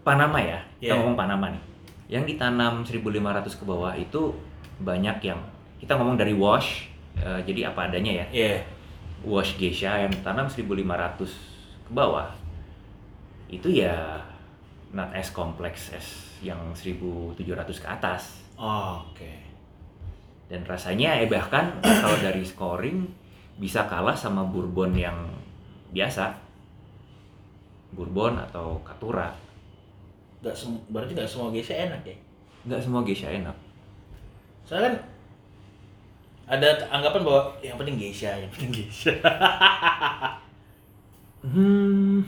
Panama 0.00 0.40
ya, 0.40 0.56
kita 0.80 0.96
Iya. 0.96 1.00
ngomong 1.04 1.16
Panama 1.16 1.46
nih. 1.52 1.62
Yang 2.08 2.24
ditanam 2.34 2.80
1500 2.82 3.52
ke 3.54 3.62
bawah 3.62 3.92
itu 3.92 4.32
banyak 4.80 5.20
yang 5.22 5.36
kita 5.76 5.92
ngomong 5.94 6.16
dari 6.16 6.32
wash, 6.32 6.88
eh, 7.20 7.40
jadi 7.44 7.68
apa 7.70 7.92
adanya 7.92 8.24
ya. 8.24 8.26
Iya. 8.32 8.64
Wash 9.20 9.60
geisha 9.60 10.00
yang 10.00 10.08
ditanam 10.08 10.48
1500 10.48 11.36
ke 11.84 11.92
bawah 11.92 12.32
itu 13.52 13.68
ya 13.68 14.16
not 14.90 15.12
as 15.12 15.28
complex 15.28 15.92
as 15.92 16.06
yang 16.40 16.56
1700 16.72 17.76
ke 17.76 17.86
atas. 17.86 18.40
Oh, 18.56 19.04
Oke. 19.12 19.52
dan 20.48 20.66
rasanya 20.66 21.14
eh 21.14 21.30
bahkan 21.30 21.70
kalau 21.78 22.18
dari 22.18 22.42
scoring 22.42 23.06
bisa 23.60 23.84
kalah 23.84 24.16
sama 24.16 24.40
bourbon 24.42 24.96
yang 24.96 25.28
biasa 25.92 26.32
bourbon 27.92 28.40
atau 28.40 28.80
katura 28.80 29.28
Gak 30.40 30.56
sem- 30.56 30.80
berarti 30.88 31.12
gak 31.12 31.28
semua 31.28 31.52
geisha 31.52 31.76
enak 31.76 32.00
ya? 32.02 32.16
nggak 32.64 32.80
semua 32.80 33.00
geisha 33.04 33.28
enak 33.28 33.56
Soalnya 34.64 34.88
kan 34.88 34.96
ada 36.50 36.66
anggapan 36.90 37.22
bahwa 37.22 37.42
yang 37.62 37.78
penting 37.78 37.94
geisha, 37.94 38.34
yang 38.34 38.50
penting 38.50 38.70
geisha. 38.82 39.14
hmm 41.46 42.20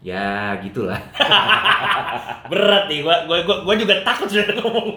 ya 0.00 0.56
gitulah 0.64 0.96
Berat 2.50 2.88
nih, 2.88 3.04
gua 3.04 3.28
gua 3.28 3.44
gua, 3.44 3.56
gua 3.62 3.74
juga 3.76 4.00
takut 4.02 4.26
sebenarnya 4.26 4.58
ngomong. 4.58 4.88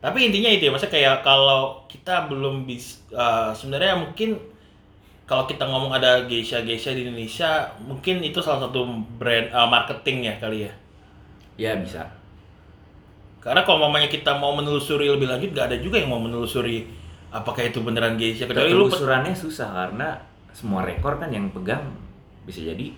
Tapi 0.00 0.32
intinya 0.32 0.48
itu 0.48 0.68
ya, 0.68 0.70
maksudnya 0.72 0.96
kayak 0.96 1.16
kalau 1.20 1.84
kita 1.84 2.24
belum 2.32 2.64
bisa 2.64 3.04
sebenarnya 3.52 4.00
mungkin 4.00 4.40
kalau 5.28 5.46
kita 5.46 5.62
ngomong 5.62 5.94
ada 5.94 6.26
geisha-geisha 6.26 6.90
di 6.90 7.06
Indonesia, 7.06 7.70
mungkin 7.84 8.18
itu 8.24 8.42
salah 8.42 8.66
satu 8.66 8.82
brand 9.20 9.46
eh, 9.52 9.68
marketing 9.70 10.26
ya 10.26 10.34
kali 10.42 10.58
ya. 10.66 10.72
ya 11.60 11.72
bisa 11.78 12.08
Karena 13.38 13.62
kalau 13.62 13.86
mamanya 13.86 14.10
kita 14.10 14.36
mau 14.40 14.56
menelusuri 14.56 15.06
lebih 15.06 15.30
lanjut, 15.30 15.54
gak 15.54 15.70
ada 15.70 15.78
juga 15.78 16.02
yang 16.02 16.10
mau 16.10 16.18
menelusuri 16.18 16.82
apakah 17.30 17.62
itu 17.68 17.78
beneran 17.84 18.18
geisha. 18.18 18.48
Kecuali 18.48 18.74
lu 18.74 18.90
penelusurannya 18.90 19.36
susah 19.36 19.68
karena 19.70 20.18
semua 20.50 20.82
rekor 20.82 21.22
kan 21.22 21.30
yang 21.30 21.46
pegang 21.54 21.94
bisa 22.42 22.66
jadi 22.66 22.90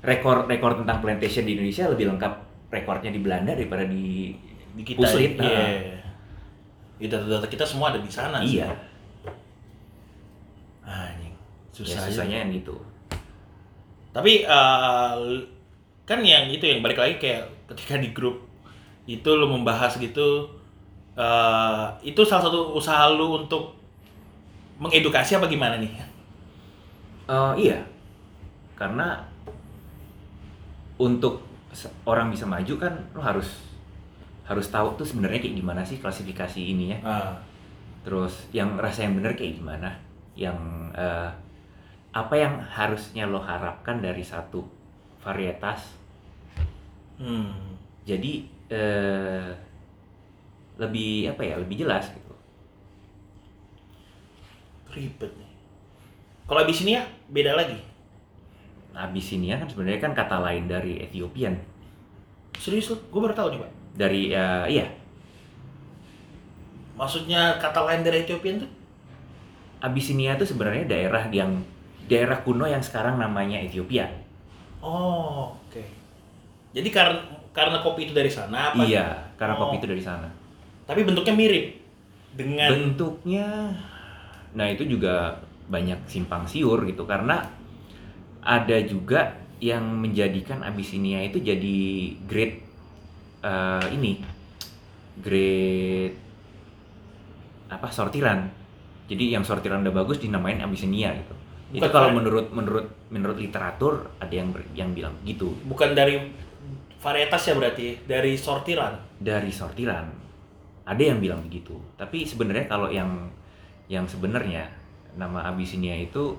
rekor 0.00 0.48
rekor 0.48 0.80
tentang 0.80 1.04
plantation 1.04 1.44
di 1.44 1.60
Indonesia 1.60 1.92
lebih 1.92 2.08
lengkap 2.16 2.32
rekornya 2.72 3.12
di 3.12 3.20
Belanda 3.20 3.52
daripada 3.52 3.84
di 3.84 4.32
di 4.72 4.82
kita 4.86 5.04
Puslit, 5.04 5.36
iya. 5.36 5.99
Ya, 7.00 7.08
data-data 7.08 7.48
kita 7.48 7.64
semua 7.64 7.88
ada 7.90 7.98
di 7.98 8.12
sana. 8.12 8.44
sih. 8.44 8.60
iya 8.60 8.68
Anjing. 10.84 11.32
ya, 11.32 11.38
Susah 11.72 12.00
aja. 12.04 12.08
susahnya 12.12 12.36
yang 12.44 12.50
gitu 12.52 12.74
Tapi 14.10 14.42
eh, 14.42 15.14
kan 16.02 16.18
yang 16.20 16.50
itu 16.50 16.66
yang 16.66 16.82
balik 16.82 16.98
lagi 16.98 17.16
kayak 17.16 17.46
ketika 17.70 17.94
di 17.96 18.10
grup 18.10 18.42
itu 19.06 19.30
lu 19.30 19.46
membahas 19.46 19.94
gitu 19.96 20.50
eh, 21.14 21.86
itu 22.02 22.20
salah 22.26 22.50
satu 22.50 22.74
usaha 22.74 23.06
lu 23.10 23.38
untuk 23.38 23.78
mengedukasi 24.80 25.38
apa 25.38 25.46
gimana 25.46 25.78
nih? 25.78 25.92
Eh, 27.30 27.52
iya, 27.62 27.78
karena 28.74 29.22
untuk 30.98 31.46
orang 32.02 32.34
bisa 32.34 32.44
maju 32.44 32.74
kan 32.76 32.92
lo 33.14 33.22
harus 33.22 33.46
harus 34.50 34.66
tahu 34.74 34.88
tuh 34.98 35.06
sebenarnya 35.06 35.40
kayak 35.46 35.56
gimana 35.60 35.82
sih 35.86 35.98
klasifikasi 36.02 36.60
ininya. 36.74 36.98
Ah, 37.02 37.38
Terus 38.04 38.48
yang 38.56 38.76
rasa 38.80 39.04
yang 39.06 39.14
benar 39.18 39.32
kayak 39.36 39.60
gimana? 39.60 39.90
Yang 40.36 40.58
eh, 40.96 41.30
apa 42.22 42.34
yang 42.36 42.54
harusnya 42.76 43.24
lo 43.28 43.40
harapkan 43.42 44.00
dari 44.02 44.24
satu 44.24 44.60
varietas? 45.24 45.80
hmm. 47.18 47.76
Jadi 48.08 48.32
eh, 48.70 49.50
lebih 50.80 51.30
apa 51.32 51.42
ya? 51.44 51.54
Lebih 51.60 51.76
jelas 51.86 52.10
gitu. 52.10 52.32
Ribet 54.90 55.32
nih. 55.38 55.50
Kalau 56.48 56.60
Abyssinia 56.64 57.06
beda 57.30 57.52
lagi. 57.56 57.78
Abyssinia 58.94 59.58
kan 59.60 59.68
sebenarnya 59.70 60.00
kan 60.04 60.12
kata 60.14 60.36
lain 60.46 60.64
dari 60.70 60.92
Ethiopian. 61.02 61.54
Serius 62.58 62.90
lu? 62.90 62.96
Gue 63.10 63.20
baru 63.24 63.34
tahu 63.34 63.48
nih, 63.54 63.60
Pak. 63.64 63.70
Dari 63.96 64.30
eh, 64.32 64.64
iya, 64.70 64.86
Maksudnya 66.96 67.56
kata 67.56 67.80
lain 67.88 68.04
dari 68.04 68.22
Ethiopian 68.22 68.60
tuh? 68.60 68.70
Abyssinia 69.80 70.36
itu 70.36 70.44
sebenarnya 70.44 70.84
daerah 70.84 71.24
yang 71.32 71.64
daerah 72.04 72.44
kuno 72.44 72.68
yang 72.68 72.84
sekarang 72.84 73.16
namanya 73.16 73.56
Ethiopia. 73.56 74.04
Oh, 74.84 75.56
oke. 75.56 75.80
Jadi 76.76 76.88
karena 76.92 77.24
karena 77.56 77.80
kopi 77.80 78.04
itu 78.04 78.12
dari 78.12 78.28
sana 78.28 78.70
apa? 78.70 78.84
Iya, 78.84 79.16
karena 79.40 79.56
Oh. 79.56 79.66
kopi 79.66 79.80
itu 79.80 79.88
dari 79.88 80.02
sana. 80.04 80.28
Tapi 80.84 81.00
bentuknya 81.06 81.32
mirip 81.32 81.64
dengan 82.36 82.70
Bentuknya, 82.70 83.74
nah 84.54 84.66
itu 84.66 84.86
juga 84.86 85.34
banyak 85.70 86.06
simpang 86.06 86.46
siur 86.46 86.82
gitu 86.86 87.06
karena 87.06 87.42
ada 88.42 88.78
juga 88.82 89.34
yang 89.62 89.82
menjadikan 89.82 90.62
Abyssinia 90.62 91.22
itu 91.22 91.38
jadi 91.38 91.78
grade 92.26 92.69
eh, 93.40 93.86
ini, 93.90 94.20
grade 95.16 96.16
apa 97.68 97.88
sortiran. 97.88 98.50
Jadi 99.06 99.34
yang 99.34 99.42
sortiran 99.42 99.82
udah 99.82 99.94
bagus 99.94 100.18
dinamain 100.18 100.58
Abyssinia 100.58 101.14
gitu. 101.14 101.34
itu 101.70 101.78
Bukan 101.78 101.90
kalau 101.94 102.10
vari- 102.10 102.18
menurut 102.18 102.46
menurut 102.50 102.86
menurut 103.14 103.38
literatur 103.38 104.10
ada 104.18 104.34
yang 104.34 104.50
yang 104.74 104.90
bilang 104.90 105.14
gitu 105.22 105.54
bukan 105.70 105.94
dari 105.94 106.18
varietas 106.98 107.46
ya 107.46 107.54
berarti 107.54 107.94
dari 108.10 108.34
sortiran. 108.34 108.98
dari 109.22 109.54
sortiran 109.54 110.02
ada 110.82 110.98
yang 110.98 111.22
bilang 111.22 111.46
begitu 111.46 111.78
tapi 111.94 112.26
sebenarnya 112.26 112.66
kalau 112.66 112.90
yang 112.90 113.30
yang 113.86 114.02
sebenarnya 114.02 114.66
nama 115.14 115.46
Abyssinia 115.46 115.94
itu 115.94 116.34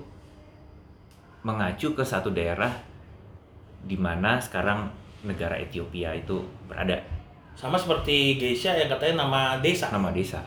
mengacu 1.42 1.96
ke 1.96 2.04
satu 2.04 2.28
daerah 2.28 2.76
di 3.80 3.96
mana 3.96 4.36
sekarang 4.36 4.92
negara 5.22 5.54
Ethiopia 5.54 6.12
itu 6.12 6.38
berada 6.64 6.98
Sama 7.52 7.74
seperti 7.74 8.36
geisha 8.36 8.72
yang 8.72 8.88
katanya 8.88 9.22
nama 9.22 9.58
desa. 9.58 9.86
nama 9.88 10.08
desa 10.08 10.40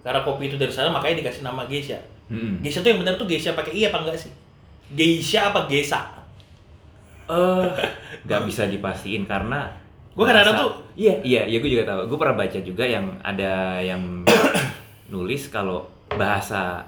Karena 0.00 0.20
kopi 0.20 0.46
itu 0.46 0.56
dari 0.56 0.68
sana 0.68 0.88
makanya 0.88 1.20
dikasih 1.20 1.40
nama 1.42 1.64
geisha. 1.64 1.96
Mm-mm. 2.26 2.60
Geisha 2.60 2.78
tuh 2.78 2.88
yang 2.88 3.00
benar 3.00 3.14
tuh 3.14 3.24
geisha 3.24 3.52
pakai 3.52 3.72
i 3.72 3.84
apa 3.84 3.98
enggak 3.98 4.18
sih? 4.18 4.32
Geisha 4.90 5.48
apa 5.48 5.64
gesa? 5.64 6.04
eh 7.24 7.68
nggak 8.24 8.40
bisa 8.44 8.66
dipastiin 8.66 9.24
karena 9.24 9.64
Gua 10.12 10.24
kadang-kadang 10.24 10.54
bahasa- 10.54 10.68
tuh- 10.68 10.76
iya 10.94 11.14
iya 11.22 11.42
iya 11.44 11.56
gue 11.56 11.66
juga 11.68 11.84
tahu 11.84 12.06
gue 12.06 12.18
pernah 12.18 12.36
baca 12.36 12.58
juga 12.60 12.84
yang 12.84 13.06
ada 13.20 13.52
yang 13.80 14.22
nulis 15.08 15.48
kalau 15.48 15.82
bahasa 16.10 16.84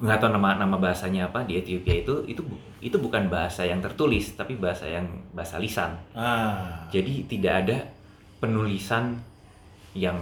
nggak 0.00 0.18
tahu 0.18 0.30
nama 0.32 0.58
nama 0.58 0.76
bahasanya 0.76 1.28
apa 1.28 1.44
di 1.44 1.58
Ethiopia 1.58 2.02
itu 2.02 2.14
itu 2.26 2.42
itu 2.80 2.96
bukan 2.96 3.26
bahasa 3.26 3.64
yang 3.64 3.80
tertulis 3.80 4.34
tapi 4.34 4.56
bahasa 4.56 4.86
yang 4.86 5.06
bahasa 5.32 5.56
lisan 5.58 5.94
Ah. 6.12 6.86
jadi 6.88 7.24
tidak 7.26 7.54
ada 7.66 7.76
penulisan 8.38 9.18
yang 9.96 10.16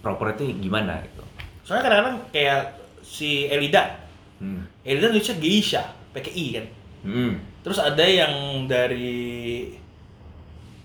proper 0.00 0.32
itu 0.34 0.50
gimana 0.58 0.98
gitu 1.02 1.22
Soalnya 1.66 1.82
kadang-kadang 1.82 2.18
kayak 2.30 2.62
si 3.02 3.50
Elida, 3.50 3.90
hmm. 4.38 4.86
Elida 4.86 5.10
nulisnya 5.10 5.34
geisha, 5.34 5.82
pakai 6.14 6.30
i 6.30 6.46
kan. 6.54 6.66
Hmm. 7.02 7.32
Terus 7.66 7.82
ada 7.82 8.06
yang 8.06 8.30
dari 8.70 9.74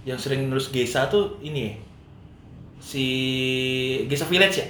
yang 0.02 0.18
sering 0.18 0.50
nulis 0.50 0.74
Gesa 0.74 1.06
tuh 1.06 1.38
ini 1.46 1.78
si 2.82 3.06
Gesa 4.10 4.26
Village 4.26 4.58
ya. 4.58 4.68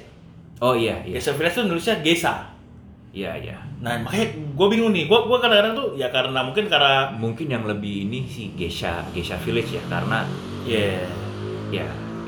oh 0.59 0.75
iya 0.75 0.99
iya 1.07 1.15
Gesa 1.15 1.31
Village 1.31 1.63
tuh 1.63 1.71
nulisnya 1.71 2.03
Gesa. 2.03 2.50
Iya, 3.11 3.35
iya. 3.35 3.57
Nah 3.83 3.99
makanya 3.99 4.27
gue 4.55 4.67
bingung 4.71 4.95
nih, 4.95 5.03
gue 5.03 5.19
gue 5.19 5.37
kadang-kadang 5.37 5.75
tuh 5.75 5.87
ya 5.99 6.07
karena 6.07 6.39
mungkin 6.41 6.71
karena 6.71 7.11
Mungkin 7.11 7.47
yang 7.51 7.67
lebih 7.67 8.07
ini 8.07 8.23
sih 8.23 8.55
Geisha, 8.55 9.03
Geisha 9.11 9.35
Village 9.35 9.75
ya, 9.75 9.83
karena 9.91 10.23
ya 10.63 11.03
ya 11.67 11.87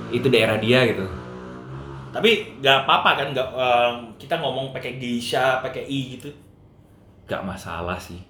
itu 0.10 0.28
daerah 0.28 0.60
dia 0.60 0.84
gitu. 0.86 1.08
tapi 2.14 2.30
nggak 2.62 2.86
apa-apa 2.86 3.10
kan 3.18 3.28
nggak 3.34 3.48
eh, 3.50 3.92
kita 4.22 4.38
ngomong 4.38 4.70
pakai 4.70 5.02
geisha, 5.02 5.58
pakai 5.64 5.82
i 5.82 6.14
gitu. 6.14 6.30
Gak 7.26 7.42
masalah 7.42 7.98
sih. 7.98 8.22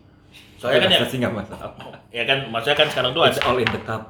Soalnya 0.56 0.88
kan 0.88 0.92
ya, 0.94 1.04
sih 1.04 1.18
gak 1.20 1.34
masalah. 1.34 1.68
ya 2.16 2.24
kan 2.24 2.48
maksudnya 2.48 2.78
kan 2.80 2.88
sekarang 2.88 3.12
tuh 3.12 3.28
ada 3.28 3.34
It's 3.34 3.44
all 3.44 3.60
in 3.60 3.68
the 3.68 3.82
cup. 3.84 4.08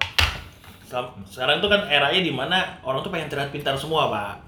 Sekarang- 0.86 1.16
Sekarang 1.26 1.58
tuh 1.58 1.74
kan 1.74 1.90
eranya 1.90 2.22
di 2.22 2.30
mana 2.30 2.78
orang 2.86 3.02
tuh 3.02 3.10
pengen 3.10 3.26
terlihat 3.26 3.50
pintar 3.50 3.74
semua, 3.74 4.12
Pak. 4.14 4.43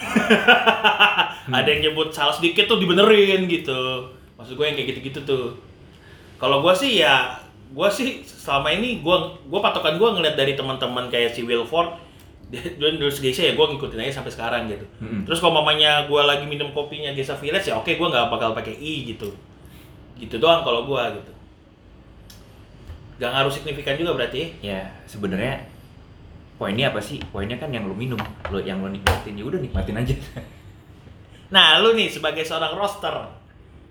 Ada 1.60 1.68
yang 1.68 1.90
nyebut 1.90 2.14
salah 2.14 2.32
sedikit 2.32 2.66
tuh 2.70 2.80
dibenerin 2.80 3.44
gitu. 3.46 4.08
Maksud 4.40 4.56
gue 4.56 4.66
yang 4.66 4.76
kayak 4.76 4.88
gitu-gitu 4.96 5.20
tuh. 5.28 5.46
Kalau 6.40 6.64
gue 6.64 6.72
sih 6.72 7.04
ya, 7.04 7.36
gue 7.70 7.88
sih 7.92 8.24
selama 8.24 8.72
ini 8.72 9.04
gue 9.04 9.16
gue 9.46 9.60
patokan 9.60 10.00
gue 10.00 10.08
ngeliat 10.08 10.34
dari 10.34 10.56
teman-teman 10.56 11.12
kayak 11.12 11.36
si 11.36 11.44
Wilford, 11.44 12.00
dia 12.50 12.90
nulis 12.98 13.22
Geisha 13.22 13.46
ya 13.46 13.54
gue 13.54 13.62
ngikutin 13.62 14.00
aja 14.02 14.18
sampai 14.18 14.32
sekarang 14.34 14.66
gitu. 14.66 14.86
Mm-mm. 14.98 15.22
Terus 15.28 15.38
kalau 15.38 15.62
mamanya 15.62 16.10
gue 16.10 16.22
lagi 16.24 16.50
minum 16.50 16.74
kopinya 16.74 17.14
Geisha 17.14 17.38
Village 17.38 17.70
ya 17.70 17.78
oke 17.78 17.94
gue 17.94 18.08
nggak 18.10 18.26
bakal 18.26 18.56
pakai 18.56 18.74
i 18.74 19.14
gitu. 19.14 19.30
Gitu 20.18 20.34
doang 20.42 20.66
kalau 20.66 20.82
gue 20.88 21.02
gitu. 21.20 21.32
Gak 23.20 23.30
ngaruh 23.36 23.52
signifikan 23.52 24.00
juga 24.00 24.16
berarti. 24.16 24.56
Ya, 24.64 24.96
sebenarnya 25.04 25.69
poinnya 26.60 26.92
apa 26.92 27.00
sih? 27.00 27.16
Poinnya 27.32 27.56
kan 27.56 27.72
yang 27.72 27.88
lo 27.88 27.96
minum, 27.96 28.20
lo 28.52 28.60
yang 28.60 28.84
lo 28.84 28.92
nikmatin 28.92 29.32
ya 29.32 29.48
udah 29.48 29.56
nikmatin 29.56 29.96
aja. 29.96 30.12
Nah, 31.50 31.82
lu 31.82 31.98
nih 31.98 32.06
sebagai 32.06 32.46
seorang 32.46 32.78
roster, 32.78 33.10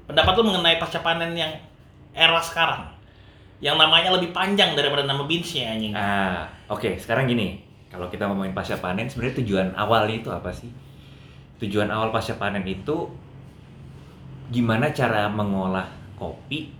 pendapat 0.07 0.32
lu 0.39 0.47
mengenai 0.47 0.80
pasca 0.80 1.03
panen 1.03 1.36
yang 1.36 1.51
era 2.15 2.39
sekarang, 2.39 2.88
yang 3.59 3.76
namanya 3.76 4.15
lebih 4.15 4.32
panjang 4.32 4.80
daripada 4.80 5.03
nama 5.03 5.28
beansnya 5.28 5.76
anjing. 5.76 5.91
Ah, 5.91 6.47
oke. 6.72 6.95
Sekarang 6.95 7.28
gini, 7.28 7.59
kalau 7.91 8.07
kita 8.07 8.32
ngomongin 8.32 8.55
pasca 8.55 8.80
panen, 8.80 9.11
sebenarnya 9.11 9.43
tujuan 9.43 9.67
awalnya 9.76 10.24
itu 10.24 10.32
apa 10.32 10.55
sih? 10.55 10.72
Tujuan 11.59 11.91
awal 11.91 12.15
pasca 12.15 12.39
panen 12.39 12.63
itu 12.63 13.11
gimana 14.55 14.95
cara 14.95 15.28
mengolah 15.28 15.91
kopi 16.15 16.72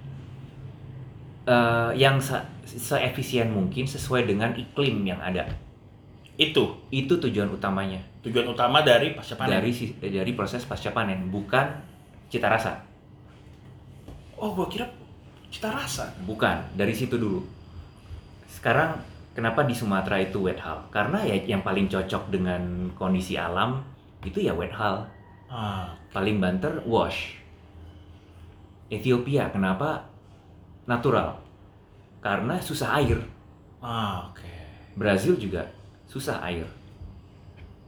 eh, 1.44 1.92
yang 2.00 2.24
se 2.24 2.40
seefisien 2.64 3.52
mungkin 3.52 3.84
sesuai 3.84 4.32
dengan 4.32 4.56
iklim 4.56 5.04
yang 5.04 5.20
ada. 5.20 5.44
Itu 6.40 6.88
Itu 6.90 7.20
tujuan 7.20 7.52
utamanya 7.52 8.00
tujuan 8.24 8.48
utama 8.48 8.80
dari 8.84 9.16
pasca 9.16 9.36
panen. 9.36 9.60
dari 9.60 9.72
dari 10.00 10.32
proses 10.36 10.64
pasca 10.64 10.92
panen, 10.92 11.28
bukan 11.28 11.68
cita 12.28 12.48
rasa. 12.48 12.84
Oh, 14.40 14.56
gua 14.56 14.68
kira 14.68 14.88
cita 15.52 15.72
rasa. 15.72 16.12
Bukan, 16.24 16.76
dari 16.76 16.92
situ 16.96 17.16
dulu. 17.16 17.44
Sekarang 18.52 19.00
kenapa 19.32 19.64
di 19.64 19.72
Sumatera 19.72 20.20
itu 20.20 20.44
wet 20.44 20.60
hull? 20.60 20.84
Karena 20.92 21.24
ya 21.24 21.36
yang 21.48 21.64
paling 21.64 21.88
cocok 21.88 22.28
dengan 22.28 22.92
kondisi 22.96 23.40
alam 23.40 23.80
itu 24.24 24.44
ya 24.44 24.52
wet 24.52 24.72
hull. 24.76 25.08
Ah, 25.48 25.96
Paling 26.12 26.40
banter 26.44 26.84
wash. 26.84 27.40
Ethiopia 28.90 29.48
kenapa 29.54 30.08
natural? 30.86 31.40
Karena 32.20 32.60
susah 32.60 33.00
air. 33.00 33.20
ah 33.80 34.28
oke. 34.28 34.44
Brazil 35.00 35.40
juga 35.40 35.64
susah 36.10 36.41
air. 36.41 36.66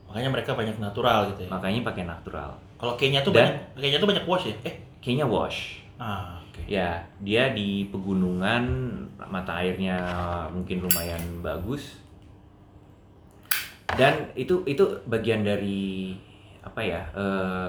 Makanya 0.05 0.29
mereka 0.29 0.53
banyak 0.53 0.77
natural 0.77 1.33
gitu 1.33 1.47
ya. 1.47 1.49
Makanya 1.49 1.81
pakai 1.81 2.03
natural. 2.05 2.51
Kalau 2.77 2.93
Kenya 2.95 3.21
tuh 3.21 3.33
Dan- 3.33 3.57
banyak 3.57 3.81
Kenya 3.81 3.97
tuh 3.97 4.09
banyak 4.09 4.25
wash 4.25 4.45
ya? 4.45 4.55
Eh, 4.63 4.75
Kayaknya 5.01 5.25
wash. 5.25 5.59
ah 5.97 6.37
oke. 6.39 6.61
Ya, 6.65 7.01
dia 7.17 7.49
di 7.49 7.85
pegunungan 7.87 8.63
mata 9.25 9.57
airnya 9.57 9.97
mungkin 10.49 10.81
lumayan 10.81 11.41
bagus. 11.41 11.97
Dan 13.91 14.31
itu 14.33 14.63
itu 14.63 14.81
bagian 15.03 15.41
dari 15.41 16.15
apa 16.61 16.81
ya? 16.81 17.01
eh, 17.11 17.67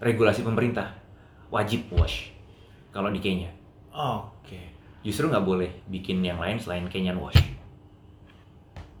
regulasi 0.00 0.42
pemerintah 0.42 0.92
wajib 1.48 1.86
wash 1.90 2.28
kalau 2.90 3.08
di 3.08 3.18
Kenya. 3.18 3.48
Oke. 3.90 4.74
Justru 5.00 5.28
nggak 5.28 5.44
boleh 5.44 5.70
bikin 5.86 6.20
yang 6.20 6.36
lain 6.36 6.58
selain 6.58 6.84
Kenyan 6.88 7.16
wash. 7.16 7.38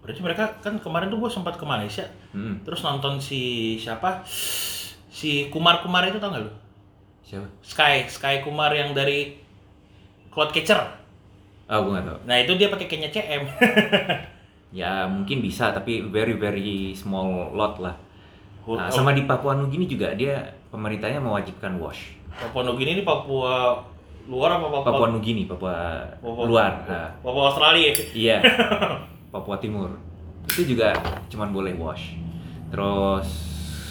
Berarti 0.04 0.20
mereka 0.20 0.44
kan 0.60 0.76
kemarin 0.78 1.08
tuh 1.08 1.16
gua 1.16 1.26
sempat 1.26 1.56
ke 1.56 1.64
Malaysia, 1.64 2.04
Hmm, 2.30 2.60
terus 2.60 2.80
nonton 2.80 3.16
si 3.16 3.40
siapa? 3.74 4.20
Si 5.08 5.48
Kumar 5.48 5.80
Kumar 5.80 6.04
itu 6.04 6.18
tau 6.18 6.28
gak 6.28 6.44
lu? 6.44 6.52
siapa? 7.22 7.48
Sky, 7.58 8.04
Sky 8.06 8.44
Kumar 8.44 8.68
yang 8.68 8.92
dari 8.92 9.40
Cloudcatcher. 10.28 10.76
Ah, 11.64 11.80
gue 11.80 11.88
nggak 11.88 12.04
tahu. 12.04 12.18
Nah 12.24 12.36
itu 12.36 12.52
dia 12.54 12.68
pakai 12.68 12.84
Kenya 12.84 13.08
CM. 13.08 13.48
Ya 14.74 15.06
mungkin 15.06 15.38
bisa, 15.38 15.70
tapi 15.70 16.02
very 16.04 16.34
very 16.34 16.90
small 16.92 17.54
lot 17.54 17.78
lah. 17.78 17.94
Oh, 18.66 18.74
Nah, 18.74 18.90
sama 18.90 19.14
di 19.14 19.22
Papua 19.22 19.54
Nugini 19.54 19.86
juga 19.86 20.10
dia 20.12 20.34
pemerintahnya 20.68 21.22
mewajibkan 21.22 21.78
wash. 21.78 22.10
Papua 22.28 22.66
Nugini 22.66 22.98
ini 22.98 23.02
Papua 23.06 23.78
luar 24.26 24.58
apa 24.58 24.66
Papua? 24.66 24.82
Papua 24.84 25.08
Nugini, 25.08 25.46
Papua 25.46 26.02
Papua- 26.18 26.44
luar. 26.44 26.72
Nah, 26.84 27.06
Papua 27.22 27.54
Australia. 27.54 27.94
iya, 28.10 28.42
Papua 29.34 29.58
Timur. 29.58 29.90
Itu 30.46 30.62
juga 30.62 30.94
cuman 31.26 31.50
boleh 31.50 31.74
wash. 31.74 32.14
Terus 32.70 33.26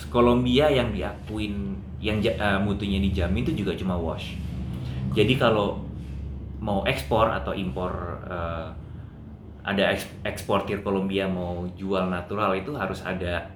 Kolombia 0.08 0.72
yang 0.72 0.96
diakuin, 0.96 1.76
yang 2.00 2.24
eh, 2.24 2.60
mutunya 2.64 3.04
dijamin 3.04 3.44
itu 3.44 3.52
juga 3.60 3.76
cuma 3.76 4.00
wash. 4.00 4.40
Jadi 5.12 5.36
kalau 5.36 5.84
mau 6.64 6.88
ekspor 6.88 7.28
atau 7.28 7.52
impor 7.52 7.92
eh, 8.24 8.70
ada 9.68 9.84
eks- 9.92 10.16
eksportir 10.24 10.80
Kolombia 10.80 11.28
mau 11.28 11.68
jual 11.76 12.08
natural 12.08 12.56
itu 12.56 12.72
harus 12.80 13.04
ada 13.04 13.52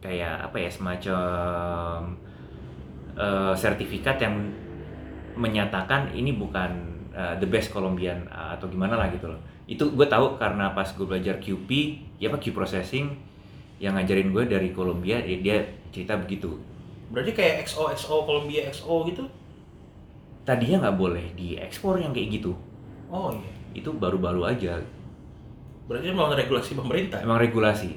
kayak 0.00 0.48
apa 0.48 0.56
ya 0.56 0.70
semacam 0.72 2.16
eh, 3.20 3.52
sertifikat 3.52 4.16
yang 4.24 4.34
menyatakan 5.40 6.12
ini 6.12 6.36
bukan 6.36 6.70
uh, 7.14 7.34
the 7.40 7.48
best 7.48 7.72
Colombian 7.72 8.26
uh, 8.28 8.58
atau 8.58 8.68
gimana 8.68 8.98
lah 8.98 9.08
gitu 9.08 9.30
loh. 9.30 9.40
Itu 9.70 9.94
gue 9.94 10.06
tahu 10.10 10.34
karena 10.34 10.74
pas 10.74 10.90
gue 10.90 11.06
belajar 11.06 11.38
QP, 11.38 11.70
ya 12.18 12.26
apa 12.26 12.42
Q 12.42 12.50
processing 12.50 13.14
yang 13.78 13.94
ngajarin 13.94 14.34
gue 14.34 14.44
dari 14.50 14.74
Kolombia 14.74 15.22
dia, 15.22 15.38
dia 15.38 15.56
cerita 15.94 16.18
begitu. 16.18 16.58
Berarti 17.14 17.30
kayak 17.30 17.70
XO 17.70 17.86
XO 17.94 18.26
Colombia 18.26 18.66
XO 18.66 19.06
gitu? 19.06 19.22
Tadinya 20.42 20.82
nggak 20.82 20.98
boleh 20.98 21.26
diekspor 21.38 22.02
yang 22.02 22.10
kayak 22.10 22.42
gitu. 22.42 22.52
Oh 23.06 23.30
iya. 23.30 23.52
Itu 23.70 23.94
baru-baru 23.94 24.50
aja. 24.50 24.82
Berarti 25.86 26.10
melawan 26.10 26.34
regulasi 26.34 26.74
pemerintah. 26.74 27.22
Emang 27.22 27.38
regulasi. 27.38 27.94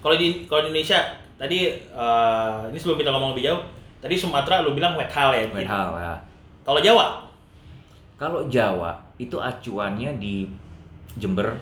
Kalau 0.00 0.16
di 0.16 0.48
kalau 0.48 0.64
di 0.64 0.72
Indonesia 0.72 1.00
tadi 1.36 1.68
eh, 1.76 2.60
ini 2.72 2.78
sebelum 2.80 2.96
kita 2.96 3.12
ngomong 3.12 3.36
lebih 3.36 3.52
jauh, 3.52 3.62
tadi 4.00 4.16
Sumatera 4.16 4.64
lu 4.64 4.72
bilang 4.72 4.96
wet 4.96 5.12
hull 5.12 5.32
ya. 5.36 5.44
Wet 5.52 5.68
hull, 5.68 5.92
ya. 6.00 6.16
Kalau 6.64 6.80
Jawa, 6.80 7.06
Kalau 8.16 8.40
Jawa 8.48 8.96
itu 9.20 9.36
acuannya 9.36 10.16
di 10.16 10.48
Jember 11.16 11.54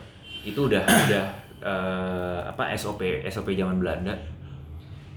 itu 0.42 0.58
udah 0.62 0.82
udah 1.06 1.24
eh, 1.60 2.40
apa 2.46 2.72
SOP 2.72 3.00
SOP 3.26 3.52
zaman 3.52 3.76
Belanda 3.76 4.14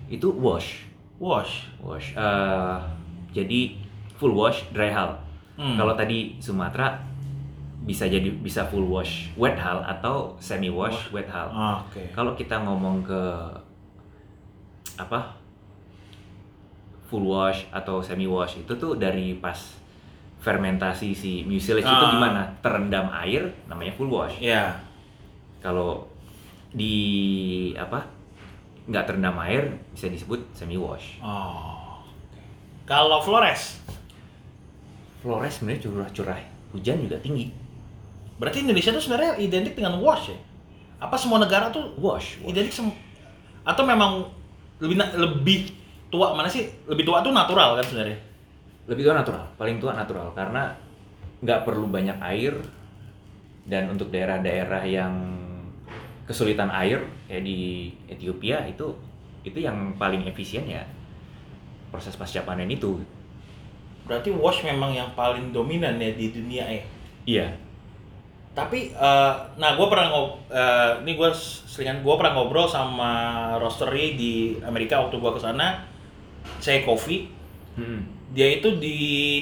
itu 0.05 0.29
wash 0.33 0.85
wash. 1.17 1.65
wash 1.79 2.13
Eh, 2.13 2.77
jadi 3.31 3.75
full 4.15 4.31
wash 4.31 4.67
dry 4.71 4.89
hull 4.89 5.15
Hmm. 5.55 5.79
kalau 5.79 5.95
tadi 5.95 6.35
Sumatera 6.35 6.99
bisa 7.81 8.03
jadi 8.03 8.27
bisa 8.27 8.67
full 8.67 8.83
wash 8.85 9.31
wet 9.35 9.55
hull 9.55 9.79
atau 9.79 10.35
semi 10.35 10.67
wash 10.67 11.07
wet 11.09 11.31
hull 11.31 11.47
Ah, 11.47 11.79
Oke. 11.79 12.11
kalau 12.11 12.35
kita 12.35 12.59
ngomong 12.59 12.99
ke 12.99 13.21
apa 14.97 15.31
full 17.05 17.23
wash 17.23 17.71
atau 17.71 18.01
semi 18.01 18.25
wash 18.25 18.57
itu 18.57 18.73
tuh 18.73 18.97
dari 18.97 19.37
pas 19.37 19.55
fermentasi 20.45 21.09
si 21.11 21.41
mucilage 21.41 21.81
itu 21.81 22.05
Ah. 22.05 22.13
gimana 22.13 22.41
terendam 22.61 23.09
air 23.17 23.49
namanya 23.65 23.89
full 23.91 24.05
wash 24.07 24.37
Ya. 24.37 24.77
kalau 25.57 26.05
di 26.69 26.93
apa 27.73 28.05
nggak 28.85 29.05
terendam 29.09 29.33
air 29.41 29.73
bisa 29.89 30.05
disebut 30.05 30.37
semi 30.53 30.77
wash 30.77 31.17
Oh. 31.17 31.97
Kalau 32.85 33.17
Flores, 33.17 33.81
Flores 35.25 35.57
sebenarnya 35.57 35.81
curah-curah 35.81 36.37
hujan 36.69 37.01
juga 37.01 37.17
tinggi 37.17 37.49
berarti 38.37 38.61
Indonesia 38.61 38.93
tuh 38.93 39.01
sebenarnya 39.01 39.39
identik 39.39 39.73
dengan 39.73 39.97
wash 39.97 40.29
ya? 40.29 40.37
Apa 41.01 41.17
semua 41.17 41.39
negara 41.39 41.71
tuh 41.71 41.97
wash, 41.97 42.37
wash. 42.39 42.53
identik 42.53 42.69
sem 42.69 42.91
atau 43.65 43.81
memang 43.81 44.29
lebih 44.77 45.01
lebih 45.17 45.59
tua 46.07 46.37
mana 46.37 46.45
sih? 46.45 46.69
Lebih 46.85 47.01
tua 47.01 47.25
tuh 47.25 47.33
natural 47.33 47.73
kan 47.73 47.85
sebenarnya? 47.87 48.19
Lebih 48.85 49.05
tua 49.05 49.15
natural 49.17 49.45
paling 49.57 49.77
tua 49.81 49.93
natural 49.97 50.29
karena 50.37 50.73
nggak 51.41 51.65
perlu 51.65 51.89
banyak 51.89 52.17
air 52.21 52.53
dan 53.65 53.89
untuk 53.89 54.13
daerah-daerah 54.13 54.85
yang 54.85 55.13
kesulitan 56.25 56.69
air 56.73 57.01
kayak 57.29 57.43
di 57.45 57.89
Ethiopia 58.09 58.65
itu 58.65 58.93
itu 59.45 59.57
yang 59.61 59.93
paling 59.97 60.25
efisien 60.25 60.65
ya 60.65 60.85
proses 61.95 62.19
pasca 62.19 62.43
panen 62.43 62.67
itu. 62.67 62.99
Berarti 64.03 64.29
wash 64.35 64.67
memang 64.67 64.91
yang 64.91 65.15
paling 65.15 65.55
dominan 65.55 65.95
ya 65.95 66.11
di 66.11 66.27
dunia 66.29 66.67
ya. 66.67 66.83
Iya. 67.25 67.47
Tapi, 68.51 68.91
eh, 68.91 69.33
nah 69.55 69.71
gue 69.75 69.87
pernah 69.87 70.11
ngob, 70.11 70.47
eh, 70.51 70.91
ini 71.03 71.15
gue 71.15 71.29
seringan 71.67 72.03
gue 72.03 72.15
pernah 72.19 72.35
ngobrol 72.35 72.67
sama 72.67 73.11
roastery 73.59 74.15
di 74.15 74.33
Amerika 74.63 74.99
waktu 75.03 75.19
gue 75.19 75.31
ke 75.35 75.41
sana, 75.41 75.83
saya 76.59 76.83
coffee, 76.83 77.31
Hmm. 77.75 78.07
Dia 78.35 78.59
itu 78.59 78.67
di 78.75 78.97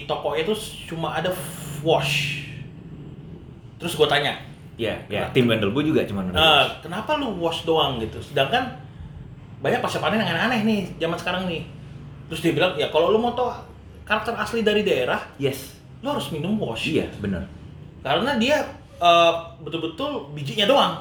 toko 0.05 0.37
itu 0.37 0.53
cuma 0.85 1.17
ada 1.17 1.33
wash. 1.81 2.45
Terus 3.75 3.97
gue 3.97 4.07
tanya, 4.07 4.37
Iya, 4.73 4.97
ya. 5.05 5.29
Tim 5.29 5.45
Bandelbo 5.45 5.81
juga 5.81 6.01
cuman 6.01 6.33
ada 6.33 6.37
"Eh, 6.37 6.65
kenapa 6.81 7.17
lu 7.17 7.37
wash 7.37 7.61
doang 7.61 8.01
gitu? 8.01 8.17
Sedangkan 8.17 8.73
banyak 9.61 9.81
pasca 9.81 10.01
panen 10.01 10.17
yang 10.17 10.33
aneh-aneh 10.33 10.61
nih 10.65 10.79
zaman 10.97 11.13
sekarang 11.13 11.43
nih. 11.45 11.61
Terus 12.25 12.41
dia 12.41 12.53
bilang, 12.53 12.73
ya 12.73 12.89
kalau 12.89 13.13
lu 13.13 13.21
mau 13.21 13.33
tau 13.33 13.53
karakter 14.01 14.33
asli 14.33 14.65
dari 14.65 14.81
daerah, 14.81 15.21
Yes. 15.37 15.77
lu 16.01 16.09
harus 16.09 16.33
minum 16.33 16.57
wash. 16.57 16.89
Iya, 16.89 17.05
benar. 17.17 17.45
Karena 18.01 18.37
dia 18.37 18.61
eh, 18.97 19.33
betul-betul 19.59 20.31
bijinya 20.33 20.65
doang. 20.65 20.93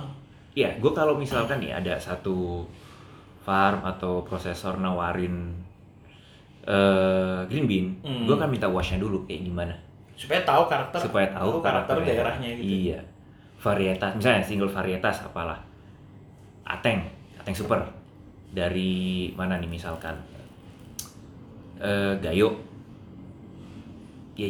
Iya, 0.53 0.77
gue 0.77 0.93
kalau 0.93 1.17
misalkan 1.17 1.63
nih 1.63 1.73
ada 1.73 1.97
satu 1.97 2.67
farm 3.41 3.81
atau 3.83 4.21
prosesor 4.21 4.77
nawarin 4.77 5.49
eh 6.63 7.41
green 7.51 7.67
bean, 7.67 7.87
Hmm. 8.03 8.25
gue 8.25 8.35
akan 8.35 8.49
minta 8.49 8.71
washnya 8.71 9.03
dulu 9.03 9.27
kayak 9.27 9.43
gimana, 9.47 9.75
Supaya 10.15 10.47
tahu 10.47 10.71
karakter 10.71 10.99
supaya 11.03 11.27
tahu 11.35 11.59
karakter 11.59 11.99
karakter 11.99 12.15
daerahnya 12.23 12.49
gitu. 12.55 12.95
Iya, 12.95 12.99
varietas, 13.59 14.11
misalnya 14.15 14.43
single 14.47 14.71
varietas 14.71 15.27
apalah, 15.27 15.59
ateng, 16.63 17.03
ateng 17.39 17.55
super 17.55 17.83
dari 18.55 19.33
mana 19.35 19.59
nih 19.59 19.67
misalkan, 19.67 20.15
eh 21.83 22.15
gayo, 22.23 22.55
ya 24.39 24.47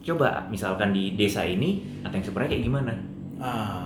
coba 0.00 0.48
misalkan 0.48 0.96
di 0.96 1.12
desa 1.12 1.44
ini 1.44 1.84
ateng 2.00 2.24
supernya 2.24 2.56
kayak 2.56 2.64
gimana? 2.64 2.92
Ah. 3.36 3.84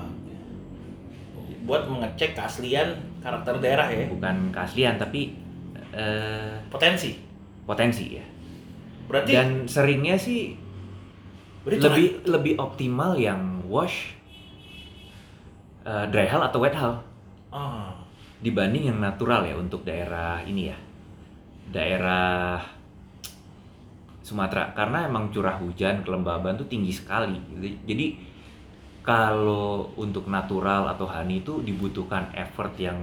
Buat 1.64 1.88
mengecek 1.88 2.36
keaslian 2.36 2.92
karakter 3.24 3.56
daerah 3.58 3.88
ya. 3.88 4.06
Bukan 4.06 4.52
keaslian 4.52 5.00
tapi 5.00 5.34
eh 5.90 6.54
Potensi. 6.70 7.33
Potensi 7.64 8.16
ya. 8.16 8.24
Berarti 9.04 9.32
Dan 9.32 9.48
seringnya 9.64 10.16
sih 10.16 10.56
berarti 11.64 11.80
lebih 11.80 12.08
lebih 12.24 12.54
optimal 12.56 13.16
yang 13.16 13.64
wash 13.64 14.12
eh, 15.82 16.06
dry 16.08 16.24
hull 16.26 16.40
atau 16.42 16.60
wet 16.60 16.72
hull 16.74 16.96
Ah. 17.48 17.92
dibanding 18.40 18.88
yang 18.88 18.98
natural 18.98 19.44
ya 19.44 19.54
untuk 19.54 19.82
daerah 19.82 20.42
ini 20.42 20.68
ya. 20.68 20.76
Daerah 21.70 22.60
Sumatera 24.20 24.72
karena 24.72 25.04
emang 25.04 25.28
curah 25.28 25.56
hujan 25.56 26.00
kelembaban 26.00 26.56
tuh 26.56 26.64
tinggi 26.64 26.88
sekali. 26.90 27.36
Jadi- 27.54 27.78
Jadi 27.84 28.06
kalau 29.04 29.92
untuk 29.94 30.26
natural 30.26 30.88
atau 30.88 31.04
honey 31.04 31.44
itu 31.44 31.60
dibutuhkan 31.60 32.32
effort 32.32 32.72
yang 32.80 32.96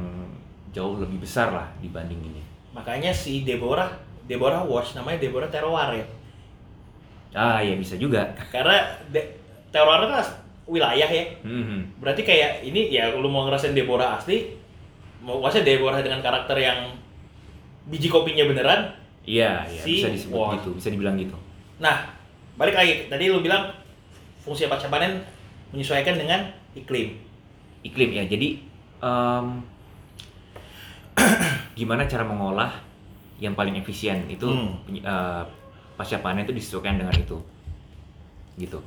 jauh 0.73 0.97
lebih 0.97 1.21
besar 1.21 1.53
lah 1.53 1.67
dibanding 1.77 2.17
ini. 2.17 2.41
Makanya 2.73 3.13
si 3.13 3.45
Deborah, 3.45 3.93
Deborah 4.25 4.61
Wash 4.63 4.93
namanya 4.93 5.17
Deborah 5.19 5.47
Terroir 5.47 5.89
ya. 5.95 6.05
Ah 7.31 7.59
ya 7.59 7.75
bisa 7.75 7.95
juga. 7.95 8.27
Karena 8.51 8.77
de- 9.09 9.39
Terroir 9.71 10.03
kan 10.03 10.23
wilayah 10.67 11.07
ya. 11.07 11.25
Mhm. 11.43 11.99
Berarti 11.99 12.21
kayak 12.21 12.63
ini 12.63 12.91
ya 12.91 13.11
lu 13.11 13.27
mau 13.27 13.47
ngerasain 13.47 13.71
Deborah 13.71 14.19
asli, 14.19 14.51
mau 15.19 15.39
maksudnya 15.39 15.75
Deborah 15.75 15.99
dengan 15.99 16.19
karakter 16.19 16.55
yang 16.55 16.91
biji 17.87 18.07
kopinya 18.07 18.45
beneran. 18.45 18.93
Iya, 19.21 19.65
iya 19.69 19.81
Si 19.85 20.01
bisa 20.01 20.09
disebut 20.09 20.59
gitu, 20.59 20.69
bisa 20.81 20.89
dibilang 20.89 21.13
gitu. 21.13 21.37
Nah, 21.77 22.09
balik 22.57 22.73
lagi 22.73 23.05
tadi 23.05 23.29
lu 23.29 23.41
bilang 23.41 23.69
fungsi 24.41 24.65
pasca 24.65 24.89
panen 24.89 25.21
menyesuaikan 25.69 26.17
dengan 26.17 26.49
iklim. 26.73 27.13
Iklim 27.81 28.09
ya, 28.11 28.23
jadi 28.25 28.57
em, 29.01 29.45
gimana 31.77 32.05
cara 32.05 32.25
mengolah 32.25 32.71
yang 33.41 33.57
paling 33.57 33.73
efisien 33.73 34.29
itu 34.29 34.45
Hmm. 34.45 34.77
eh, 34.87 35.43
pasca 35.97 36.21
panen 36.21 36.45
itu 36.45 36.53
disesuaikan 36.53 37.01
dengan 37.01 37.13
itu, 37.17 37.41
gitu. 38.55 38.79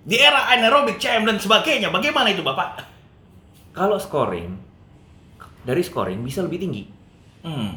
Di 0.00 0.16
era 0.16 0.48
anaerobic 0.48 0.96
CM 0.96 1.26
dan 1.26 1.36
sebagainya, 1.36 1.90
bagaimana 1.90 2.30
itu 2.30 2.40
Bapak? 2.40 2.80
Kalau 3.74 3.98
scoring 3.98 4.54
dari 5.62 5.82
scoring 5.82 6.22
bisa 6.22 6.40
lebih 6.40 6.58
tinggi, 6.58 6.82
Hmm. 7.42 7.76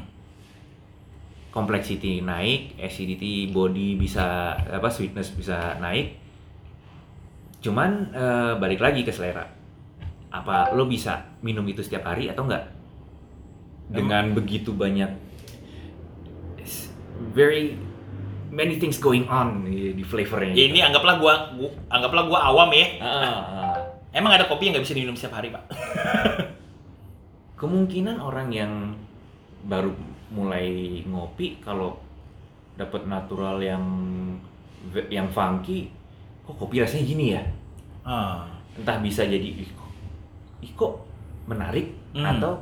complexity 1.49 2.21
naik, 2.21 2.77
acidity, 2.81 3.49
body 3.49 3.93
bisa 3.93 4.53
apa 4.57 4.89
sweetness 4.89 5.33
bisa 5.33 5.77
naik. 5.77 6.17
Cuman 7.61 8.09
eh, 8.11 8.53
balik 8.57 8.81
lagi 8.81 9.01
ke 9.01 9.13
selera. 9.13 9.45
Apa 10.33 10.73
lo 10.73 10.89
bisa 10.89 11.37
minum 11.45 11.61
itu 11.69 11.85
setiap 11.85 12.09
hari 12.09 12.25
atau 12.25 12.49
enggak? 12.49 12.73
Dengan 13.85 14.33
begitu 14.33 14.73
banyak 14.73 15.22
very 17.31 17.79
many 18.51 18.75
things 18.77 18.99
going 18.99 19.25
on 19.31 19.63
di, 19.63 19.95
di 19.95 20.03
flavornya. 20.03 20.51
Ya, 20.51 20.67
ini 20.67 20.83
anggaplah 20.83 21.15
gua, 21.17 21.33
gua 21.55 21.71
anggaplah 21.87 22.23
gua 22.27 22.39
awam 22.51 22.69
ya. 22.75 22.87
Ah, 22.99 23.07
ah. 23.07 23.75
Emang 24.13 24.35
ada 24.35 24.45
kopi 24.45 24.69
yang 24.69 24.77
nggak 24.77 24.85
bisa 24.85 24.93
diminum 24.93 25.17
setiap 25.17 25.41
hari, 25.41 25.49
Pak? 25.49 25.63
kemungkinan 27.57 28.19
orang 28.19 28.51
yang 28.51 28.73
baru 29.63 29.95
mulai 30.35 30.99
ngopi 31.07 31.63
kalau 31.63 31.95
dapat 32.75 33.07
natural 33.07 33.63
yang 33.63 33.83
yang 35.07 35.31
funky 35.31 35.87
kok 36.43 36.59
kopi 36.59 36.83
rasanya 36.83 37.05
gini 37.07 37.25
ya 37.31 37.43
Ah. 38.03 38.43
entah 38.75 38.99
bisa 38.99 39.23
jadi 39.23 39.63
ih 39.63 39.69
kok, 39.71 39.89
ih, 40.59 40.71
kok 40.75 41.07
menarik 41.47 41.87
Hmm. 42.11 42.27
atau 42.27 42.59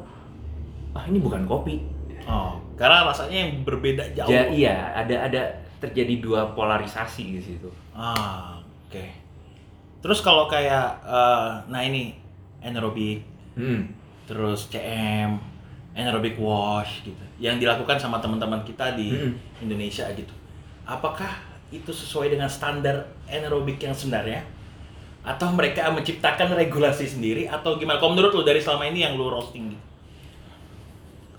ah 0.93 1.03
ini 1.09 1.17
bukan 1.17 1.49
kopi 1.49 1.81
Oh, 2.25 2.57
karena 2.75 3.05
rasanya 3.05 3.37
yang 3.45 3.51
berbeda 3.61 4.03
jauh. 4.13 4.27
ja, 4.27 4.45
iya 4.47 4.75
ada 4.91 5.27
ada 5.27 5.41
terjadi 5.77 6.21
dua 6.21 6.53
polarisasi 6.53 7.23
di 7.35 7.41
situ 7.41 7.69
Ah, 7.91 8.57
oke. 8.87 9.05
Terus 10.01 10.19
kalau 10.19 10.45
kayak 10.45 11.01
eh, 11.03 11.49
nah 11.67 11.81
ini 11.81 12.15
anaerobic, 12.59 13.21
hmm. 13.53 13.81
terus 14.25 14.65
CM, 14.67 15.37
anaerobic 15.93 16.37
wash 16.37 17.03
gitu. 17.03 17.21
Yang 17.37 17.65
dilakukan 17.65 17.97
sama 17.97 18.17
teman-teman 18.17 18.61
kita 18.63 18.93
di 18.95 19.11
Hmm. 19.11 19.33
Indonesia 19.59 20.05
gitu. 20.13 20.33
Apakah 20.85 21.29
itu 21.69 21.89
sesuai 21.89 22.31
dengan 22.31 22.49
standar 22.49 23.05
anaerobic 23.27 23.77
yang 23.77 23.93
sebenarnya? 23.93 24.41
Atau 25.21 25.53
mereka 25.53 25.85
menciptakan 25.93 26.57
regulasi 26.57 27.05
sendiri 27.05 27.45
atau 27.45 27.77
gimana? 27.77 28.01
Kalau 28.01 28.17
menurut 28.17 28.33
lu 28.33 28.41
dari 28.41 28.57
selama 28.57 28.89
ini 28.89 29.05
yang 29.05 29.13
lu 29.13 29.29
roasting 29.29 29.69
gitu? 29.69 29.83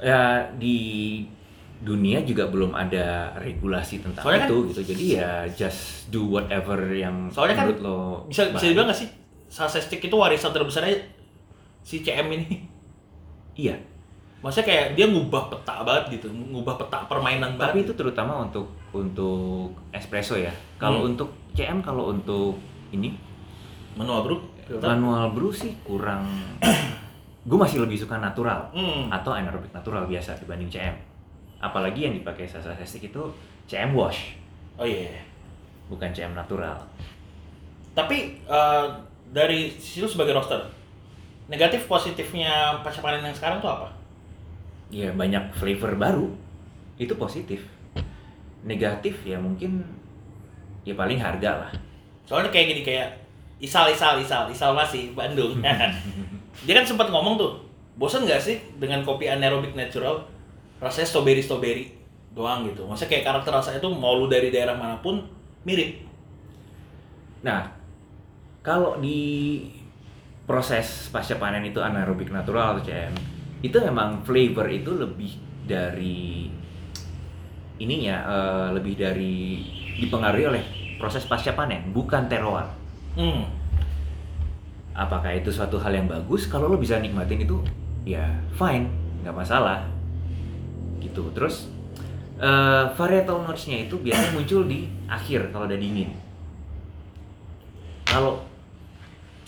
Ya 0.02 0.20
di 0.52 0.78
dunia 1.78 2.22
juga 2.22 2.46
belum 2.46 2.72
ada 2.72 3.30
regulasi 3.36 3.98
tentang 4.00 4.22
Soalnya 4.22 4.40
kan- 4.40 4.50
itu 4.50 4.58
gitu 4.68 4.82
jadi 4.84 5.04
ya 5.16 5.32
just 5.48 5.80
do 6.08 6.26
whatever 6.28 6.78
yang 6.92 7.26
Soalnya 7.28 7.54
kan 7.56 7.64
menurut 7.68 7.80
lo 7.80 7.98
Bisa 8.26 8.50
bisa 8.50 8.64
dibilang 8.64 8.86
nggak 8.86 8.98
sih 8.98 9.08
sausage 9.46 9.86
stick 9.86 10.02
itu 10.02 10.12
warisan 10.12 10.50
terbesarnya 10.50 10.94
si 11.80 12.00
CM 12.00 12.26
ini? 12.30 12.66
iya 13.54 13.74
Maksudnya 14.38 14.66
kayak 14.66 14.86
dia 14.92 15.06
ngubah 15.06 15.46
peta 15.46 15.82
banget 15.82 16.18
gitu, 16.18 16.26
ngubah 16.26 16.74
peta 16.76 17.06
permainan 17.06 17.54
banget. 17.54 17.62
tapi 17.68 17.78
itu 17.80 17.94
terutama 17.94 18.42
untuk 18.42 18.66
untuk 18.90 19.70
espresso 19.88 20.34
ya 20.34 20.50
kalau 20.76 20.98
Hmm. 21.00 21.08
untuk 21.08 21.30
CM 21.52 21.78
kalau 21.78 22.10
untuk 22.10 22.58
ini 22.90 23.14
manual 23.94 24.22
bro. 24.24 24.36
manual 24.78 25.30
brew 25.30 25.50
sih 25.50 25.78
kurang 25.80 26.26
gue 27.42 27.58
masih 27.58 27.78
lebih 27.78 27.96
suka 27.96 28.16
natural 28.16 28.70
Hmm. 28.70 29.08
atau 29.08 29.32
anaerobic 29.32 29.70
natural 29.70 30.06
biasa 30.06 30.36
dibanding 30.36 30.68
CM 30.68 30.94
apalagi 31.58 32.06
yang 32.06 32.14
dipakai 32.14 32.44
Sasa 32.44 32.70
Sestik 32.74 33.06
itu 33.06 33.22
CM 33.64 33.92
wash 33.92 34.34
Oh 34.74 34.84
iya. 34.84 35.10
bukan 35.86 36.10
CM 36.10 36.32
natural 36.32 36.78
Tapi 37.92 38.16
eh, 38.40 38.86
dari 39.28 39.68
sisi 39.70 40.00
lu 40.00 40.08
sebagai 40.08 40.32
roster, 40.32 40.60
negatif 41.46 41.84
positifnya 41.84 42.50
pasca 42.80 43.00
panen 43.00 43.20
yang 43.22 43.32
sekarang 43.32 43.58
tuh 43.58 43.68
apa? 43.70 43.88
ya 44.88 45.08
banyak 45.10 45.52
flavor 45.52 45.94
baru 45.94 46.28
itu 46.96 47.14
positif 47.14 47.64
negatif 48.62 49.18
ya 49.22 49.36
mungkin 49.36 49.80
ya 50.82 50.92
paling 50.92 51.16
harga 51.16 51.50
lah 51.58 51.72
Soalnya 52.22 52.48
kayak 52.48 52.66
gini 52.70 52.82
kayak 52.82 53.08
Isal 53.58 53.88
Isal 53.88 54.18
Isal 54.18 54.46
Isal 54.48 54.72
masih 54.72 55.10
Bandung. 55.12 55.58
Dia 56.62 56.78
kan 56.78 56.86
sempat 56.86 57.08
ngomong 57.08 57.34
tuh, 57.40 57.52
bosan 57.96 58.28
nggak 58.28 58.40
sih 58.40 58.56
dengan 58.76 59.02
kopi 59.02 59.28
anaerobic 59.28 59.72
natural 59.72 60.28
rasanya 60.82 61.08
strawberry 61.08 61.42
strawberry 61.42 61.84
doang 62.32 62.68
gitu. 62.68 62.84
Maksudnya 62.88 63.10
kayak 63.18 63.24
karakter 63.28 63.52
rasanya 63.52 63.80
tuh 63.80 63.92
mau 63.92 64.16
lu 64.16 64.26
dari 64.28 64.48
daerah 64.52 64.76
mana 64.76 64.98
pun 65.00 65.22
mirip. 65.64 66.02
Nah, 67.42 67.70
kalau 68.62 68.98
di 69.02 69.62
proses 70.46 71.10
pasca 71.10 71.38
panen 71.38 71.66
itu 71.66 71.78
anaerobik 71.78 72.30
natural 72.30 72.78
atau 72.78 72.82
CM, 72.86 73.14
itu 73.62 73.76
memang 73.78 74.26
flavor 74.26 74.66
itu 74.70 74.90
lebih 74.94 75.32
dari 75.66 76.50
ininya 77.78 78.16
eh, 78.26 78.68
lebih 78.74 78.94
dari 78.98 79.62
dipengaruhi 79.98 80.46
oleh 80.46 80.64
proses 80.98 81.26
pasca 81.26 81.54
panen, 81.54 81.90
bukan 81.90 82.26
terroir. 82.30 82.66
Hmm. 83.18 83.61
Apakah 84.92 85.32
itu 85.32 85.48
suatu 85.48 85.80
hal 85.80 85.92
yang 85.92 86.04
bagus? 86.06 86.46
Kalau 86.46 86.68
lo 86.68 86.76
bisa 86.76 87.00
nikmatin 87.00 87.40
itu, 87.40 87.56
ya 88.04 88.28
fine, 88.52 88.86
nggak 89.24 89.32
masalah. 89.32 89.88
Gitu. 91.00 91.24
Terus 91.32 91.72
eh, 92.36 92.84
varietal 92.92 93.40
notes-nya 93.40 93.88
itu 93.88 93.96
biasanya 93.96 94.32
muncul 94.36 94.68
di 94.68 94.84
akhir 95.08 95.48
kalau 95.48 95.64
udah 95.64 95.80
dingin. 95.80 96.12
Kalau 98.04 98.44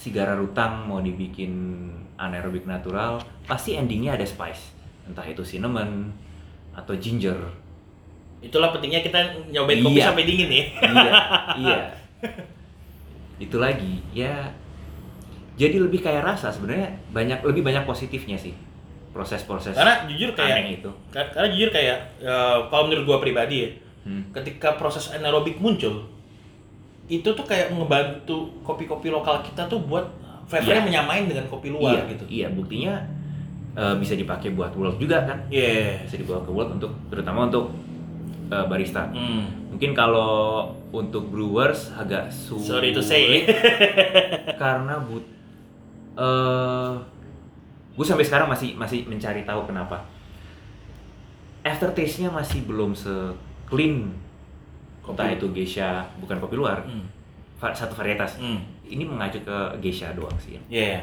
sigara 0.00 0.32
rutang 0.32 0.88
mau 0.88 1.00
dibikin 1.00 1.52
anaerobik 2.16 2.64
natural, 2.64 3.20
pasti 3.44 3.76
endingnya 3.76 4.16
ada 4.16 4.24
spice. 4.24 4.72
Entah 5.04 5.24
itu 5.24 5.44
cinnamon 5.44 6.08
atau 6.72 6.96
ginger. 6.96 7.36
Itulah 8.40 8.72
pentingnya 8.72 9.00
kita 9.00 9.20
nyobain 9.52 9.80
kopi 9.80 10.00
Iya. 10.00 10.04
sampai 10.08 10.24
dingin 10.24 10.48
ya. 10.48 10.64
iya, 10.84 11.12
iya. 11.56 11.78
Itu 13.44 13.56
lagi, 13.58 14.00
ya. 14.14 14.48
Jadi 15.54 15.76
lebih 15.78 16.00
kayak 16.00 16.22
rasa 16.24 16.50
sebenarnya 16.50 16.90
banyak 17.08 17.42
lebih 17.42 17.62
banyak 17.62 17.82
positifnya 17.82 18.34
sih 18.34 18.50
proses-proses 19.10 19.70
Karena 19.72 20.02
jujur 20.04 20.34
kayak 20.34 20.54
aneh 20.58 20.72
itu. 20.76 20.90
Ka- 21.08 21.30
Karena 21.30 21.48
jujur 21.48 21.70
kayak 21.70 21.98
eh, 22.18 22.58
kalau 22.66 22.84
menurut 22.84 23.04
gua 23.04 23.18
pribadi 23.18 23.56
ya, 23.60 23.70
Hmm. 24.04 24.20
ketika 24.32 24.74
proses 24.74 25.08
anaerobik 25.08 25.56
muncul, 25.56 26.04
itu 27.06 27.24
tuh 27.24 27.40
kayak 27.42 27.70
ngebantu 27.70 28.52
kopi-kopi 28.60 29.08
lokal 29.08 29.40
kita 29.40 29.64
tuh 29.64 29.80
buat 29.80 30.04
flavornya 30.44 30.82
Iya. 30.82 30.88
menyamain 30.90 31.24
dengan 31.24 31.48
kopi 31.48 31.70
luar 31.70 31.96
iya, 31.96 32.12
gitu. 32.12 32.24
Iya, 32.26 32.46
buktinya 32.50 32.94
eh, 33.72 33.94
bisa 33.96 34.12
dipakai 34.12 34.52
buat 34.52 34.70
world 34.72 34.98
juga 34.98 35.24
kan? 35.24 35.38
Iya. 35.48 36.04
Bisa 36.04 36.16
dibawa 36.16 36.40
ke 36.40 36.50
world 36.50 36.70
untuk 36.74 36.92
terutama 37.08 37.46
untuk 37.46 37.72
eh, 38.46 38.64
barista. 38.66 39.08
Hmm. 39.08 39.72
Mungkin 39.72 39.90
kalau 39.92 40.68
untuk 40.90 41.26
brewers 41.26 41.88
agak 41.94 42.28
sulit 42.28 42.68
Sorry 42.68 42.90
to 42.90 43.00
say. 43.00 43.48
karena 44.60 45.00
but 45.00 45.24
eh 46.14 46.92
gue 47.94 48.04
sampai 48.04 48.22
sekarang 48.22 48.46
masih 48.46 48.74
masih 48.74 49.02
mencari 49.04 49.42
tahu 49.42 49.64
kenapa 49.64 50.02
aftertaste-nya 51.62 52.28
masih 52.28 52.64
belum 52.64 52.92
se 52.92 53.10
clean 53.64 54.10
Kopi. 55.00 55.14
entah 55.14 55.28
itu 55.30 55.46
geisha 55.50 55.90
bukan 56.18 56.36
kopi 56.38 56.54
luar 56.54 56.80
Hmm. 56.80 57.04
va- 57.56 57.72
satu 57.72 57.94
varietas 57.94 58.36
Hmm. 58.36 58.60
ini 58.82 59.02
mengacu 59.02 59.38
ke 59.38 59.56
geisha 59.78 60.12
doang 60.12 60.34
sih 60.36 60.56
Iya. 60.66 61.00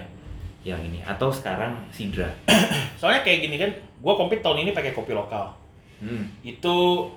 yang 0.61 0.77
ini 0.79 1.01
atau 1.01 1.29
sekarang 1.29 1.73
sidra 1.89 2.29
Soalnya 3.01 3.25
kayak 3.25 3.39
gini 3.41 3.57
kan, 3.57 3.71
gua 3.97 4.13
kompet 4.13 4.45
tahun 4.45 4.61
ini 4.61 4.71
pakai 4.71 4.93
kopi 4.93 5.09
lokal. 5.09 5.49
Hmm. 5.97 6.21
Itu 6.43 7.09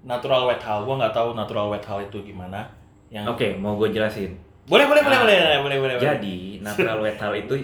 natural 0.00 0.48
wet 0.48 0.56
hull. 0.58 0.88
Gua 0.88 0.96
nggak 0.96 1.12
tahu 1.12 1.36
natural 1.36 1.68
wet 1.68 1.84
hull 1.84 2.00
itu 2.00 2.24
gimana. 2.24 2.64
Yang 3.08 3.24
oke 3.28 3.46
mau 3.58 3.76
gue 3.76 3.88
jelasin 3.90 4.32
boleh 4.68 4.84
boleh 4.84 5.02
boleh 5.02 5.16
Ah. 5.16 5.22
boleh 5.22 5.38
boleh 5.58 5.76
boleh 5.78 5.94
boleh. 5.96 6.04
jadi 6.04 6.36
natural 6.60 7.00
wet 7.00 7.16
hull 7.16 7.34
itu 7.34 7.54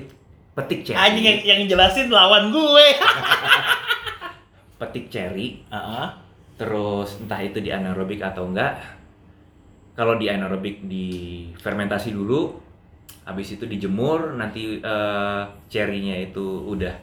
petik 0.52 0.80
cherry 0.82 0.98
anjing 0.98 1.24
yang, 1.24 1.38
yang 1.44 1.60
jelasin 1.66 2.08
lawan 2.08 2.48
gue. 2.48 2.86
petik 4.74 5.06
cherry 5.08 5.62
Heeh. 5.66 6.06
terus 6.54 7.18
entah 7.18 7.40
itu 7.40 7.58
di 7.58 7.68
anaerobik 7.68 8.20
atau 8.20 8.46
enggak 8.46 8.78
kalau 9.92 10.14
di 10.14 10.26
anaerobik 10.26 10.82
di 10.82 11.06
fermentasi 11.56 12.10
dulu 12.10 12.58
habis 13.24 13.52
itu 13.52 13.64
dijemur 13.64 14.34
nanti 14.34 14.78
eh, 14.78 15.42
cherry-nya 15.66 16.24
itu 16.24 16.42
udah 16.66 16.94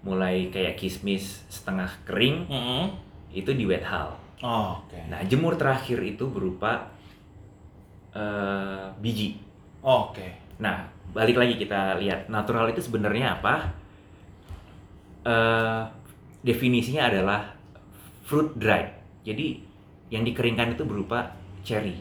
mulai 0.00 0.48
kayak 0.48 0.74
kismis 0.74 1.44
setengah 1.46 1.88
kering 2.02 2.46
Heeh. 2.46 2.84
itu 3.34 3.50
di 3.50 3.64
wet 3.64 3.84
hull 3.84 4.16
Oh, 4.40 4.80
oke. 4.80 4.96
nah 5.06 5.20
jemur 5.22 5.52
terakhir 5.54 6.00
itu 6.00 6.24
berupa 6.24 6.88
eh, 8.10 8.86
biji 8.96 9.36
Oke. 9.80 10.36
nah 10.60 10.84
balik 11.10 11.40
lagi 11.40 11.56
kita 11.56 11.96
lihat 11.96 12.28
natural 12.28 12.68
itu 12.68 12.84
sebenarnya 12.84 13.40
apa 13.40 13.72
Eh, 15.20 15.82
definisinya 16.40 17.12
adalah 17.12 17.52
fruit 18.24 18.56
dried. 18.56 18.88
Jadi 19.20 19.60
yang 20.08 20.24
dikeringkan 20.24 20.72
itu 20.72 20.88
berupa 20.88 21.36
cherry. 21.60 22.00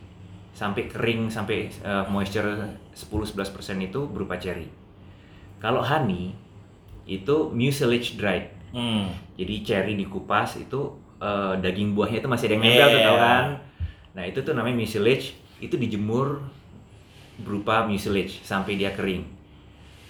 Sampai 0.55 0.87
kering 0.87 1.27
sampai 1.27 1.67
eh, 1.67 2.05
moisture 2.07 2.47
10-11% 2.95 3.91
itu 3.91 4.07
berupa 4.07 4.39
cherry. 4.39 4.71
Kalau 5.59 5.83
honey 5.83 6.31
itu 7.03 7.51
mucilage 7.51 8.15
dried. 8.15 8.47
Hmm. 8.71 9.11
Jadi 9.35 9.67
cherry 9.67 9.93
dikupas 9.99 10.55
itu 10.55 10.95
eh, 11.19 11.59
daging 11.59 11.91
buahnya 11.91 12.23
itu 12.23 12.29
masih 12.31 12.45
ada 12.47 12.55
yang 12.55 12.63
nempel 12.63 12.87
tuh 12.87 12.95
Yeah. 12.95 13.07
tau 13.11 13.17
kan. 13.19 13.43
Nah, 14.15 14.23
itu 14.25 14.39
tuh 14.41 14.55
namanya 14.55 14.79
mucilage, 14.79 15.35
itu 15.59 15.75
dijemur 15.75 16.39
berupa 17.41 17.87
mucilage 17.87 18.43
sampai 18.43 18.75
dia 18.75 18.91
kering. 18.91 19.23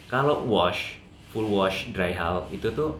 Kalau 0.09 0.41
wash, 0.49 0.97
full 1.29 1.45
wash 1.49 1.89
dry 1.93 2.13
hull 2.13 2.49
itu 2.49 2.69
tuh 2.73 2.97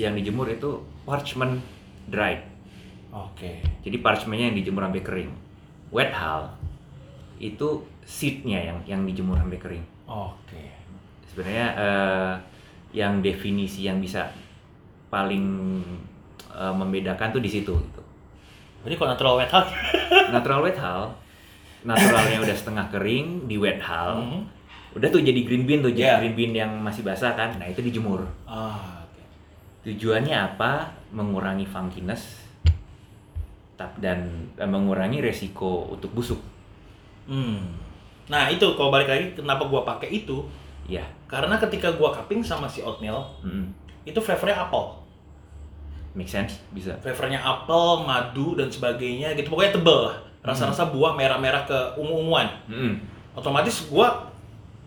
yang 0.00 0.16
dijemur 0.16 0.48
itu 0.48 0.80
parchment 1.04 1.60
dried. 2.08 2.42
Oke. 3.12 3.60
Jadi 3.84 3.96
parchmentnya 4.00 4.52
yang 4.52 4.56
dijemur 4.56 4.82
sampai 4.84 5.02
kering. 5.04 5.30
Wet 5.92 6.12
hull 6.12 6.52
itu 7.36 7.84
seednya 8.04 8.60
yang 8.60 8.78
yang 8.88 9.00
dijemur 9.04 9.36
sampai 9.36 9.60
kering. 9.60 9.84
Oke. 10.08 10.72
Sebenarnya 11.32 11.66
eh, 11.76 12.34
yang 12.96 13.20
definisi 13.20 13.84
yang 13.84 14.00
bisa 14.00 14.32
paling 15.12 15.44
eh, 16.52 16.74
membedakan 16.74 17.36
tuh 17.36 17.42
di 17.44 17.50
situ 17.52 17.72
gitu. 17.72 18.02
Jadi 18.86 18.94
kalau 18.96 19.08
natural 19.12 19.34
wet 19.40 19.50
hull. 19.52 19.68
Natural 20.30 20.60
wet 20.62 20.78
hull, 20.78 21.10
naturalnya 21.86 22.42
udah 22.42 22.56
setengah 22.58 22.86
kering 22.90 23.46
di 23.46 23.56
wet 23.56 23.78
hull. 23.78 24.18
Hmm. 24.26 24.42
Udah 24.98 25.08
tuh 25.12 25.22
jadi 25.22 25.46
green 25.46 25.68
bean 25.68 25.84
tuh, 25.84 25.92
jadi 25.94 26.16
Yeah. 26.16 26.18
green 26.18 26.34
bean 26.34 26.52
yang 26.56 26.72
masih 26.82 27.06
basah 27.06 27.38
kan. 27.38 27.54
Nah, 27.60 27.68
itu 27.68 27.84
dijemur. 27.84 28.26
Ah, 28.48 29.06
oke. 29.06 29.22
Tujuannya 29.86 30.34
apa? 30.34 30.90
Mengurangi 31.14 31.68
funkiness 31.68 32.42
dan 33.76 34.48
eh, 34.56 34.64
mengurangi 34.64 35.20
resiko 35.20 35.92
untuk 35.92 36.10
busuk. 36.16 36.40
Hmm. 37.28 37.76
Nah, 38.26 38.48
itu 38.48 38.64
kalau 38.74 38.88
balik 38.88 39.06
lagi 39.06 39.36
kenapa 39.36 39.68
gua 39.68 39.84
pakai 39.84 40.10
itu? 40.10 40.42
Ya. 40.88 41.04
Karena 41.28 41.60
ketika 41.60 41.92
gua 41.94 42.10
cupping 42.10 42.40
sama 42.40 42.66
si 42.66 42.80
oatmeal, 42.80 43.20
mm-mm. 43.44 43.68
itu 44.08 44.18
flavornya 44.18 44.66
apel. 44.66 44.96
Make 46.16 46.32
sense? 46.32 46.64
Bisa. 46.72 46.96
Flavornya 47.04 47.44
apel, 47.44 48.08
madu 48.08 48.56
dan 48.56 48.72
sebagainya 48.72 49.36
gitu. 49.36 49.52
Pokoknya 49.52 49.76
tebel 49.76 49.98
lah. 50.08 50.16
Rasa-rasa 50.46 50.86
buah 50.94 51.18
merah-merah 51.18 51.66
ke 51.66 51.78
ungu-unguan. 51.98 52.46
Mm-mm. 52.70 53.02
Otomatis 53.34 53.90
gua 53.90 54.30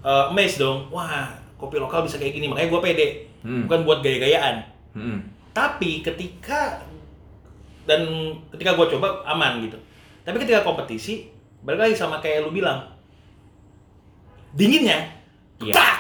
uh, 0.01 0.31
amazed 0.31 0.63
dong. 0.63 0.87
Wah, 0.89 1.27
kopi 1.59 1.75
lokal 1.77 2.07
bisa 2.07 2.15
kayak 2.15 2.39
gini. 2.39 2.47
Makanya 2.47 2.71
gua 2.71 2.81
pede. 2.81 3.27
Hmm. 3.43 3.67
Bukan 3.67 3.83
buat 3.83 3.99
gaya-gayaan. 3.99 4.63
Mm-mm. 4.95 5.19
Tapi 5.51 5.99
ketika 5.99 6.79
dan 7.89 8.05
ketika 8.53 8.77
gue 8.77 8.85
coba 8.95 9.25
aman 9.25 9.65
gitu. 9.65 9.75
Tapi 10.21 10.37
ketika 10.37 10.61
kompetisi 10.61 11.25
balik 11.65 11.89
lagi 11.89 11.95
sama 11.97 12.21
kayak 12.21 12.45
lu 12.45 12.53
bilang 12.53 12.85
dinginnya 14.53 15.09
Iya. 15.59 15.73
tak 15.75 15.95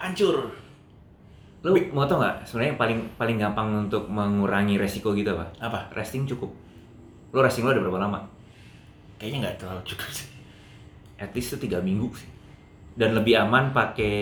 hancur. 0.00 0.50
Lu 1.62 1.70
mau 1.94 2.08
tau 2.08 2.18
nggak? 2.18 2.42
Sebenarnya 2.42 2.70
yang 2.74 2.80
paling 2.80 2.98
paling 3.20 3.36
gampang 3.38 3.68
untuk 3.86 4.08
mengurangi 4.10 4.80
resiko 4.80 5.14
gitu 5.14 5.30
apa? 5.36 5.46
Apa? 5.62 5.80
Resting 5.94 6.26
cukup. 6.26 6.50
Lu 7.30 7.38
resting 7.44 7.62
lu 7.68 7.70
ada 7.70 7.82
berapa 7.84 8.00
lama? 8.00 8.20
Kayaknya 9.16 9.38
nggak 9.44 9.56
terlalu 9.58 9.82
cukup 9.90 10.10
sih. 10.10 10.28
At 11.16 11.32
least 11.32 11.52
itu 11.52 11.66
tiga 11.66 11.80
minggu 11.80 12.08
sih. 12.12 12.28
Dan 12.96 13.12
lebih 13.12 13.36
aman 13.36 13.70
pakai 13.70 14.16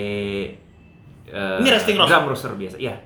eh, 1.25 1.57
Ini 1.63 1.71
resting 1.71 1.97
roast? 1.97 2.11
drum 2.11 2.25
roaster 2.27 2.53
biasa. 2.53 2.77
Iya. 2.77 2.97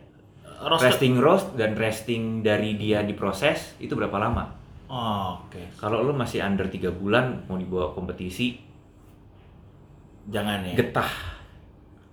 Roasted. 0.59 0.86
Resting 0.91 1.14
roast 1.16 1.49
dan 1.55 1.72
resting 1.74 2.22
dari 2.41 2.74
dia 2.74 3.01
diproses 3.01 3.78
itu 3.78 3.95
berapa 3.95 4.16
lama? 4.16 4.45
Oh, 4.89 5.39
oke. 5.45 5.61
Kalau 5.76 6.01
lu 6.01 6.12
masih 6.12 6.41
under 6.41 6.66
tiga 6.66 6.89
bulan 6.89 7.45
mau 7.45 7.55
dibawa 7.55 7.93
kompetisi, 7.93 8.57
Jangan 10.28 10.61
ya. 10.64 10.74
getah. 10.76 11.09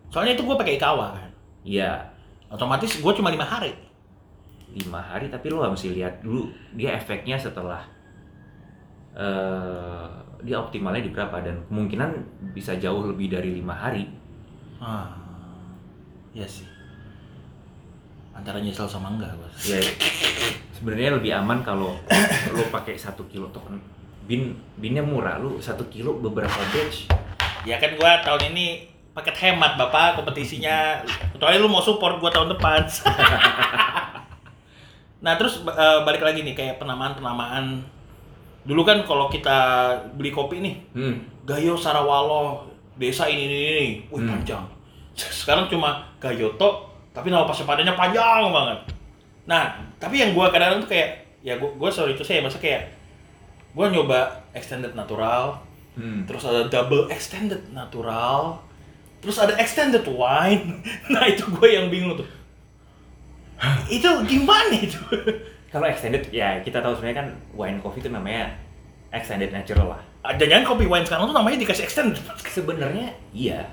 Soalnya 0.08 0.36
itu 0.36 0.44
gue 0.44 0.56
pakai 0.56 0.76
ikawa 0.76 1.12
kan. 1.12 1.32
Iya, 1.66 2.00
Otomatis 2.48 2.96
gue 2.96 3.14
cuma 3.14 3.28
lima 3.28 3.44
hari. 3.44 3.74
lima 4.76 5.00
hari 5.00 5.32
tapi 5.32 5.48
lu 5.48 5.64
mesti 5.64 5.88
lihat 5.90 6.20
dulu 6.20 6.52
dia 6.76 6.92
efeknya 6.94 7.40
setelah 7.40 7.80
eh 9.16 10.06
dia 10.46 10.60
optimalnya 10.60 11.02
di 11.02 11.10
berapa 11.10 11.42
dan 11.42 11.64
kemungkinan 11.66 12.10
bisa 12.54 12.76
jauh 12.76 13.08
lebih 13.08 13.32
dari 13.32 13.56
lima 13.56 13.74
hari 13.74 14.06
Ah, 14.76 15.08
iya 16.30 16.44
sih. 16.46 16.68
Antara 18.36 18.60
nyesel 18.60 18.86
sama 18.86 19.08
enggak, 19.10 19.32
bos. 19.34 19.56
ya 19.66 19.80
sebenarnya 20.76 21.16
lebih 21.16 21.32
aman 21.32 21.64
kalau 21.64 21.96
lu 22.52 22.64
pakai 22.68 23.00
satu 23.00 23.24
kilo 23.26 23.48
token 23.50 23.80
bin 24.28 24.52
binnya 24.76 25.00
murah 25.00 25.40
lu 25.40 25.56
satu 25.58 25.88
kilo 25.88 26.20
beberapa 26.20 26.52
batch 26.76 27.08
Ya 27.64 27.80
kan 27.80 27.96
gua 27.96 28.20
tahun 28.22 28.52
ini 28.54 28.86
paket 29.16 29.34
hemat 29.40 29.80
bapak 29.80 30.20
kompetisinya. 30.20 31.00
Kecuali 31.34 31.56
lu 31.58 31.66
mau 31.66 31.82
support 31.82 32.20
gua 32.20 32.30
tahun 32.30 32.52
depan. 32.54 32.84
Nah 35.26 35.34
terus 35.42 35.66
eh, 35.66 36.00
balik 36.06 36.22
lagi 36.22 36.46
nih 36.46 36.54
kayak 36.54 36.78
penamaan-penamaan. 36.78 37.82
Dulu 38.66 38.82
kan 38.82 39.02
kalau 39.02 39.30
kita 39.30 39.58
beli 40.14 40.30
kopi 40.30 40.60
nih, 40.60 40.76
Hmm. 40.92 41.16
Gayo 41.46 41.78
Sarawalo, 41.78 42.66
desa 42.98 43.26
ini 43.26 43.46
ini 43.46 43.58
ini, 43.62 43.86
wih 44.10 44.22
Hmm. 44.22 44.30
panjang. 44.32 44.66
Sekarang 45.16 45.70
cuma 45.70 46.02
Gayoto, 46.18 46.90
tapi 47.14 47.30
nama 47.30 47.46
pasepadannya 47.46 47.94
panjang 47.94 48.50
banget. 48.50 48.80
Nah, 49.46 49.70
tapi 49.96 50.18
yang 50.18 50.34
gua 50.34 50.50
kadang-kadang 50.50 50.82
tuh 50.82 50.92
kayak, 50.92 51.10
ya 51.40 51.54
gua, 51.56 51.70
gua 51.78 51.90
sorry 51.90 52.18
itu 52.18 52.26
saya 52.26 52.42
masa 52.42 52.58
kayak, 52.58 52.90
gua 53.72 53.88
nyoba 53.88 54.34
extended 54.52 54.92
natural, 54.92 55.62
Hmm. 55.94 56.26
terus 56.26 56.44
ada 56.44 56.66
double 56.66 57.08
extended 57.08 57.62
natural, 57.72 58.60
terus 59.22 59.38
ada 59.38 59.54
extended 59.56 60.04
wine. 60.04 60.82
Nah 61.14 61.24
itu 61.24 61.46
gue 61.48 61.70
yang 61.72 61.88
bingung 61.88 62.18
tuh. 62.18 62.28
itu 63.88 64.10
gimana 64.28 64.76
itu? 64.76 65.00
Kalau 65.76 65.84
extended 65.84 66.24
ya 66.32 66.64
kita 66.64 66.80
tahu 66.80 66.96
sebenarnya 66.96 67.20
kan 67.20 67.28
wine 67.52 67.84
coffee 67.84 68.00
itu 68.00 68.08
namanya 68.08 68.48
extended 69.12 69.52
natural 69.52 69.92
lah. 69.92 70.02
Jangan 70.34 70.64
kopi 70.64 70.88
wine 70.88 71.04
sekarang 71.04 71.28
tuh 71.28 71.36
namanya 71.36 71.60
dikasih 71.60 71.84
extended. 71.84 72.24
Sebenarnya 72.48 73.12
iya. 73.36 73.68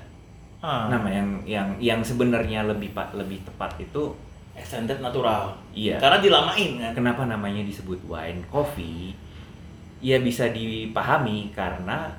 Ah, 0.59 0.91
Nama 0.91 1.07
yang 1.09 1.29
yang 1.43 1.67
yang 1.79 1.99
sebenarnya 2.03 2.67
lebih 2.67 2.91
lebih 3.15 3.39
tepat 3.43 3.79
itu 3.79 4.11
extended 4.51 4.99
natural. 4.99 5.55
iya. 5.71 5.95
Karena 5.95 6.19
dilamain 6.19 6.71
kan. 6.77 6.91
Kenapa 6.91 7.23
namanya 7.23 7.63
disebut 7.63 8.03
wine 8.03 8.43
coffee? 8.51 9.15
Ya 10.03 10.19
bisa 10.19 10.51
dipahami 10.51 11.55
karena 11.55 12.11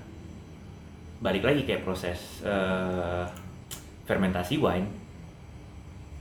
balik 1.20 1.44
lagi 1.44 1.64
kayak 1.64 1.84
proses 1.84 2.40
eh, 2.40 3.24
fermentasi 4.04 4.56
wine. 4.56 4.88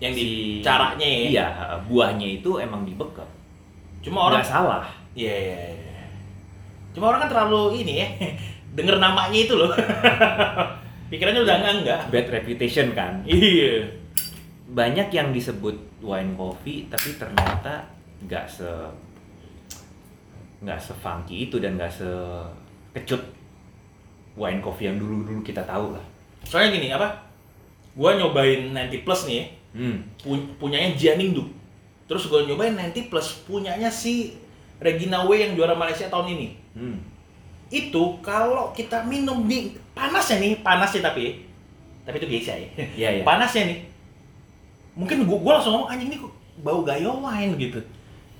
Yang 0.03 0.13
di 0.15 0.23
Si- 0.27 0.59
caranya 0.59 1.07
ya. 1.07 1.23
Iya, 1.31 1.47
buahnya 1.87 2.27
itu 2.27 2.59
emang 2.59 2.83
dibekap. 2.83 3.27
Cuma 4.03 4.27
orang 4.29 4.43
Nggak 4.43 4.51
salah. 4.51 4.85
Iya, 5.15 5.31
iya, 5.31 5.59
iya. 5.79 6.05
Cuma 6.91 7.09
orang 7.09 7.25
kan 7.25 7.31
terlalu 7.31 7.81
ini 7.81 7.93
ya. 8.03 8.07
Denger 8.75 8.99
namanya 8.99 9.33
itu 9.37 9.55
loh. 9.55 9.71
Pikirannya 11.09 11.41
udah 11.45 11.55
enggak 11.61 11.73
enggak. 11.81 12.01
Bad 12.11 12.27
reputation 12.29 12.91
kan. 12.91 13.23
Iya. 13.23 13.87
Banyak 14.73 15.07
yang 15.13 15.31
disebut 15.31 16.03
wine 16.03 16.35
coffee 16.35 16.89
tapi 16.91 17.15
ternyata 17.15 17.85
nggak 18.27 18.45
se 18.49 18.67
nggak 20.63 20.79
se 20.79 20.93
funky 20.99 21.47
itu 21.47 21.59
dan 21.59 21.75
nggak 21.75 21.91
se 21.91 22.07
kecut 22.95 23.19
wine 24.33 24.59
coffee 24.63 24.89
yang 24.89 24.97
dulu 24.97 25.23
dulu 25.23 25.39
kita 25.45 25.61
tahu 25.63 25.93
lah. 25.93 26.03
Soalnya 26.43 26.75
gini, 26.75 26.87
apa? 26.91 27.07
Gua 27.93 28.17
nyobain 28.17 28.73
90 28.73 29.05
plus 29.05 29.29
nih 29.29 29.35
ya. 29.39 29.45
Hmm. 29.73 29.97
pu- 30.17 30.49
punyanya. 30.57 30.97
Terus 32.03 32.27
gue 32.27 32.39
nyobain 32.45 32.75
90 32.75 33.07
plus 33.07 33.27
punyanya 33.47 33.87
si 33.87 34.35
Regina 34.83 35.23
W 35.23 35.31
yang 35.33 35.55
juara 35.55 35.73
Malaysia 35.73 36.11
tahun 36.11 36.35
ini. 36.35 36.47
Hmm. 36.75 36.97
Itu 37.71 38.19
kalau 38.19 38.75
kita 38.75 39.07
minum 39.07 39.47
di 39.47 39.71
panasnya 39.95 40.43
nih, 40.43 40.59
panasnya 40.59 41.09
tapi 41.09 41.41
tapi 42.03 42.15
itu 42.19 42.27
geisha 42.27 42.53
ya. 42.53 42.67
Iya, 42.99 43.09
iya. 43.19 43.23
Panasnya 43.23 43.71
nih. 43.71 43.79
Mungkin 44.93 45.25
gua, 45.25 45.39
gua 45.39 45.51
langsung 45.57 45.73
ngomong 45.79 45.89
anjing 45.89 46.11
ini 46.11 46.17
kok 46.19 46.33
bau 46.61 46.83
gayo 46.83 47.17
wine 47.23 47.55
gitu. 47.57 47.79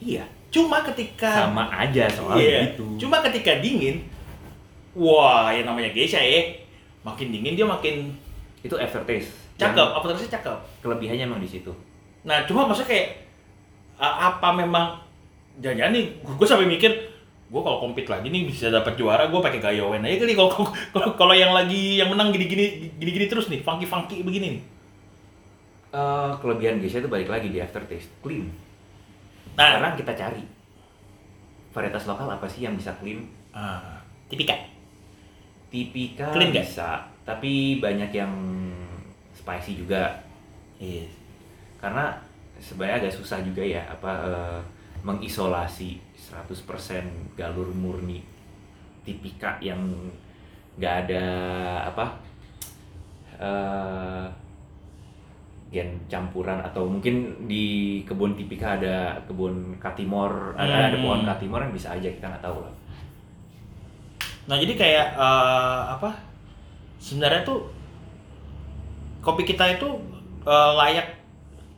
Iya. 0.03 0.27
Cuma 0.53 0.85
ketika 0.85 1.49
Sama 1.49 1.65
aja 1.71 2.05
soal 2.11 2.37
Iya. 2.37 2.75
gitu. 2.75 3.07
Cuma 3.07 3.23
ketika 3.25 3.57
dingin, 3.57 4.03
wah 4.93 5.49
yang 5.49 5.65
namanya 5.65 5.89
geisha 5.89 6.21
ya. 6.21 6.53
Makin 7.01 7.33
dingin 7.33 7.57
dia 7.57 7.65
makin 7.65 8.13
itu 8.61 8.75
aftertaste. 8.77 9.33
cakep, 9.53 9.87
terusnya 10.01 10.29
cakep. 10.39 10.57
Kelebihannya 10.81 11.23
emang 11.29 11.39
di 11.39 11.47
situ. 11.47 11.69
Nah, 12.25 12.43
cuma 12.47 12.65
maksudnya 12.67 12.89
kayak 12.89 13.07
apa 14.01 14.49
memang? 14.55 14.99
Jangan-jangan 15.61 15.93
nih 15.93 16.05
gue 16.21 16.47
sampai 16.49 16.65
mikir 16.65 16.91
gue 17.53 17.61
kalau 17.61 17.77
compete 17.77 18.09
lagi 18.09 18.33
nih 18.33 18.49
bisa 18.49 18.73
dapat 18.73 18.97
juara 18.97 19.29
gue 19.29 19.37
pakai 19.37 19.61
gayowen 19.61 20.01
aja 20.01 20.25
kali 20.25 20.33
kalau 20.33 20.49
kalau 20.89 21.09
kalau 21.13 21.35
yang 21.37 21.53
lagi 21.53 22.01
yang 22.01 22.09
menang 22.09 22.33
gini-gini 22.33 22.89
gini-gini 22.97 23.29
terus 23.29 23.45
nih 23.53 23.61
funky 23.61 23.85
funky 23.85 24.25
begini 24.25 24.57
nih. 24.57 24.63
Eh, 25.93 26.31
kelebihan 26.41 26.81
geisha 26.81 26.97
itu 26.97 27.05
balik 27.05 27.29
lagi 27.29 27.53
di 27.53 27.61
aftertaste, 27.61 28.09
clean. 28.25 28.49
nah. 29.53 29.77
Sekarang 29.77 29.93
kita 29.93 30.13
cari. 30.17 30.43
Varietas 31.69 32.09
lokal 32.09 32.33
apa 32.33 32.49
sih 32.49 32.65
yang 32.65 32.73
bisa 32.73 32.97
clean? 32.97 33.29
ah, 33.53 34.01
tipika. 34.25 34.57
Tipika 35.69 36.33
Clean 36.33 36.49
bisa, 36.49 37.05
tapi 37.21 37.77
banyak 37.77 38.09
yang 38.09 38.33
spicy 39.37 39.85
juga. 39.85 40.17
iya. 40.81 41.05
Karena 41.77 42.17
sebenarnya 42.59 43.05
agak 43.05 43.13
susah 43.13 43.39
juga 43.41 43.61
ya 43.61 43.81
apa 43.85 44.11
eh, 44.25 44.59
mengisolasi 45.03 45.99
100% 46.15 47.35
galur 47.35 47.69
murni 47.71 48.23
tipika 49.03 49.59
yang 49.59 49.81
nggak 50.79 50.95
ada 51.05 51.25
apa 51.85 52.05
eh 53.35 54.25
gen 55.73 55.89
campuran 56.05 56.61
atau 56.61 56.85
mungkin 56.85 57.49
di 57.49 57.97
kebun 58.05 58.37
tipika 58.37 58.77
ada 58.77 59.17
kebun 59.25 59.73
katimor 59.81 60.53
ada 60.53 60.87
ada 60.87 60.97
Hmm. 60.97 61.01
pohon 61.01 61.21
katimor 61.25 61.65
yang 61.65 61.73
bisa 61.73 61.97
aja 61.97 62.05
kita 62.07 62.29
nggak 62.29 62.45
tahu 62.45 62.61
lah 62.61 62.73
nah 64.45 64.55
jadi 64.55 64.73
kayak 64.77 65.07
eh, 65.17 65.81
apa 65.97 66.13
sebenarnya 67.01 67.41
tuh 67.41 67.67
kopi 69.19 69.43
kita 69.43 69.65
itu 69.73 69.89
eh, 70.45 70.71
layak 70.77 71.22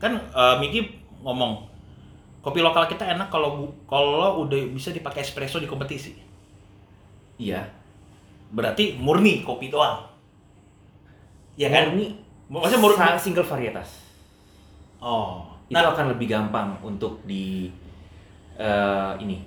kan 0.05 0.13
eh, 0.21 0.55
Miki 0.61 0.85
ngomong 1.25 1.65
kopi 2.45 2.61
lokal 2.61 2.85
kita 2.85 3.09
enak 3.09 3.33
kalau 3.33 3.73
kalau 3.89 4.45
udah 4.45 4.69
bisa 4.69 4.93
dipakai 4.93 5.25
espresso 5.25 5.57
di 5.57 5.65
kompetisi. 5.65 6.13
Iya. 7.41 7.65
Berarti 8.53 9.01
murni 9.01 9.41
kopi 9.41 9.73
doang. 9.73 10.05
Ya 11.57 11.73
kan? 11.73 11.97
Murni 11.97 12.13
maksudnya 12.45 12.77
murni 12.77 13.17
single 13.17 13.49
varietas. 13.49 14.05
Oh. 15.01 15.49
Itu 15.65 15.73
nah 15.73 15.89
akan 15.89 16.13
lebih 16.13 16.29
gampang 16.29 16.77
untuk 16.85 17.25
di 17.25 17.73
eh, 18.61 19.11
ini 19.25 19.41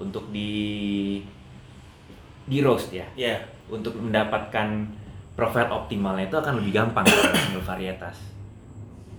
untuk 0.00 0.32
di 0.32 1.20
di 2.48 2.58
roast 2.64 2.88
ya. 2.88 3.04
Ya 3.12 3.36
untuk 3.68 4.00
mendapatkan 4.00 4.88
profil 5.36 5.68
optimalnya 5.68 6.32
itu 6.32 6.36
akan 6.40 6.64
lebih 6.64 6.72
gampang 6.72 7.04
kalau 7.04 7.36
single 7.36 7.68
varietas. 7.68 8.16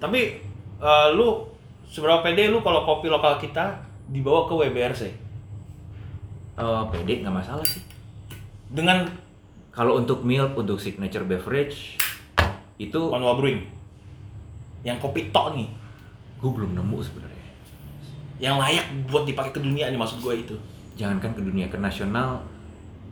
Tapi 0.02 0.42
eh, 0.82 1.08
lu 1.14 1.48
seberapa 1.88 2.26
pede 2.26 2.52
lu 2.52 2.60
kalau 2.66 2.84
kopi 2.84 3.08
lokal 3.08 3.38
kita 3.40 3.80
dibawa 4.10 4.50
ke 4.50 4.54
WBRC 4.54 5.26
Eh 6.56 6.84
pede 6.88 7.20
nggak 7.20 7.36
masalah 7.36 7.68
sih. 7.68 7.84
Dengan 8.72 9.04
kalau 9.76 10.00
untuk 10.00 10.24
milk 10.24 10.56
untuk 10.56 10.80
signature 10.80 11.28
beverage 11.28 12.00
itu 12.80 13.00
Manual 13.12 13.36
Brewing. 13.36 13.68
Yang 14.88 15.04
kopi 15.04 15.36
tok 15.36 15.60
nih. 15.60 15.68
Gue 16.40 16.52
belum 16.56 16.80
nemu 16.80 16.98
sebenarnya. 17.04 17.46
Yang 18.40 18.56
layak 18.56 18.86
buat 19.12 19.24
dipakai 19.28 19.52
ke 19.52 19.60
dunia 19.60 19.92
nih 19.92 20.00
maksud 20.00 20.24
gue 20.24 20.34
itu. 20.48 20.56
Jangankan 20.96 21.36
ke 21.36 21.42
dunia 21.44 21.68
ke 21.68 21.76
nasional 21.76 22.40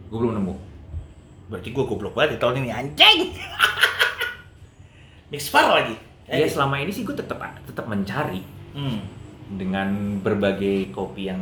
gue 0.07 0.15
belum 0.15 0.39
nemu. 0.39 0.55
Berarti 1.51 1.75
gue 1.75 1.83
goblok 1.83 2.15
banget 2.15 2.35
di 2.35 2.39
tahun 2.39 2.63
ini 2.63 2.69
anjing! 2.71 3.19
Mix 5.35 5.51
par 5.51 5.67
lagi 6.25 6.39
ya 6.39 6.47
selama 6.47 6.75
ini 6.77 6.89
sih 6.89 7.03
gue 7.03 7.13
tetap 7.13 7.37
tetap 7.63 7.85
mencari. 7.85 8.41
Hmm. 8.73 8.99
dengan 9.53 10.17
berbagai 10.17 10.89
kopi 10.89 11.29
yang 11.29 11.37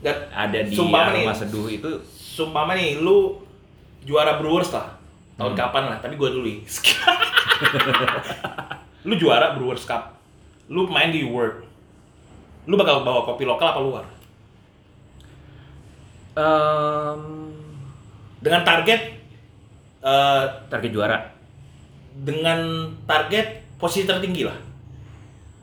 Dan 0.00 0.16
ada 0.32 0.56
di 0.56 0.72
aroma 0.72 1.36
seduh 1.36 1.68
itu. 1.68 2.00
sumpah 2.10 2.64
nih 2.72 2.96
lu 2.96 3.36
juara 4.02 4.40
Brewers 4.40 4.72
lah. 4.72 4.96
Tahun 5.36 5.52
Hmm. 5.52 5.58
kapan 5.58 5.84
lah 5.86 5.98
tapi 5.98 6.16
gue 6.16 6.28
dulu 6.30 6.48
lu 9.04 9.14
juara 9.14 9.52
Brewers 9.52 9.84
Cup. 9.84 10.16
Lu 10.66 10.86
main 10.86 11.10
di 11.10 11.20
World. 11.20 11.66
Lu 12.64 12.76
bakal 12.76 13.02
bawa 13.02 13.26
kopi 13.26 13.44
lokal 13.44 13.72
apa 13.72 13.80
luar? 13.80 14.04
Em, 16.30 17.22
dengan 18.38 18.62
target 18.62 19.00
eh, 20.00 20.44
target 20.70 20.90
juara. 20.90 21.18
dengan 22.10 22.60
target 23.04 23.59
posisi 23.80 24.04
tertinggi 24.04 24.44
lah. 24.44 24.54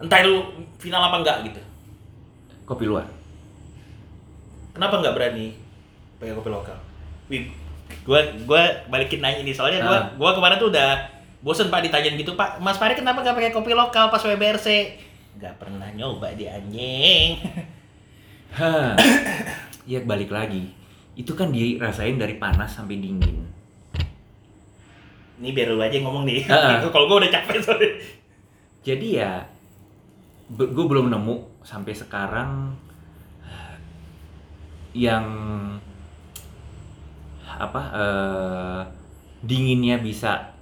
Entah 0.01 0.19
itu 0.25 0.33
final 0.81 1.01
apa 1.05 1.21
enggak 1.21 1.37
gitu. 1.47 1.61
Kopi 2.65 2.89
luar. 2.89 3.05
Kenapa 4.73 4.99
nggak 4.99 5.15
berani 5.15 5.53
pakai 6.17 6.33
kopi 6.33 6.49
lokal? 6.49 6.77
Wih, 7.29 7.49
gua 8.03 8.21
gua 8.45 8.61
balikin 8.89 9.21
nanya 9.21 9.41
ini 9.41 9.53
soalnya 9.53 9.85
gua 9.85 9.97
Ah. 9.97 10.03
gua 10.17 10.31
kemarin 10.33 10.57
tuh 10.57 10.69
udah 10.73 10.97
bosen 11.41 11.69
pak 11.69 11.85
ditanyain 11.85 12.17
gitu. 12.17 12.33
Pak 12.33 12.57
mas 12.61 12.77
Fahri 12.81 12.97
kenapa 12.97 13.21
nggak 13.21 13.37
pakai 13.37 13.51
kopi 13.53 13.71
lokal 13.77 14.09
pas 14.09 14.21
WBRC 14.21 14.67
nggak 15.37 15.55
pernah 15.61 15.89
nyoba 15.93 16.33
di 16.33 16.49
anjing. 16.49 17.37
Hah. 18.57 18.97
ya 19.89 20.01
balik 20.01 20.33
lagi. 20.33 20.73
Itu 21.17 21.33
kan 21.33 21.49
dirasain 21.49 22.17
dari 22.17 22.37
panas 22.37 22.77
sampai 22.77 23.01
dingin 23.01 23.56
ini 25.37 25.53
biar 25.53 25.69
lu 25.73 25.81
aja 25.81 25.93
yang 25.93 26.05
ngomong 26.09 26.25
nih. 26.25 26.45
Itu 26.45 26.89
kalau 26.93 27.05
gua 27.05 27.21
udah 27.21 27.31
capek 27.31 27.61
soalnya 27.61 27.91
jadi 28.87 29.07
ya 29.19 29.31
gue 30.47 30.85
belum 30.87 31.11
nemu 31.11 31.59
sampai 31.59 31.91
sekarang 31.91 32.71
yang 34.95 35.27
apa 37.43 37.81
eh, 37.91 38.81
dinginnya 39.43 39.99
bisa 39.99 40.55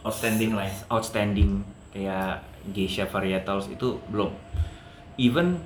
Outstanding 0.00 0.56
lah 0.56 0.64
ya. 0.64 0.76
outstanding. 0.88 1.60
Kayak 1.92 2.40
geisha 2.72 3.04
varietals 3.04 3.68
itu 3.68 4.00
belum. 4.08 4.32
Even 5.20 5.60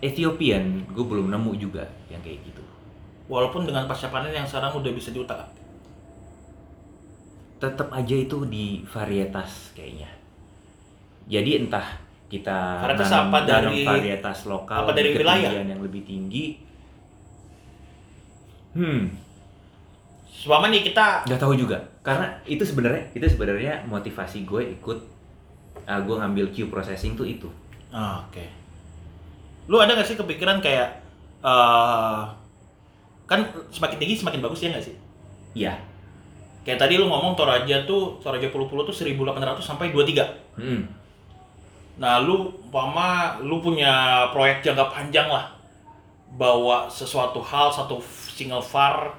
Ethiopian 0.00 0.88
gue 0.88 1.04
belum 1.04 1.28
nemu 1.28 1.52
juga 1.60 1.92
yang 2.08 2.24
kayak 2.24 2.40
gitu. 2.46 2.64
Walaupun 3.28 3.68
dengan 3.68 3.84
pasca 3.84 4.08
panen 4.08 4.32
yang 4.32 4.48
sekarang 4.48 4.72
udah 4.80 4.92
bisa 4.96 5.12
diutak 5.12 5.44
tetap 7.62 7.94
aja 7.94 8.16
itu 8.18 8.42
di 8.50 8.82
varietas 8.84 9.70
kayaknya 9.72 10.10
jadi 11.30 11.62
entah 11.62 11.86
kita 12.26 12.82
Varietas 12.82 13.06
nanam- 13.06 13.30
apa 13.30 13.38
dari- 13.46 13.86
varietas 13.86 14.38
lokal 14.50 14.82
apa 14.82 14.90
dari 14.92 15.14
wilayah? 15.14 15.62
yang 15.62 15.78
lebih 15.78 16.02
tinggi 16.02 16.58
hmm 18.74 19.02
Selama 20.32 20.74
nih 20.74 20.82
kita 20.82 21.22
nggak 21.22 21.38
tahu 21.38 21.54
juga 21.54 21.78
karena 22.02 22.26
itu 22.42 22.66
sebenarnya 22.66 23.14
itu 23.14 23.22
sebenarnya 23.30 23.86
motivasi 23.86 24.42
gue 24.42 24.74
ikut 24.74 24.98
uh, 25.86 26.00
gue 26.02 26.16
ngambil 26.18 26.50
Q 26.50 26.66
processing 26.66 27.14
tuh 27.14 27.22
itu 27.22 27.46
Ah, 27.92 28.24
oke. 28.26 28.42
Lu 29.68 29.76
ada 29.78 29.92
gak 29.92 30.08
sih 30.08 30.16
kepikiran 30.18 30.58
kayak 30.58 30.98
eh 31.44 32.20
kan 33.28 33.40
semakin 33.70 33.96
tinggi 34.00 34.18
semakin 34.18 34.40
bagus 34.40 34.64
ya 34.64 34.72
nggak 34.74 34.82
sih? 34.82 34.96
iya 35.54 35.76
Kayak 36.62 36.78
tadi 36.78 36.94
lu 36.94 37.10
ngomong 37.10 37.34
Toraja 37.34 37.82
tuh 37.82 38.22
Toraja 38.22 38.46
Pulu-Pulu 38.48 38.86
tuh 38.86 38.94
1800 38.94 39.58
sampai 39.58 39.90
23. 39.90 40.58
hmm. 40.58 40.82
Nah, 41.92 42.22
lu 42.24 42.48
umpama 42.64 43.36
lu 43.42 43.60
punya 43.60 44.24
proyek 44.32 44.64
jangka 44.64 44.88
panjang 44.88 45.28
lah. 45.28 45.52
Bawa 46.32 46.88
sesuatu 46.88 47.42
hal 47.44 47.68
satu 47.68 48.00
single 48.32 48.64
var 48.64 49.12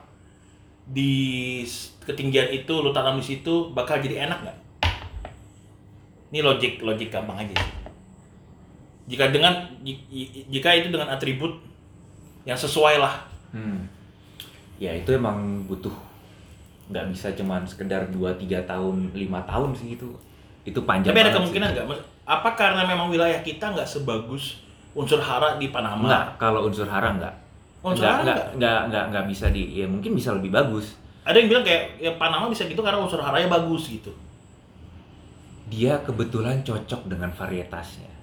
di 0.84 1.62
ketinggian 2.04 2.50
itu 2.50 2.74
lu 2.82 2.90
tanam 2.90 3.22
di 3.22 3.24
situ 3.24 3.70
bakal 3.72 4.02
jadi 4.02 4.26
enak 4.26 4.40
nggak? 4.42 4.58
Ini 6.34 6.40
logik 6.42 6.82
logik 6.82 7.14
gampang 7.14 7.46
aja. 7.46 7.54
sih. 7.54 7.72
Jika 9.14 9.30
dengan 9.30 9.54
ji- 9.84 10.02
ji- 10.10 10.48
jika 10.50 10.74
itu 10.74 10.90
dengan 10.90 11.12
atribut 11.12 11.60
yang 12.44 12.58
sesuai 12.58 12.98
lah. 12.98 13.30
Hmm. 13.54 13.86
ya 14.82 14.90
itu 14.90 15.14
emang 15.14 15.70
butuh 15.70 15.94
nggak 16.94 17.10
bisa 17.10 17.34
cuman 17.34 17.66
sekedar 17.66 18.06
2-3 18.14 18.70
tahun 18.70 18.96
5 19.18 19.50
tahun 19.50 19.70
sih 19.74 19.98
itu 19.98 20.14
itu 20.64 20.80
panjang 20.86 21.12
Tapi 21.12 21.22
ada 21.26 21.34
kemungkinan 21.34 21.70
nggak? 21.74 21.86
Apa 22.24 22.56
karena 22.56 22.86
memang 22.86 23.10
wilayah 23.10 23.42
kita 23.42 23.74
nggak 23.74 23.90
sebagus 23.90 24.64
unsur 24.94 25.20
hara 25.20 25.58
di 25.58 25.74
Panama? 25.74 26.06
Enggak, 26.06 26.28
kalau 26.38 26.70
unsur 26.70 26.86
hara 26.86 27.12
enggak. 27.12 27.36
Unsur 27.84 28.06
enggak, 28.06 28.14
hara 28.14 28.22
enggak, 28.22 28.38
enggak? 28.38 28.54
enggak, 28.56 28.80
enggak, 28.88 29.04
enggak 29.10 29.26
bisa 29.28 29.46
di, 29.50 29.62
ya 29.76 29.86
mungkin 29.90 30.12
bisa 30.14 30.30
lebih 30.38 30.54
bagus. 30.54 30.96
Ada 31.26 31.36
yang 31.42 31.50
bilang 31.50 31.66
kayak 31.66 31.84
ya 32.00 32.12
Panama 32.16 32.48
bisa 32.48 32.64
gitu 32.70 32.80
karena 32.80 33.02
unsur 33.02 33.20
haranya 33.20 33.50
bagus 33.50 33.90
gitu. 33.90 34.14
Dia 35.68 36.00
kebetulan 36.06 36.62
cocok 36.62 37.10
dengan 37.10 37.34
varietasnya. 37.34 38.14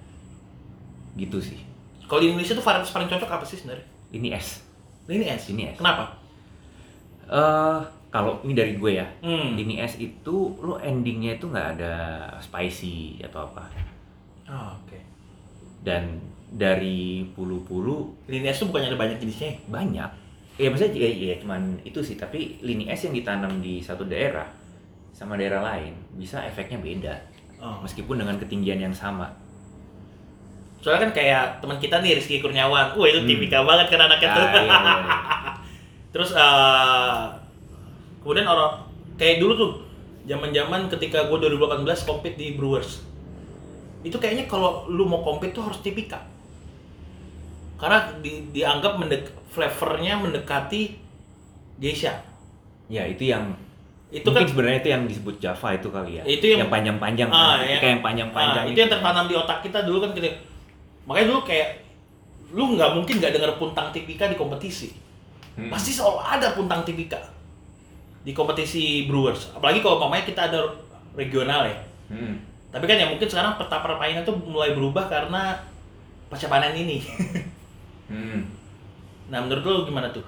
Gitu 1.19 1.37
sih. 1.43 1.59
Kalau 2.07 2.23
di 2.23 2.31
Indonesia 2.31 2.55
tuh 2.55 2.63
varietas 2.63 2.89
paling 2.89 3.09
cocok 3.11 3.29
apa 3.29 3.45
sih 3.45 3.59
sebenarnya? 3.59 3.85
Ini 4.15 4.27
S. 4.33 4.63
Ini 5.11 5.25
S. 5.27 5.43
Ini 5.51 5.61
S. 5.75 5.77
Kenapa? 5.77 6.21
Eh, 7.31 7.79
kalau 8.11 8.43
ini 8.43 8.53
dari 8.53 8.75
gue 8.75 8.91
ya. 8.93 9.07
Hmm. 9.23 9.55
Lini 9.55 9.79
S 9.79 9.95
itu 9.97 10.59
lo 10.59 10.75
endingnya 10.77 11.39
itu 11.39 11.47
nggak 11.47 11.79
ada 11.79 11.93
spicy 12.37 13.23
atau 13.23 13.47
apa. 13.47 13.63
Oh, 14.51 14.75
oke. 14.77 14.99
Dan 15.81 16.19
dari 16.51 17.23
pulu-pulu 17.31 18.27
Lini 18.27 18.51
S 18.51 18.59
tuh 18.59 18.67
bukannya 18.67 18.91
ada 18.91 18.99
banyak 18.99 19.17
jenisnya? 19.17 19.49
ya? 19.49 19.57
banyak. 19.65 20.09
Ya 20.59 20.67
maksudnya 20.67 20.93
ya, 20.93 21.09
ya 21.09 21.35
cuman 21.39 21.79
itu 21.81 22.03
sih. 22.03 22.19
Tapi 22.19 22.59
lini 22.59 22.85
S 22.85 23.07
yang 23.07 23.15
ditanam 23.15 23.63
di 23.63 23.79
satu 23.79 24.03
daerah 24.03 24.45
sama 25.15 25.39
daerah 25.39 25.63
lain 25.63 25.95
bisa 26.13 26.43
efeknya 26.43 26.77
beda. 26.77 27.15
Oh. 27.57 27.79
Meskipun 27.79 28.19
dengan 28.19 28.35
ketinggian 28.35 28.77
yang 28.77 28.91
sama. 28.91 29.31
Soalnya 30.81 31.07
kan 31.07 31.11
kayak 31.15 31.43
teman 31.61 31.77
kita 31.77 32.01
nih 32.01 32.17
Rizky 32.17 32.41
Kurniawan. 32.41 32.97
Wah 32.97 33.07
itu 33.07 33.21
Hmm. 33.21 33.29
tipikal 33.29 33.63
banget 33.63 33.87
kan 33.87 34.01
anaknya 34.03 34.29
tuh. 34.33 34.43
Ah, 34.43 34.51
iya, 34.51 34.61
iya, 34.65 34.77
iya. 34.99 35.17
Terus 36.13 36.29
eh, 36.35 37.17
kemudian 38.21 38.45
orang 38.45 38.85
kayak 39.15 39.37
dulu 39.37 39.53
tuh 39.53 39.71
zaman-zaman 40.23 40.85
ketika 40.87 41.25
gue 41.25 41.37
2018 41.39 41.81
compete 42.01 42.37
di 42.37 42.53
Brewers. 42.53 43.01
Itu 44.01 44.17
kayaknya 44.17 44.45
kalau 44.45 44.85
lu 44.87 45.03
mau 45.03 45.21
compete 45.21 45.51
tuh 45.51 45.61
harus 45.63 45.77
tipika. 45.79 46.21
Karena 47.75 48.13
di- 48.21 48.45
dianggap 48.51 48.95
mendek 48.95 49.23
flavornya 49.49 50.17
mendekati 50.17 50.93
geisha. 51.77 52.13
Ya 52.87 53.05
itu 53.05 53.25
yang 53.25 53.57
Itu 54.11 54.27
mungkin 54.27 54.43
kan 54.43 54.51
sebenarnya 54.51 54.77
itu 54.77 54.89
yang 54.91 55.03
disebut 55.07 55.35
Java 55.39 55.67
itu 55.71 55.87
kali 55.87 56.19
ya. 56.19 56.23
Itu 56.23 56.45
yang- 56.45 56.67
panjang-panjang 56.67 57.31
Ah, 57.31 57.55
kan. 57.55 57.63
ya. 57.63 57.79
Kayak 57.79 57.91
yang 57.91 58.03
panjang-panjang. 58.03 58.63
Ah, 58.63 58.69
itu 58.69 58.77
yang 58.77 58.91
tertanam 58.91 59.25
di 59.25 59.35
otak 59.35 59.63
kita 59.63 59.79
dulu 59.81 59.97
kan 59.99 60.11
kita 60.11 60.27
makanya 61.01 61.27
dulu 61.27 61.41
kayak 61.41 61.69
lu 62.51 62.75
nggak 62.75 62.91
mungkin 62.93 63.15
nggak 63.17 63.33
dengar 63.33 63.51
puntang 63.55 63.89
tipika 63.89 64.27
di 64.27 64.35
kompetisi 64.35 64.91
Hmm. 65.51 65.67
pasti 65.67 65.89
selalu 65.89 66.19
ada 66.21 66.51
puntang 66.51 66.83
tipika 66.83 67.17
di 68.21 68.31
kompetisi 68.31 69.09
Brewers. 69.09 69.53
Apalagi 69.57 69.81
kalau 69.81 69.97
mamanya 69.97 70.25
kita 70.25 70.49
ada 70.49 70.59
regional 71.17 71.67
ya. 71.67 71.77
Hmm. 72.11 72.35
tapi 72.71 72.87
kan 72.87 72.99
ya 72.99 73.07
mungkin 73.07 73.23
sekarang 73.23 73.55
peta 73.55 73.79
permainan 73.79 74.27
tuh 74.27 74.35
mulai 74.35 74.75
berubah 74.75 75.07
karena 75.07 75.59
pasca 76.31 76.47
panen 76.47 76.75
ini. 76.75 76.99
Hmm. 78.11 78.43
nah 79.31 79.39
menurut 79.39 79.63
lu 79.63 79.75
gimana 79.87 80.11
tuh? 80.11 80.19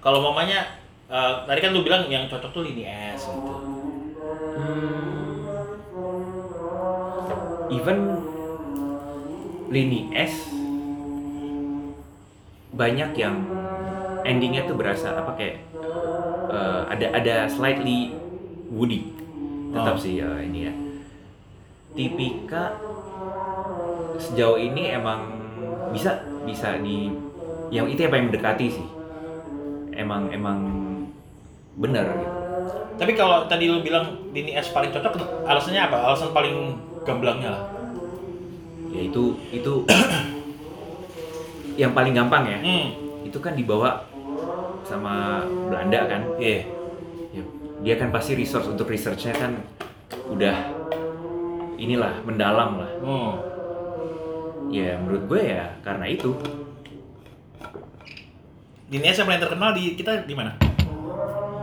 Kalau 0.00 0.24
mamanya 0.24 0.64
eh, 1.12 1.34
tadi 1.44 1.60
kan 1.60 1.76
lu 1.76 1.84
bilang 1.84 2.08
yang 2.08 2.24
cocok 2.32 2.48
tuh 2.48 2.64
lini 2.64 2.88
S 2.88 3.28
gitu. 3.28 3.52
Even 7.68 7.98
lini 9.68 10.08
S 10.16 10.48
banyak 12.72 13.10
yang 13.20 13.36
endingnya 14.28 14.68
tuh 14.68 14.76
berasa 14.76 15.16
apa 15.16 15.32
kayak 15.34 15.56
eh, 16.52 16.80
ada 16.92 17.06
ada 17.16 17.36
slightly 17.48 18.12
woody 18.68 19.08
tetap 19.72 19.96
Oh. 19.96 20.00
sih 20.00 20.20
eh, 20.20 20.38
ini 20.44 20.68
ya 20.68 20.72
tipika 21.92 22.76
sejauh 24.18 24.60
ini 24.60 24.92
emang 24.92 25.32
bisa 25.90 26.20
bisa 26.44 26.76
di 26.78 27.08
yang 27.68 27.88
itu 27.88 28.00
yang 28.00 28.12
paling 28.12 28.26
mendekati 28.28 28.66
sih 28.68 28.86
emang 29.92 30.28
emang 30.30 30.58
bener 31.76 32.04
gitu 32.06 32.36
Tapi 32.98 33.14
kalau 33.14 33.46
tadi 33.46 33.70
lu 33.70 33.78
bilang 33.78 34.26
lini 34.34 34.58
S 34.58 34.74
paling 34.74 34.90
cocok, 34.90 35.46
alasannya 35.46 35.86
apa? 35.86 36.02
Alasan 36.02 36.34
paling 36.34 36.74
gamblangnya 37.06 37.54
lah. 37.54 37.62
ya 38.90 39.06
itu 39.06 39.38
itu 39.54 39.86
yang 41.80 41.94
paling 41.94 42.10
gampang 42.10 42.42
ya 42.42 42.58
Hmm, 42.58 42.86
itu 43.22 43.38
kan 43.38 43.54
dibawa 43.54 44.02
sama 44.84 45.42
Belanda 45.68 46.00
kan 46.06 46.22
iya. 46.38 46.62
Ya, 47.30 47.42
dia 47.82 47.94
kan 47.96 48.08
pasti 48.10 48.34
resource 48.34 48.66
untuk 48.66 48.88
researchnya 48.88 49.34
kan 49.34 49.52
udah 50.28 50.56
inilah 51.78 52.20
mendalam 52.24 52.80
lah 52.80 52.90
Hmm. 52.98 53.34
ya 54.68 54.98
menurut 55.00 55.24
gue 55.26 55.42
ya 55.54 55.72
karena 55.80 56.04
itu 56.06 56.34
Lini 58.88 59.04
S 59.04 59.20
yang 59.20 59.28
paling 59.28 59.42
terkenal 59.44 59.76
di 59.76 59.92
kita 59.92 60.24
di 60.24 60.32
mana? 60.32 60.56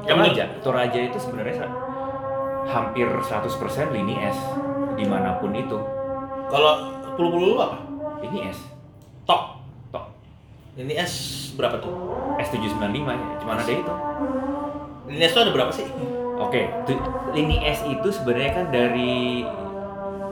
Yang 0.06 0.18
Toraja 0.22 0.46
Toraja 0.62 1.00
itu 1.02 1.18
sebenarnya 1.18 1.66
hampir 2.70 3.10
100% 3.10 3.50
lini 3.94 4.14
S 4.22 4.38
di 4.94 5.06
mana 5.06 5.42
pun 5.42 5.50
itu 5.54 5.78
Kalau 6.46 6.74
puluh-puluh 7.18 7.58
lu 7.58 7.58
apa? 7.58 7.78
ini 8.22 8.50
S 8.50 8.62
Tok. 9.26 9.42
tok 9.42 9.44
Lini 10.76 10.94
S 10.94 11.14
berapa 11.56 11.80
tuh? 11.80 11.94
S795 12.38 12.84
ya 13.08 13.16
cuma 13.40 13.56
ada 13.56 13.64
itu 13.66 13.94
Lini 15.08 15.22
S 15.22 15.32
tuh 15.32 15.42
ada 15.42 15.52
berapa 15.52 15.72
sih? 15.72 15.88
Oke, 16.36 16.68
tu- 16.84 17.00
lini 17.32 17.64
S 17.64 17.80
itu 17.82 18.12
sebenarnya 18.12 18.52
kan 18.54 18.66
dari 18.68 19.48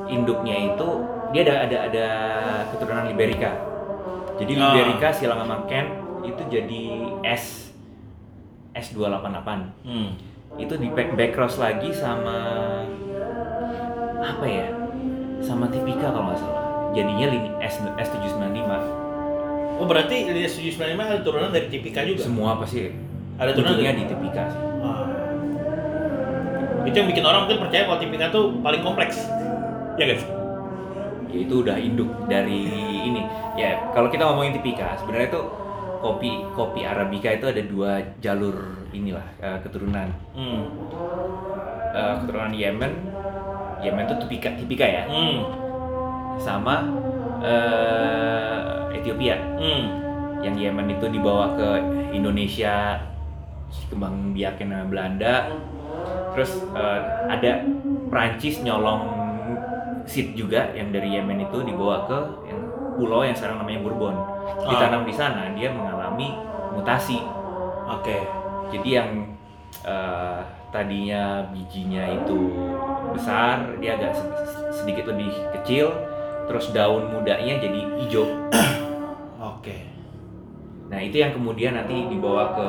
induknya 0.05 0.73
itu 0.73 0.87
dia 1.31 1.41
ada 1.43 1.55
ada 1.63 1.77
ada 1.87 2.07
keturunan 2.69 3.07
Liberica. 3.07 3.55
Jadi 4.35 4.51
Ah. 4.53 4.75
Liberica 4.75 5.09
silang 5.09 5.39
sama 5.39 5.63
Kent 5.63 5.89
itu 6.21 6.41
jadi 6.49 6.83
S 7.23 7.71
S288. 8.73 9.47
Hmm. 9.81 10.19
Itu 10.55 10.75
di 10.75 10.89
back 10.89 11.15
backcross 11.15 11.55
lagi 11.55 11.89
sama 11.89 12.35
apa 14.19 14.43
ya? 14.43 14.67
Sama 15.39 15.67
Tipika 15.67 16.09
kalau 16.09 16.27
nggak 16.27 16.37
salah. 16.37 16.63
Jadinya 16.91 17.27
lini 17.29 17.49
S 17.59 17.79
S795. 17.79 19.02
Oh 19.73 19.85
berarti 19.85 20.15
Lini 20.23 20.43
S 20.43 20.55
795 20.55 20.79
ada 21.01 21.19
turunan 21.19 21.49
dari 21.49 21.67
Tipika 21.67 22.01
juga? 22.01 22.23
Semua 22.23 22.55
pasti 22.55 22.87
Ada 23.35 23.51
turunan 23.51 23.75
dari- 23.75 23.97
di 23.97 24.05
Tipika 24.05 24.43
sih. 24.47 24.61
Ah. 24.79 25.05
Itu 26.83 26.95
yang 26.95 27.07
bikin 27.07 27.23
orang 27.23 27.39
mungkin 27.43 27.59
percaya 27.61 27.83
kalau 27.85 27.99
Tipika 27.99 28.25
tuh 28.29 28.59
paling 28.59 28.81
kompleks. 28.81 29.17
Ya 29.95 30.05
guys? 30.05 30.23
ya 31.25 31.41
itu 31.41 31.55
udah 31.59 31.73
induk 31.75 32.05
dari 32.27 32.69
ini 33.01 33.25
ya 33.55 33.89
kalau 33.89 34.05
kita 34.05 34.21
ngomongin 34.21 34.53
tipika 34.53 34.93
sebenarnya 34.95 35.33
itu 35.33 35.41
kopi 35.97 36.29
kopi 36.53 36.85
arabica 36.85 37.25
itu 37.27 37.45
ada 37.47 37.57
dua 37.59 37.91
jalur 38.19 38.53
inilah 38.91 39.25
eh, 39.39 39.57
keturunan 39.59 40.13
Hmm. 40.29 40.61
Eh, 41.89 42.13
keturunan 42.21 42.53
Yemen 42.53 42.93
Yemen 43.81 44.05
itu 44.05 44.15
tipika 44.21 44.53
tipika 44.53 44.85
ya 44.85 45.09
Hmm. 45.09 45.41
sama 46.37 46.85
eh, 47.41 48.57
Ethiopia 49.03 49.35
Hmm. 49.59 49.83
yang 50.39 50.55
Yemen 50.55 50.87
itu 50.89 51.05
dibawa 51.07 51.53
ke 51.53 51.69
Indonesia 52.11 52.95
kembang 53.89 54.31
biakin 54.31 54.69
sama 54.69 54.85
Belanda 54.87 55.35
terus 56.31 56.63
eh, 56.71 56.99
ada 57.27 57.51
Prancis 58.07 58.61
nyolong 58.61 59.11
seed 60.03 60.33
juga 60.33 60.71
yang 60.71 60.89
dari 60.89 61.11
Yemen 61.11 61.41
itu 61.41 61.61
dibawa 61.61 62.05
ke 62.05 62.19
yang 62.47 62.59
pulau 62.93 63.23
yang 63.23 63.33
sekarang 63.33 63.59
namanya 63.59 63.81
Bourbon 63.81 64.15
ditanam 64.63 65.03
di 65.03 65.11
sana 65.11 65.51
dia 65.51 65.67
mengalami 65.67 66.31
mutasi 66.71 67.19
Oke. 67.85 68.17
jadi 68.69 68.89
yang 68.99 69.09
eh, 69.83 70.39
tadinya 70.69 71.45
bijinya 71.49 72.03
itu 72.09 72.39
besar 73.11 73.77
dia 73.77 73.93
agak 73.93 74.11
se- 74.11 74.31
sedikit 74.73 75.05
lebih 75.07 75.29
kecil 75.53 75.93
terus 76.43 76.73
daun 76.73 77.07
mudanya 77.09 77.55
jadi 77.55 77.81
hijau. 78.03 78.25
Nah 80.93 81.01
itu 81.01 81.17
yang 81.17 81.33
kemudian 81.33 81.73
nanti 81.73 82.05
dibawa 82.05 82.53
ke 82.53 82.67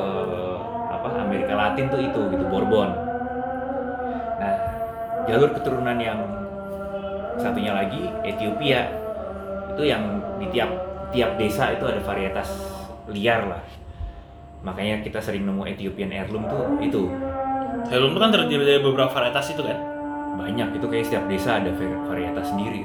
apa 0.89 1.09
Amerika 1.21 1.53
Latin 1.53 1.85
tuh 1.93 2.01
itu 2.01 2.19
gitu 2.33 2.43
Bourbon. 2.49 2.89
Nah 4.41 4.53
jalur 5.29 5.53
keturunan 5.53 5.97
yang 6.01 6.17
satunya 7.37 7.77
lagi 7.77 8.09
Ethiopia 8.25 8.89
itu 9.77 9.83
yang 9.85 10.01
di 10.41 10.49
tiap 10.49 10.73
tiap 11.13 11.37
desa 11.37 11.77
itu 11.77 11.85
ada 11.85 12.01
varietas 12.01 12.49
liar 13.13 13.45
lah. 13.45 13.61
Makanya 14.65 15.05
kita 15.05 15.21
sering 15.21 15.45
nemu 15.45 15.61
Ethiopian 15.69 16.09
heirloom 16.09 16.49
tuh 16.49 16.81
itu 16.81 17.13
itu 17.85 18.17
kan 18.17 18.33
terdiri 18.33 18.65
dari 18.65 18.81
beberapa 18.81 19.13
varietas 19.13 19.53
itu 19.53 19.61
kan? 19.61 19.77
banyak 20.35 20.67
itu 20.75 20.85
kayak 20.91 21.05
setiap 21.07 21.25
desa 21.31 21.63
ada 21.63 21.71
var- 21.71 22.01
varietas 22.11 22.51
sendiri. 22.51 22.83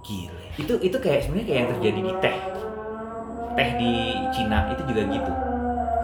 Gile. 0.00 0.44
Itu 0.56 0.74
itu 0.80 0.96
kayak 0.96 1.28
sebenarnya 1.28 1.46
kayak 1.46 1.58
yang 1.60 1.70
terjadi 1.76 2.00
di 2.00 2.12
teh. 2.24 2.36
Teh 3.56 3.70
di 3.80 3.92
Cina 4.36 4.68
itu 4.68 4.84
juga 4.84 5.02
gitu. 5.08 5.32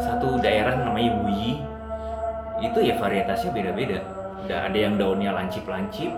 Satu 0.01 0.41
daerah 0.41 0.73
namanya 0.81 1.21
Wuyi 1.21 1.61
itu 2.65 2.79
ya 2.81 2.97
varietasnya 2.97 3.53
beda-beda. 3.53 4.01
Udah 4.43 4.73
ada 4.73 4.79
yang 4.79 4.97
daunnya 4.97 5.37
lancip-lancip 5.37 6.11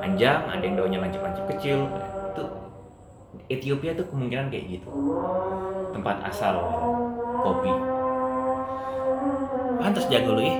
panjang, 0.00 0.40
ada 0.48 0.64
yang 0.64 0.80
daunnya 0.80 0.98
lancip-lancip 1.04 1.44
kecil. 1.52 1.86
Itu 2.32 2.44
Ethiopia 3.52 3.92
tuh 3.92 4.08
kemungkinan 4.08 4.48
kayak 4.48 4.80
gitu. 4.80 4.88
Tempat 5.92 6.24
asal 6.24 6.56
kopi. 7.44 7.72
Pantas 9.76 10.08
jago 10.08 10.40
lu 10.40 10.42
ya. 10.42 10.56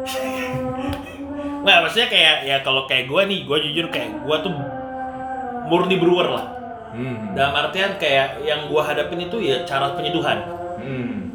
Nggak, 1.60 1.78
maksudnya 1.84 2.08
kayak 2.08 2.36
ya 2.48 2.56
kalau 2.64 2.88
kayak 2.88 3.04
gua 3.12 3.28
nih, 3.28 3.44
gua 3.44 3.60
jujur 3.60 3.92
kayak 3.92 4.24
gua 4.24 4.40
tuh 4.40 4.56
murni 5.68 6.00
brewer 6.00 6.28
lah. 6.32 6.59
Hmm. 6.90 7.34
Dalam 7.38 7.54
artian 7.54 7.96
kayak 7.96 8.42
yang 8.42 8.66
gua 8.66 8.82
hadapin 8.82 9.22
itu 9.22 9.38
ya 9.38 9.62
cara 9.62 9.94
penyeduhan. 9.94 10.38
Hmm. 10.80 11.30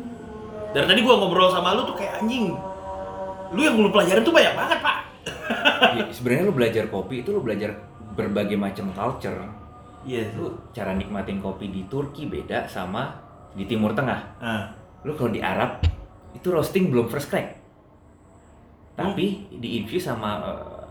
Dari 0.75 0.85
tadi 0.85 0.99
gua 1.01 1.15
ngobrol 1.19 1.47
sama 1.51 1.75
lu 1.75 1.87
tuh 1.87 1.95
kayak 1.95 2.23
anjing. 2.23 2.51
Lu 3.55 3.61
yang 3.63 3.79
lu 3.79 3.89
pelajarin 3.93 4.23
tuh 4.25 4.35
banyak 4.35 4.53
banget, 4.53 4.79
Pak. 4.83 4.97
Ya, 5.95 6.05
sebenarnya 6.11 6.43
lu 6.49 6.53
belajar 6.53 6.83
kopi 6.89 7.21
itu 7.23 7.29
lu 7.31 7.39
belajar 7.39 7.77
berbagai 8.17 8.57
macam 8.59 8.91
culture. 8.91 9.39
Iya. 10.03 10.35
Lu 10.35 10.71
cara 10.75 10.91
nikmatin 10.91 11.39
kopi 11.39 11.71
di 11.71 11.87
Turki 11.87 12.27
beda 12.27 12.67
sama 12.67 13.15
di 13.55 13.63
Timur 13.63 13.95
Tengah. 13.95 14.21
Ah. 14.41 14.65
lu 15.05 15.13
kalau 15.13 15.29
di 15.29 15.37
Arab 15.37 15.85
itu 16.33 16.49
roasting 16.49 16.89
belum 16.89 17.05
first 17.05 17.29
crack 17.29 17.65
tapi 18.95 19.51
di 19.51 19.83
infuse 19.83 20.07
sama 20.07 20.39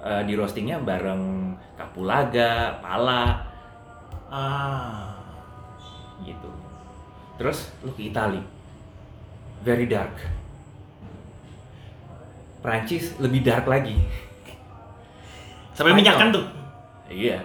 eh, 0.05 0.23
di 0.29 0.37
roastingnya 0.37 0.85
bareng 0.85 1.57
kapulaga, 1.75 2.79
pala 2.85 3.41
Ah. 4.35 5.15
gitu. 6.27 6.51
Terus 7.39 7.71
lu 7.87 7.95
ke 7.95 8.11
Itali. 8.11 8.43
Very 9.63 9.87
dark. 9.87 10.11
Prancis 12.59 13.15
lebih 13.23 13.47
dark 13.47 13.71
lagi. 13.71 13.95
Sampai 15.71 15.95
Spanyol. 15.95 15.99
minyak 16.03 16.17
kan 16.19 16.29
tuh. 16.35 16.47
iya. 17.07 17.39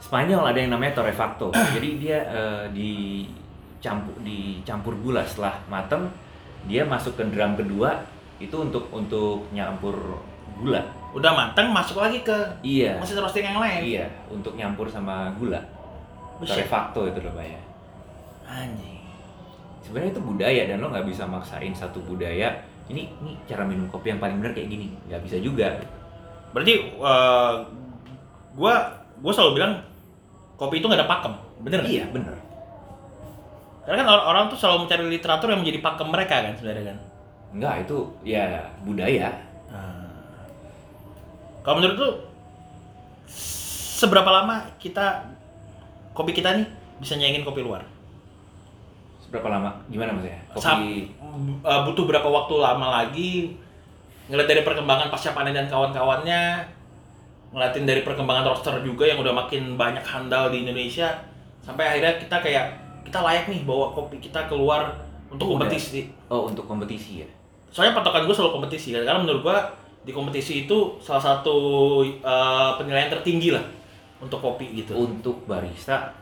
Spanyol 0.00 0.54
ada 0.54 0.58
yang 0.58 0.72
namanya 0.72 0.96
torrefacto 0.96 1.52
jadi 1.76 1.88
dia 1.98 2.18
eh, 2.30 2.64
dicampur 2.70 4.14
dicampur 4.22 4.94
gula. 5.02 5.26
Setelah 5.26 5.58
mateng 5.66 6.06
dia 6.70 6.86
masuk 6.86 7.18
ke 7.18 7.26
drum 7.26 7.58
kedua 7.58 8.06
itu 8.38 8.54
untuk 8.54 8.86
untuk 8.94 9.50
nyampur 9.50 10.22
gula. 10.62 10.86
Udah 11.10 11.34
matang 11.34 11.74
masuk 11.74 11.98
lagi 11.98 12.22
ke 12.22 12.38
iya. 12.62 12.94
mesin 13.02 13.18
roasting 13.18 13.42
yang 13.50 13.58
lain. 13.58 13.80
iya 13.82 14.06
untuk 14.30 14.54
nyampur 14.54 14.86
sama 14.86 15.34
gula 15.34 15.79
Torrefacto 16.42 17.00
itu 17.04 17.20
namanya 17.20 17.60
Anjing. 18.44 19.02
sebenarnya 19.80 20.10
itu 20.10 20.22
budaya 20.22 20.62
dan 20.64 20.76
lo 20.78 20.88
nggak 20.88 21.04
bisa 21.04 21.24
maksain 21.24 21.70
satu 21.70 22.00
budaya 22.00 22.50
ini 22.86 23.06
ini 23.20 23.36
cara 23.44 23.62
minum 23.62 23.86
kopi 23.86 24.10
yang 24.10 24.18
paling 24.18 24.38
benar 24.38 24.50
kayak 24.50 24.68
gini 24.68 24.86
nggak 25.06 25.20
bisa 25.22 25.36
juga 25.38 25.78
Berarti 26.50 26.74
eh, 26.90 27.54
gua 28.52 28.74
gua 29.16 29.30
selalu 29.30 29.52
bilang 29.54 29.72
kopi 30.56 30.76
itu 30.76 30.86
nggak 30.86 30.98
ada 30.98 31.06
pakem. 31.08 31.32
Bener 31.62 31.78
nggak? 31.80 31.92
iya 31.92 32.04
bener 32.06 32.34
Karena 33.80 34.02
kan 34.02 34.08
or- 34.08 34.26
orang 34.26 34.44
tuh 34.46 34.58
selalu 34.58 34.84
mencari 34.84 35.04
literatur 35.06 35.48
yang 35.48 35.62
menjadi 35.62 35.78
pakem 35.80 36.08
mereka 36.08 36.42
kan 36.42 36.52
sebenarnya 36.54 36.84
kan. 36.90 36.98
nggak 37.50 37.74
itu 37.82 37.98
ya 38.22 38.44
budaya 38.82 39.30
Kalau 41.60 41.76
menurut 41.76 41.96
lu 41.96 42.08
seberapa 44.00 44.26
lama 44.26 44.64
kita 44.76 45.28
kopi 46.20 46.36
kita 46.36 46.52
nih 46.52 46.66
bisa 47.00 47.16
nyaingin 47.16 47.48
kopi 47.48 47.64
luar? 47.64 47.80
seberapa 49.30 49.46
lama? 49.46 49.70
Gimana 49.86 50.10
maksudnya 50.10 50.42
Sam- 50.58 50.82
kopi 50.82 51.06
eh, 51.62 51.80
butuh 51.86 52.04
berapa 52.10 52.26
waktu 52.26 52.54
lama 52.58 52.86
lagi? 52.90 53.54
Ngeliat 54.26 54.50
dari 54.50 54.62
perkembangan 54.66 55.06
pasca 55.06 55.30
panen 55.30 55.54
dan 55.54 55.70
kawan-kawannya 55.70 56.66
ngeliatin 57.54 57.86
dari 57.86 58.02
perkembangan 58.02 58.46
roster 58.46 58.74
juga 58.82 59.06
yang 59.06 59.22
udah 59.22 59.34
makin 59.34 59.74
banyak 59.78 60.02
handal 60.02 60.50
di 60.50 60.66
Indonesia 60.66 61.10
sampai 61.62 61.82
akhirnya 61.82 62.18
kita 62.18 62.36
kayak 62.42 62.66
kita 63.06 63.18
layak 63.22 63.50
nih 63.50 63.62
bawa 63.66 63.90
kopi 63.90 64.22
kita 64.22 64.46
keluar 64.46 64.90
untuk 65.30 65.46
Udah. 65.50 65.66
kompetisi. 65.66 66.10
Oh 66.26 66.50
untuk 66.50 66.66
kompetisi 66.66 67.22
ya? 67.22 67.28
Soalnya 67.70 67.98
patokan 68.02 68.26
gue 68.26 68.34
selalu 68.34 68.58
kompetisi 68.58 68.94
karena 68.94 69.18
menurut 69.18 69.46
gue 69.46 69.58
di 70.06 70.12
kompetisi 70.14 70.66
itu 70.66 70.98
salah 70.98 71.22
satu 71.22 71.58
eh, 72.02 72.70
penilaian 72.78 73.10
tertinggi 73.10 73.54
lah 73.54 73.62
untuk 74.20 74.38
kopi 74.40 74.84
gitu? 74.84 74.92
Untuk 74.94 75.48
barista. 75.48 76.12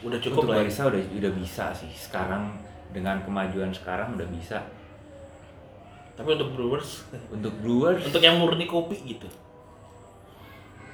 Udah 0.00 0.16
cukup 0.16 0.44
untuk 0.44 0.48
lah 0.52 0.56
ya. 0.56 0.60
barista 0.64 0.82
udah 0.88 1.00
udah 1.00 1.32
bisa 1.36 1.64
sih. 1.76 1.90
Sekarang 1.92 2.56
dengan 2.92 3.20
kemajuan 3.24 3.72
sekarang 3.72 4.16
udah 4.16 4.28
bisa. 4.28 4.60
Tapi 6.16 6.36
untuk 6.36 6.52
brewers? 6.52 7.08
Untuk 7.32 7.52
brewers? 7.64 8.04
Untuk 8.04 8.20
yang 8.20 8.36
murni 8.36 8.68
kopi 8.68 8.96
gitu? 9.04 9.28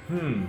Hmm. 0.07 0.47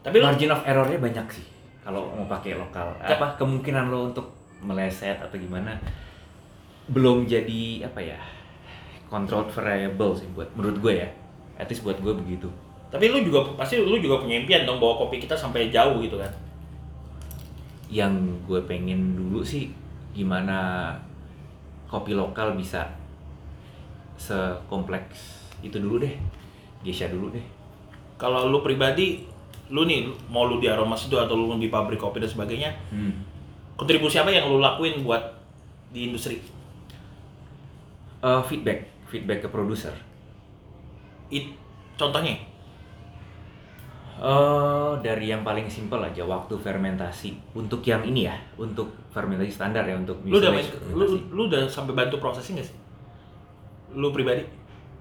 Tapi 0.00 0.16
margin 0.22 0.54
of 0.54 0.64
errornya 0.64 0.96
banyak 0.96 1.26
sih 1.28 1.46
kalau 1.82 2.08
mau 2.14 2.24
pakai 2.30 2.56
lokal. 2.56 2.94
Apa 3.02 3.36
kemungkinan 3.36 3.90
lo 3.90 4.14
untuk 4.14 4.32
meleset 4.64 5.18
atau 5.18 5.36
gimana 5.36 5.76
belum 6.90 7.24
jadi 7.24 7.86
apa 7.86 8.00
ya 8.02 8.20
controlled 9.06 9.50
variable 9.54 10.12
sih 10.18 10.28
buat 10.34 10.50
menurut 10.58 10.76
gue 10.82 10.94
ya 11.06 11.08
at 11.60 11.68
least 11.68 11.84
buat 11.84 12.00
gue 12.00 12.12
begitu 12.16 12.48
Tapi 12.90 13.06
lu 13.06 13.22
juga 13.22 13.46
pasti 13.54 13.78
lu 13.78 14.02
juga 14.02 14.18
punya 14.18 14.42
impian 14.42 14.66
dong 14.66 14.82
bawa 14.82 14.98
kopi 15.06 15.22
kita 15.22 15.38
sampai 15.38 15.70
jauh 15.70 16.02
gitu 16.02 16.18
kan. 16.18 16.32
yang 17.90 18.14
gue 18.46 18.62
pengen 18.70 19.18
dulu 19.18 19.42
sih 19.42 19.66
gimana 20.14 20.94
kopi 21.90 22.14
lokal 22.14 22.54
bisa 22.54 22.86
sekompleks 24.14 25.42
itu 25.58 25.74
dulu 25.82 25.98
deh 26.02 26.14
Gesha 26.86 27.10
dulu 27.10 27.34
deh 27.34 27.42
Kalau 28.14 28.46
lu 28.46 28.62
pribadi, 28.62 29.24
lu 29.72 29.88
nih 29.88 30.06
mau 30.30 30.46
lu 30.46 30.60
di 30.62 30.68
aroma 30.68 30.94
Studio 30.94 31.24
atau 31.24 31.34
lu 31.34 31.56
di 31.56 31.72
pabrik 31.72 31.98
kopi 31.98 32.20
dan 32.20 32.28
sebagainya, 32.28 32.70
hmm. 32.92 33.12
kontribusi 33.80 34.20
apa 34.20 34.28
yang 34.28 34.52
lu 34.52 34.60
lakuin 34.60 35.00
buat 35.00 35.40
di 35.88 36.12
industri? 36.12 36.36
Eh, 38.20 38.42
feedback 38.44 38.84
feedback 39.08 39.42
ke 39.42 39.48
produser 39.48 39.96
It, 41.30 41.54
contohnya? 41.96 42.34
Eh, 44.20 44.92
dari 45.00 45.32
yang 45.32 45.40
paling 45.40 45.64
simpel 45.70 46.02
aja 46.04 46.20
waktu 46.28 46.52
fermentasi 46.52 47.56
untuk 47.56 47.80
yang 47.88 48.04
ini 48.04 48.28
ya 48.28 48.36
untuk 48.60 48.92
fermentasi 49.08 49.48
standar 49.48 49.88
ya 49.88 49.96
untuk 49.96 50.20
Lu 50.28 50.36
udah 50.36 50.52
main, 50.52 50.66
lu, 50.92 51.16
lu 51.32 51.48
udah 51.48 51.64
sampai 51.64 51.96
bantu 51.96 52.20
prosesnya 52.20 52.60
nggak 52.60 52.68
sih? 52.68 52.76
Lu 53.96 54.12
pribadi? 54.12 54.60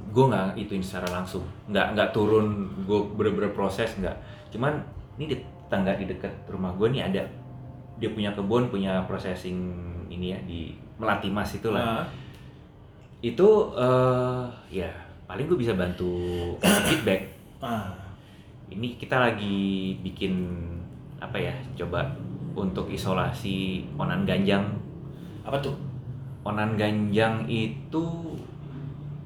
gue 0.09 0.25
nggak 0.25 0.55
ituin 0.55 0.79
secara 0.79 1.11
langsung 1.11 1.43
nggak 1.69 1.87
nggak 1.93 2.09
turun 2.15 2.71
gue 2.87 2.99
bener-bener 3.19 3.51
proses 3.51 3.91
nggak 3.99 4.15
cuman 4.49 4.79
ini 5.19 5.35
di 5.35 5.37
tetangga 5.37 5.93
di 5.99 6.07
dekat 6.07 6.31
rumah 6.47 6.71
gue 6.73 6.87
nih 6.89 7.03
ada 7.03 7.23
dia 7.99 8.09
punya 8.15 8.31
kebun 8.31 8.71
punya 8.71 9.03
processing 9.05 9.75
ini 10.07 10.33
ya 10.33 10.39
di 10.47 10.73
melati 10.97 11.29
mas 11.29 11.51
itulah 11.53 12.01
Nah, 12.01 12.07
itu 13.19 13.47
eh 13.75 14.45
ya 14.71 14.91
paling 15.29 15.45
gue 15.45 15.59
bisa 15.59 15.77
bantu 15.77 16.09
feedback. 16.89 17.29
Ah. 17.61 17.93
ini 18.69 18.95
kita 18.95 19.17
lagi 19.19 19.59
bikin 19.99 20.33
apa 21.17 21.35
ya 21.35 21.51
coba 21.75 22.05
untuk 22.55 22.89
isolasi 22.89 23.85
onan 23.93 24.25
ganjang. 24.25 24.65
Apa 25.41 25.57
tuh? 25.59 25.75
Onan 26.41 26.73
ganjang 26.73 27.45
itu 27.45 28.03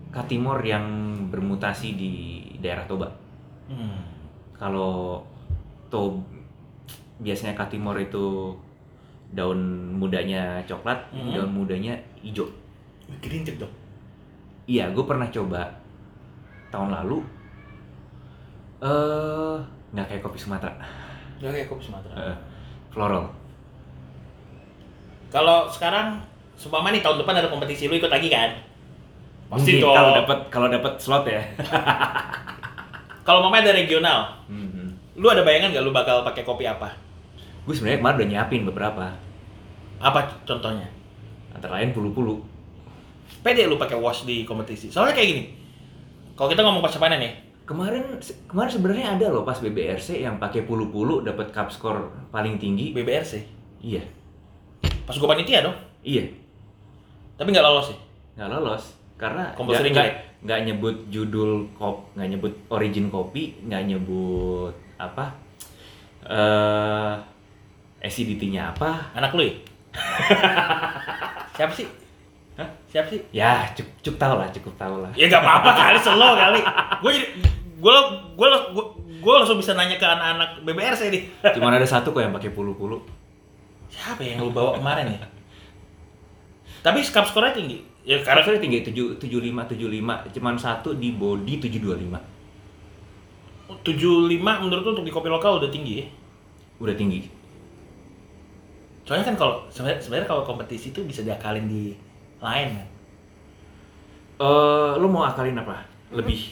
katimor 0.09 0.59
yang 0.61 0.85
bermutasi 1.30 1.95
di 1.95 2.13
daerah 2.59 2.84
Toba. 2.84 3.07
Hmm. 3.63 3.95
kalau 4.53 5.23
to 5.88 6.19
biasanya 7.17 7.55
katimor 7.55 7.95
itu 7.95 8.51
daun 9.30 9.59
mudanya 9.95 10.59
coklat 10.63 10.99
Mhm. 11.11 11.31
daun 11.31 11.51
mudanya 11.53 11.95
hijau. 12.19 12.47
Gerintik 13.19 13.55
dong. 13.57 13.71
Iya 14.65 14.91
gue 14.91 15.03
pernah 15.03 15.27
coba 15.27 15.67
tahun 16.74 16.90
lalu 16.90 17.22
eh 18.82 19.58
nggak 19.94 20.06
kayak 20.10 20.22
kopi 20.26 20.38
Sumatera. 20.41 20.74
Nggak 21.38 21.52
kayak 21.54 21.68
kopi 21.70 21.84
Sumatera. 21.86 22.14
Eh, 22.18 22.38
floral 22.90 23.30
kalau 25.30 25.70
sekarang 25.70 26.22
Sumpama 26.54 26.94
nih 26.94 27.02
tahun 27.02 27.18
depan 27.26 27.34
ada 27.34 27.50
kompetisi 27.50 27.90
lu 27.90 27.98
ikut 27.98 28.14
lagi 28.14 28.30
kan? 28.30 28.54
Pasti 29.50 29.82
Mungkin 29.82 29.90
kalau 29.90 30.12
dapat 30.14 30.40
kalau 30.54 30.68
dapat 30.70 30.94
slot 30.98 31.26
ya. 31.26 31.41
Kalau 33.24 33.40
mamanya 33.40 33.72
ada 33.72 33.80
regional 33.80 34.36
Mhm. 34.52 35.16
lu 35.16 35.32
ada 35.32 35.41
bayangan 35.41 35.72
nggak 35.72 35.84
lu 35.84 35.95
bakal 35.95 36.22
pakai 36.22 36.44
kopi 36.44 36.68
apa? 36.68 36.91
Gue 37.64 37.72
sebenarnya 37.72 38.04
kemarin 38.04 38.18
udah 38.20 38.30
nyiapin 38.30 38.62
beberapa. 38.68 39.06
Apa 39.98 40.44
contohnya? 40.44 40.84
Antara 41.56 41.80
lain 41.80 41.95
pulu-pulu. 41.95 42.44
Pede 43.40 43.64
lu 43.66 43.80
pakai 43.80 43.95
wash 43.95 44.28
di 44.28 44.44
kompetisi. 44.44 44.91
Soalnya 44.91 45.16
kayak 45.16 45.30
gini 45.32 45.44
kalau 46.34 46.49
kita 46.49 46.61
ngomong 46.65 46.81
pasca 46.81 46.97
panen 46.97 47.22
ya 47.22 47.31
kemarin 47.64 48.19
kemarin 48.51 48.72
sebenarnya 48.72 49.05
ada 49.15 49.26
loh 49.31 49.47
pas 49.47 49.55
BBRC 49.55 50.19
yang 50.19 50.35
pakai 50.35 50.68
pulu-pulu 50.68 51.23
dapat 51.23 51.55
cup 51.55 51.72
score 51.72 52.11
paling 52.27 52.60
tinggi. 52.60 52.91
BBRC 52.91 53.34
iya. 53.80 54.03
Pas 55.07 55.15
gua 55.15 55.31
panitia 55.31 55.64
dong. 55.64 55.76
Iya. 56.03 56.27
Tapi 57.39 57.47
nggak 57.51 57.64
lolos 57.64 57.91
sih? 57.91 57.97
Nggak 58.35 58.49
lolos 58.51 58.84
karena 59.15 59.55
nggak- 59.95 60.19
nggak 60.43 60.60
nyebut 60.68 60.95
judul 61.07 61.72
kop 61.80 62.11
nggak 62.19 62.30
nyebut 62.35 62.53
origin 62.68 63.07
kopi 63.07 63.55
nggak 63.64 63.84
nyebut 63.88 64.76
apa 64.99 65.31
eh 66.27 67.14
acidity-nya 68.03 68.76
apa. 68.76 69.15
Anak 69.15 69.31
lu 69.39 69.47
ya? 69.47 69.55
Siapa 71.55 71.72
sih 71.72 71.88
Hah? 72.53 72.69
siapa 72.85 73.09
sih? 73.09 73.21
Ya 73.34 73.65
cukup, 73.73 73.93
cukup 74.05 74.17
tahu 74.21 74.34
lah 74.38 74.47
cukup 74.53 74.73
tahu 74.77 74.95
lah. 75.01 75.11
Ya 75.17 75.25
nggak 75.25 75.41
apa-apa 75.41 75.71
kali 75.73 75.99
selo 76.01 76.30
kali. 76.38 76.59
Gue 77.01 77.11
jadi 77.17 77.27
gue 77.81 77.95
gue 78.38 78.47
gue 79.23 79.34
langsung 79.34 79.57
bisa 79.57 79.73
nanya 79.73 79.97
ke 79.97 80.05
anak-anak 80.05 80.61
BBRC 80.61 81.01
nih. 81.09 81.23
Cuman 81.57 81.73
ada 81.73 81.88
satu 81.88 82.13
kok 82.13 82.21
yang 82.21 82.34
pakai 82.35 82.53
pulu-pulu 82.53 83.23
siapa 83.93 84.25
ya 84.25 84.35
yang 84.35 84.49
lu 84.49 84.51
bawa 84.51 84.81
kemarin 84.81 85.05
ya? 85.13 85.21
Tapi 86.81 87.05
cup 87.05 87.30
score-nya 87.30 87.53
tinggi. 87.53 87.77
Ya 88.03 88.19
karena 88.19 88.43
Karena 88.43 88.59
tinggi 88.59 88.84
tujuh 88.84 89.15
tujuh 89.15 89.39
lima 89.39 89.63
tujuh 89.63 89.88
lima, 89.88 90.19
cuman 90.27 90.59
satu 90.59 90.91
di 90.97 91.15
body 91.15 91.63
tujuh 91.63 91.80
dua 91.80 91.95
lima, 91.95 92.19
75 93.80 94.43
menurut 94.43 94.84
lu 94.84 94.91
untuk 94.91 95.07
di 95.07 95.13
kopi 95.13 95.31
lokal 95.31 95.63
udah 95.63 95.71
tinggi 95.71 96.03
ya? 96.03 96.07
Udah 96.84 96.95
tinggi. 96.97 97.31
soalnya 99.03 99.27
kan 99.27 99.35
kalau 99.35 99.67
sebenarnya 99.67 99.99
sebenarnya 99.99 100.27
kalau 100.31 100.43
kompetisi 100.47 100.95
itu 100.95 101.03
bisa 101.03 101.27
diakalin 101.27 101.67
di 101.67 101.91
lain. 102.44 102.68
Kan 102.76 102.88
Eh, 104.44 104.91
lo 104.99 105.07
mau 105.07 105.24
akalin 105.24 105.56
apa? 105.56 105.88
Lebih 106.11 106.52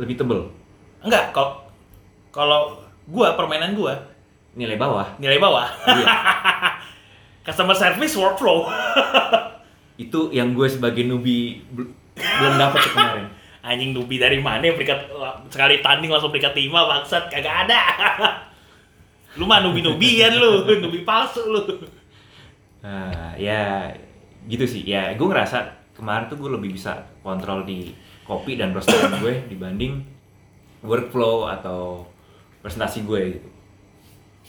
lebih 0.00 0.16
tebel, 0.16 0.48
enggak 1.04 1.36
kalau 1.36 1.60
kalau 2.32 2.60
gua 3.04 3.36
permainan 3.36 3.76
gua. 3.76 3.92
Nilai 4.56 4.80
bawah. 4.80 5.06
nilai 5.20 5.36
bawah. 5.36 5.68
Iya. 5.86 6.06
customer 7.46 7.76
service 7.76 8.16
workflow. 8.16 8.66
Itu 10.04 10.32
yang 10.32 10.56
gue 10.56 10.66
sebagai 10.66 11.04
newbie 11.04 11.60
bel- 11.70 11.92
belum 12.16 12.54
dapat 12.56 12.80
kemarin. 12.90 13.26
anjing 13.68 13.92
nubi 13.92 14.16
dari 14.16 14.40
mana? 14.40 14.64
Peringkat 14.72 15.12
sekali 15.52 15.84
tanding 15.84 16.08
langsung 16.08 16.32
peringkat 16.32 16.56
5 16.56 16.66
bangsat 16.72 17.24
kagak 17.28 17.68
ada. 17.68 17.80
Lu 19.36 19.44
mah 19.44 19.60
nubi 19.60 19.84
nubian 19.84 20.34
lu. 20.34 20.64
Nubi 20.66 21.04
palsu 21.04 21.44
lu. 21.46 21.62
Nah, 22.80 23.36
ya 23.36 23.92
gitu 24.46 24.64
sih. 24.64 24.82
Ya, 24.82 25.12
gue 25.12 25.26
ngerasa 25.26 25.66
kemarin 25.92 26.28
tuh 26.28 26.38
gue 26.38 26.50
lebih 26.50 26.72
bisa 26.72 26.96
kontrol 27.20 27.64
di 27.64 27.92
kopi 28.22 28.54
dan 28.54 28.70
roastingan 28.70 29.18
gue 29.18 29.34
dibanding 29.48 30.00
workflow 30.80 31.44
atau 31.44 32.06
presentasi 32.60 33.02
gue 33.02 33.20
gitu. 33.34 33.48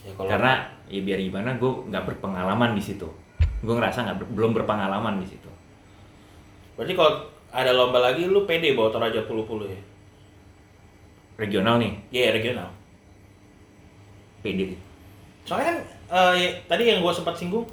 ya, 0.04 0.12
Karena 0.16 0.54
ya 0.88 1.02
biar 1.02 1.20
gimana 1.20 1.56
gue 1.56 1.72
nggak 1.88 2.06
berpengalaman 2.08 2.72
di 2.72 2.84
situ. 2.84 3.08
Gue 3.60 3.74
ngerasa 3.74 4.06
nggak 4.06 4.18
ber- 4.18 4.32
belum 4.32 4.52
berpengalaman 4.54 5.20
di 5.20 5.28
situ. 5.28 5.50
berarti 6.72 6.96
kalau 6.96 7.14
ada 7.52 7.72
lomba 7.72 8.00
lagi 8.00 8.26
lu 8.26 8.48
pede 8.48 8.74
bawa 8.74 8.90
Toraja 8.90 9.22
puluh-puluh 9.24 9.70
ya 9.70 9.82
Regional 11.38 11.78
nih, 11.78 11.94
iya 12.10 12.32
regional 12.32 12.70
PD. 14.40 14.74
soalnya 15.44 15.68
kan 15.68 15.78
eh, 16.10 16.34
ya, 16.38 16.50
tadi 16.66 16.86
yang 16.86 17.02
gua 17.02 17.10
sempat 17.10 17.34
singgung 17.34 17.66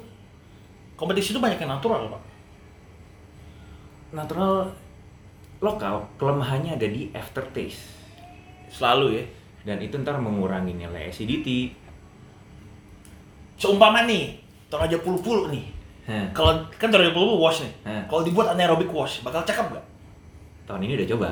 kompetisi 0.99 1.31
itu 1.31 1.39
banyak 1.39 1.55
yang 1.57 1.71
natural 1.71 2.11
pak 2.11 2.21
Natural 4.09 4.65
lokal 5.61 6.01
kelemahannya 6.17 6.75
ada 6.75 6.87
di 6.89 7.13
aftertaste 7.13 7.93
selalu 8.67 9.21
ya 9.21 9.23
dan 9.63 9.77
itu 9.79 9.95
ntar 9.99 10.17
mengurangi 10.17 10.71
nilai 10.73 11.07
acidity. 11.07 11.75
seumpama 13.55 14.07
nih 14.07 14.39
Toraja 14.71 14.97
puluh-puluh 15.01 15.51
nih 15.51 15.65
Hah, 16.09 16.25
kalau 16.33 16.57
kan 16.73 16.89
Toraja 16.89 17.11
puluh-puluh 17.11 17.37
wash 17.37 17.61
nih 17.61 17.73
hah. 17.85 18.03
kalau 18.07 18.21
dibuat 18.23 18.55
anaerobic 18.55 18.89
wash 18.89 19.21
bakal 19.21 19.43
cakep 19.43 19.77
gak? 19.77 19.85
Tahun 20.65 20.81
ini 20.85 20.93
udah 20.95 21.07
coba. 21.17 21.29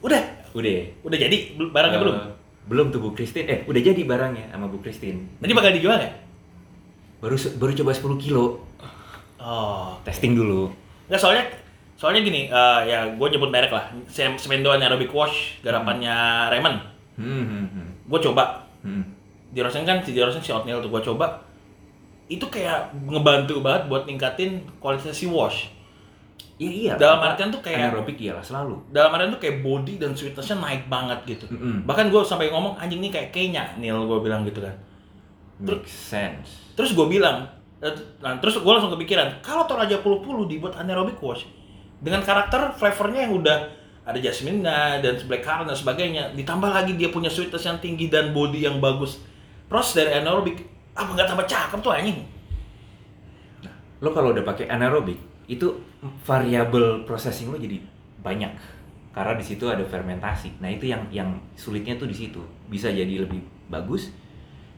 udah 0.00 0.22
Udah. 0.56 0.78
udah 1.04 1.18
jadi 1.18 1.36
barangnya 1.56 1.98
Eh, 1.98 2.02
belum 2.04 2.16
Belum 2.64 2.86
tuh 2.88 3.00
Bu 3.04 3.12
Christine. 3.12 3.44
Eh, 3.44 3.58
udah 3.68 3.80
jadi 3.80 4.02
barangnya 4.08 4.48
sama 4.48 4.64
Bu 4.72 4.80
Christine. 4.80 5.20
nanti 5.36 5.52
bakal 5.52 5.72
dijual 5.76 6.00
nggak? 6.00 6.14
Baru 7.20 7.36
baru 7.60 7.72
coba 7.76 7.90
10 7.92 8.16
kilo. 8.16 8.44
Oh 9.44 9.92
Testing 10.00 10.32
dulu. 10.32 10.72
Nggak 11.06 11.20
soalnya 11.20 11.44
soalnya 11.94 12.20
gini 12.22 12.48
eh, 12.48 12.80
ya 12.84 13.04
gue 13.06 13.28
nyebut 13.28 13.48
merek 13.48 13.70
lah 13.70 13.84
Sem 14.06 14.34
Semendo 14.34 14.68
Anaerobic 14.68 15.08
Wash 15.08 15.60
garapannya 15.60 16.10
Raymond 16.48 16.80
Hmm, 17.14 17.44
hmm, 17.44 17.66
hmm. 17.68 17.88
gue 18.04 18.20
coba 18.20 18.58
hmm. 18.82 19.04
di 19.48 19.60
roasting 19.60 19.84
kan 19.84 20.02
di 20.02 20.18
roasting 20.18 20.42
si 20.42 20.50
oatmeal 20.50 20.80
tuh 20.80 20.90
gue 20.90 21.02
coba 21.04 21.38
itu 22.26 22.42
kayak 22.44 22.90
ngebantu 23.04 23.60
banget 23.60 23.86
buat 23.86 24.02
ningkatin 24.02 24.50
kualitas 24.78 25.12
si 25.12 25.28
wash 25.28 25.70
Iya, 26.54 26.70
iya. 26.70 26.92
Dalam 26.96 27.18
artian 27.20 27.50
tuh 27.50 27.58
kayak- 27.58 27.90
anaerobik 27.90 28.14
iyalah 28.16 28.38
selalu. 28.40 28.78
dalam 28.88 29.10
artian 29.10 29.30
tuh 29.30 29.40
kayak 29.40 29.58
body 29.60 29.94
dan 29.96 30.10
sweetnessnya 30.12 30.54
naik 30.56 30.86
banget 30.86 31.18
gitu 31.28 31.46
Mm-mm. 31.48 31.82
bahkan 31.82 32.06
gue 32.06 32.20
sampai 32.20 32.46
ngomong 32.48 32.74
anjing 32.76 32.98
nih 32.98 33.10
kayak 33.10 33.30
Kenya 33.30 33.74
Nil 33.76 33.98
gue 34.00 34.18
bilang 34.20 34.42
gitu 34.42 34.58
kan 34.58 34.74
Make 35.56 35.86
sense. 35.86 36.74
terus 36.74 36.90
gue 36.92 37.06
bilang 37.08 37.46
nah, 38.24 38.40
terus 38.40 38.56
gue 38.56 38.72
langsung 38.72 38.92
kepikiran 38.96 39.44
kalau 39.44 39.68
Toraja 39.68 40.00
puluh-puluh 40.00 40.48
dibuat 40.48 40.80
anaerobic 40.80 41.20
wash 41.20 41.44
dengan 42.00 42.24
karakter 42.24 42.72
flavornya 42.80 43.28
yang 43.28 43.36
udah 43.36 43.56
ada 44.04 44.18
jasmine 44.20 44.64
dan 44.64 45.16
black 45.28 45.44
currant 45.44 45.68
dan 45.68 45.76
sebagainya 45.76 46.32
ditambah 46.36 46.70
lagi 46.72 46.96
dia 46.96 47.08
punya 47.08 47.28
sweetness 47.28 47.64
yang 47.64 47.80
tinggi 47.80 48.08
dan 48.08 48.32
body 48.32 48.64
yang 48.64 48.80
bagus 48.80 49.20
proses 49.68 49.96
dari 50.04 50.16
anaerobic 50.16 50.64
apa 50.96 51.10
nggak 51.12 51.28
tambah 51.28 51.46
cakep 51.48 51.78
tuh 51.80 51.92
anjing 51.92 52.20
Lo 54.04 54.12
kalau 54.12 54.36
udah 54.36 54.44
pakai 54.44 54.68
anaerobik, 54.68 55.16
itu 55.48 55.80
variabel 56.28 57.08
processing 57.08 57.48
lo 57.48 57.56
jadi 57.56 57.80
banyak. 58.20 58.52
Karena 59.16 59.32
di 59.32 59.44
situ 59.46 59.64
ada 59.64 59.80
fermentasi. 59.80 60.60
Nah, 60.60 60.68
itu 60.68 60.92
yang 60.92 61.08
yang 61.08 61.40
sulitnya 61.56 61.96
tuh 61.96 62.04
di 62.04 62.16
situ. 62.16 62.44
Bisa 62.68 62.92
jadi 62.92 63.24
lebih 63.24 63.40
bagus, 63.72 64.12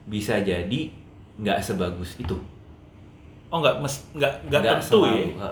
bisa 0.06 0.38
jadi 0.38 0.94
nggak 1.42 1.58
sebagus 1.58 2.14
itu. 2.22 2.38
Oh 3.56 3.58
nggak 3.58 3.80
mes 3.80 3.94
nggak 4.12 4.32
nggak 4.46 4.60
tentu 4.60 4.84
selalu, 5.00 5.32
ya 5.32 5.48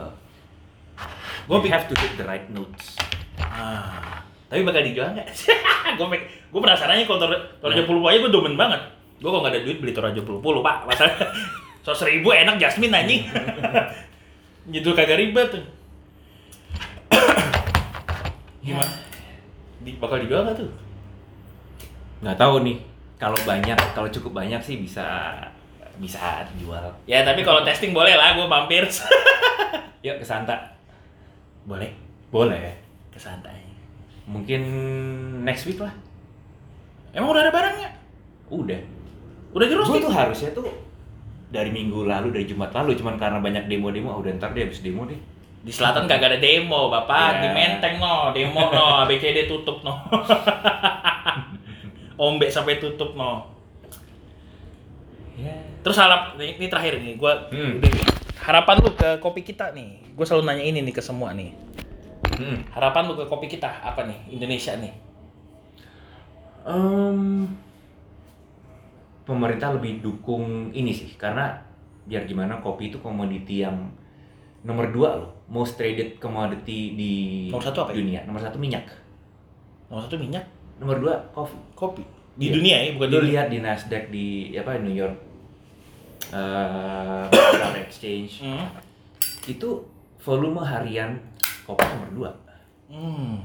You 1.44 1.60
pik- 1.60 1.72
have 1.72 1.86
to 1.86 1.96
hit 1.96 2.12
the 2.14 2.24
right 2.24 2.44
notes. 2.48 3.00
ah 3.36 4.20
tapi 4.46 4.60
bakal 4.60 4.80
dijual 4.80 5.08
nggak 5.10 5.28
gue 5.96 6.06
gue 6.52 6.60
penasarannya 6.60 7.04
kalau 7.04 7.18
Tor- 7.18 7.44
Toraja 7.58 7.80
Nah. 7.80 7.86
puluh 7.86 8.04
aja 8.04 8.18
gue 8.18 8.30
demen 8.30 8.54
banget 8.54 8.80
gue 9.16 9.26
kalau 9.26 9.40
nggak 9.40 9.52
ada 9.52 9.62
duit 9.62 9.78
beli 9.78 9.90
Toraja 9.90 10.20
puluh 10.20 10.60
pak 10.60 10.84
masalah 10.84 11.16
so 11.84 11.90
seribu 11.90 12.30
enak 12.30 12.56
jasmine 12.56 12.92
anjing 12.92 13.24
gitu 14.74 14.92
kagak 14.92 15.16
ribet 15.18 15.48
Gimana? 18.62 18.88
Di, 19.78 19.92
bakal 19.94 20.24
dijual 20.24 20.44
nggak 20.44 20.56
tuh? 20.56 20.70
nggak 22.20 22.40
tahu 22.40 22.64
nih 22.64 22.76
kalau 23.14 23.36
banyak 23.44 23.76
kalau 23.92 24.08
cukup 24.08 24.32
banyak 24.34 24.56
sih 24.58 24.80
bisa 24.80 25.04
bisa 25.96 26.42
dijual 26.50 26.82
Ya 27.04 27.22
tapi 27.22 27.40
kalau 27.40 27.62
testing 27.62 27.90
boleh 27.90 28.12
lah, 28.12 28.34
gue 28.34 28.44
mampir. 28.44 28.82
yuk 30.04 30.18
ke 30.18 30.24
Santa 30.24 30.52
boleh 31.64 31.88
boleh 32.28 32.76
Ke 33.08 33.16
santai. 33.16 33.56
mungkin 34.24 34.60
next 35.40 35.64
week 35.64 35.78
lah 35.78 35.90
Emang 37.10 37.30
udah 37.30 37.40
ada 37.40 37.50
barangnya? 37.50 37.88
udah 38.48 38.78
Udah 39.54 39.64
gue 39.64 39.76
roasting? 39.78 40.02
tuh 40.02 40.10
harusnya 40.10 40.48
tuh 40.52 40.66
dari 41.48 41.70
minggu 41.70 42.04
lalu 42.04 42.28
dari 42.30 42.44
Jumat 42.44 42.68
lalu 42.74 42.92
cuman 42.94 43.14
karena 43.14 43.38
banyak 43.38 43.64
demo-demo 43.64 44.10
ah, 44.10 44.18
udah 44.18 44.30
ntar 44.36 44.50
deh 44.50 44.66
habis 44.66 44.82
demo 44.82 45.06
deh 45.06 45.16
Di 45.64 45.70
selatan 45.70 46.04
kagak 46.04 46.28
ada 46.28 46.38
demo, 46.42 46.92
bapak. 46.92 47.30
Ya. 47.30 47.40
Di 47.40 47.48
Menteng 47.48 47.94
no, 47.96 48.28
demo 48.34 48.68
no, 48.68 48.84
ABCD 49.00 49.46
tutup 49.46 49.80
no. 49.80 49.96
Ombek 52.20 52.50
sampai 52.50 52.76
tutup 52.76 53.14
no. 53.14 53.46
ya 55.34 55.50
Terus 55.84 55.96
harap 55.96 56.34
ini, 56.34 56.56
ini 56.56 56.66
terakhir 56.66 56.96
nih, 56.96 57.14
gua 57.14 57.46
Hmm. 57.48 57.76
harapan 58.40 58.76
lu 58.80 58.90
ke 58.92 59.20
kopi 59.20 59.40
kita 59.40 59.70
nih. 59.70 60.00
Gue 60.12 60.24
selalu 60.24 60.44
nanya 60.44 60.64
ini 60.64 60.80
nih 60.80 60.92
ke 60.92 61.00
semua 61.00 61.32
nih. 61.32 61.52
hmm. 62.34 62.72
Harapan 62.72 63.04
lu 63.04 63.14
ke 63.14 63.24
kopi 63.24 63.46
kita 63.46 63.68
apa 63.80 64.04
nih? 64.04 64.32
Indonesia 64.32 64.72
nih. 64.74 64.92
Em, 66.64 67.44
pemerintah 69.22 69.72
lebih 69.72 70.00
dukung 70.00 70.72
ini 70.72 70.90
sih 70.90 71.12
karena 71.14 71.60
biar 72.04 72.24
gimana 72.24 72.56
kopi 72.58 72.88
itu 72.88 72.98
komoditi 72.98 73.60
yang 73.60 73.92
nomor 74.60 74.88
dua 74.88 75.10
loh 75.14 75.30
most 75.46 75.76
traded 75.76 76.16
commodity 76.16 76.92
di 76.92 77.12
Nomor 77.48 77.60
satu 77.62 77.78
apa 77.84 77.92
ya? 77.92 77.96
dunia 77.96 78.20
nomor 78.24 78.40
satu 78.40 78.56
minyak 78.56 78.84
Nomor 79.88 80.08
satu 80.08 80.16
minyak, 80.16 80.44
nomor 80.76 80.96
dua 80.98 81.14
kopi 81.30 81.56
kopi. 81.74 82.02
Di 82.34 82.48
Iya. 82.48 82.52
dunia 82.56 82.76
ya, 82.78 82.88
bukan 82.92 83.08
di 83.08 83.14
lu 83.14 83.24
lihat 83.26 83.46
di 83.46 83.58
Nasdaq 83.60 84.04
di 84.08 84.26
apa 84.54 84.80
New 84.80 84.90
York 84.90 85.16
Stock 87.30 87.76
Exchange 87.78 88.32
Hmm. 88.40 88.66
itu 89.44 89.68
volume 90.18 90.60
harian 90.60 91.16
kopi 91.62 91.84
nomor 91.86 92.10
dua 92.10 92.30
Hmm. 92.86 93.40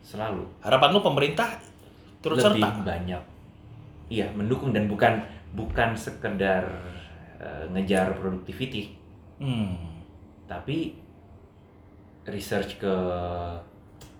selalu 0.00 0.46
Harapan 0.60 0.88
lu 0.90 1.00
pemerintah 1.00 1.50
turut 2.18 2.38
lebih 2.38 2.62
serta. 2.62 2.82
banyak 2.82 3.22
iya 4.06 4.28
mendukung 4.30 4.70
dan 4.70 4.86
bukan 4.86 5.20
bukan 5.52 5.92
sekedar 5.94 6.64
eh, 7.36 7.64
ngejar 7.70 8.14
productivity 8.14 8.94
Hmm. 9.34 9.74
tapi 10.44 10.94
research 12.24 12.78
ke 12.78 12.94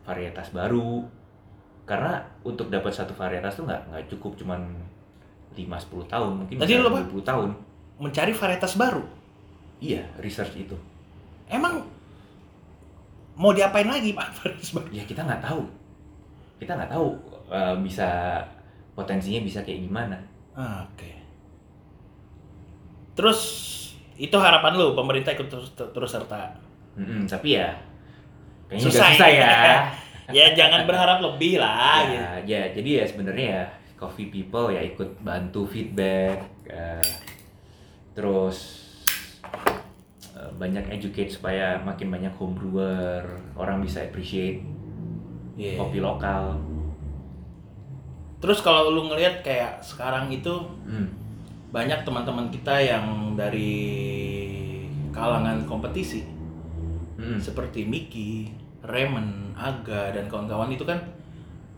varietas 0.03 0.51
baru 0.51 1.07
karena 1.85 2.17
untuk 2.43 2.69
dapat 2.69 2.91
satu 2.91 3.13
varietas 3.13 3.55
tuh 3.55 3.65
nggak 3.65 3.83
nggak 3.89 4.05
cukup 4.11 4.35
cuman 4.35 4.61
5-10 5.55 5.67
tahun 6.07 6.31
mungkin 6.37 6.55
Tadi 6.57 6.73
lu 6.75 6.87
apa? 6.87 7.01
20 7.05 7.23
tahun 7.23 7.49
Mencari 7.97 8.33
varietas 8.33 8.75
baru. 8.75 9.03
iya 9.79 10.03
research 10.19 10.55
itu 10.57 10.75
Emang 11.47 11.83
mau 13.35 13.51
diapain 13.51 13.87
lagi 13.87 14.11
Pak 14.11 14.29
varietas 14.39 14.71
baru? 14.73 14.87
ya 14.91 15.03
kita 15.03 15.23
nggak 15.23 15.41
tahu 15.41 15.63
kita 16.57 16.73
nggak 16.73 16.91
tahu 16.91 17.07
eh, 17.49 17.77
bisa 17.81 18.39
potensinya 18.93 19.41
bisa 19.41 19.59
kayak 19.61 19.83
gimana 19.83 20.19
Ah, 20.55 20.87
Oke. 20.87 21.11
Terus 23.15 23.41
itu 24.15 24.35
harapan 24.35 24.73
lu 24.73 24.95
pemerintah 24.95 25.35
ikut 25.35 25.47
terus, 25.47 25.67
terus 25.75 26.07
serta. 26.09 26.55
Mm-mm, 26.95 27.27
tapi 27.27 27.59
ya 27.59 27.75
kayaknya 28.71 28.87
Susah 28.87 29.07
susah, 29.11 29.29
ya. 29.29 29.55
ya 30.39 30.47
jangan 30.55 30.87
berharap 30.87 31.19
lebih 31.21 31.59
lah. 31.59 32.07
gitu. 32.07 32.15
ya, 32.15 32.27
ya 32.47 32.63
jadi 32.71 32.91
ya 33.03 33.05
sebenarnya 33.05 33.47
ya 33.51 33.65
coffee 34.05 34.29
people 34.29 34.69
ya 34.69 34.85
ikut 34.85 35.17
bantu 35.21 35.65
feedback 35.65 36.45
eh, 36.69 37.01
terus 38.13 38.85
eh, 40.31 40.51
banyak 40.55 40.85
educate 40.91 41.33
supaya 41.33 41.81
makin 41.81 42.13
banyak 42.13 42.37
home 42.37 42.53
brewer 42.53 43.25
orang 43.57 43.81
bisa 43.81 44.05
appreciate 44.05 44.61
Iya. 45.55 45.79
kopi 45.79 46.03
lokal. 46.03 46.59
Terus 48.43 48.59
kalau 48.59 48.91
lu 48.91 49.07
ngelihat 49.07 49.41
kayak 49.41 49.79
sekarang 49.81 50.27
itu 50.29 50.51
Hmm, 50.83 51.07
banyak 51.71 52.03
teman-teman 52.03 52.51
kita 52.51 52.75
yang 52.77 53.39
dari 53.39 53.71
kalangan 55.11 55.63
kompetisi 55.65 56.27
hmm, 57.15 57.39
seperti 57.39 57.87
Miki, 57.87 58.51
Raymond, 58.83 59.55
Aga 59.55 60.11
dan 60.11 60.27
kawan-kawan 60.27 60.75
itu 60.75 60.83
kan 60.83 60.99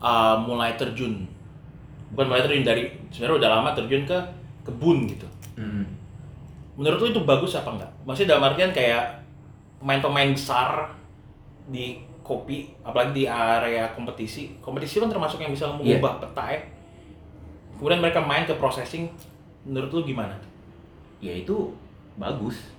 uh, 0.00 0.40
mulai 0.40 0.72
terjun 0.74 1.28
bukan 2.16 2.32
mulai 2.32 2.42
terjun 2.48 2.64
dari 2.64 2.88
sebenarnya 3.12 3.36
udah 3.44 3.50
lama 3.60 3.70
terjun 3.76 4.08
ke 4.08 4.18
kebun 4.64 5.04
gitu. 5.04 5.28
hmm. 5.60 5.84
Menurut 6.80 6.98
lu 7.04 7.06
itu 7.12 7.20
bagus 7.28 7.52
apa 7.56 7.76
enggak? 7.76 7.90
Maksudnya 8.08 8.36
dalam 8.36 8.48
artian 8.52 8.72
kayak 8.72 9.20
pemain-pemain 9.80 10.32
besar 10.32 10.96
di 11.68 12.00
kopi, 12.24 12.72
apalagi 12.80 13.12
di 13.12 13.24
area 13.28 13.92
kompetisi. 13.92 14.56
Kompetisi 14.64 15.00
kan 15.00 15.12
termasuk 15.12 15.40
yang 15.40 15.52
bisa 15.52 15.68
Iya. 15.68 15.76
mengubah 15.76 16.24
peta 16.24 16.44
ya. 16.52 16.60
Kemudian 17.76 18.00
mereka 18.00 18.20
main 18.24 18.48
ke 18.48 18.56
processing. 18.56 19.08
Menurut 19.64 19.92
lu 19.92 20.00
gimana? 20.04 20.36
ya 21.16 21.32
itu 21.32 21.72
bagus 22.20 22.70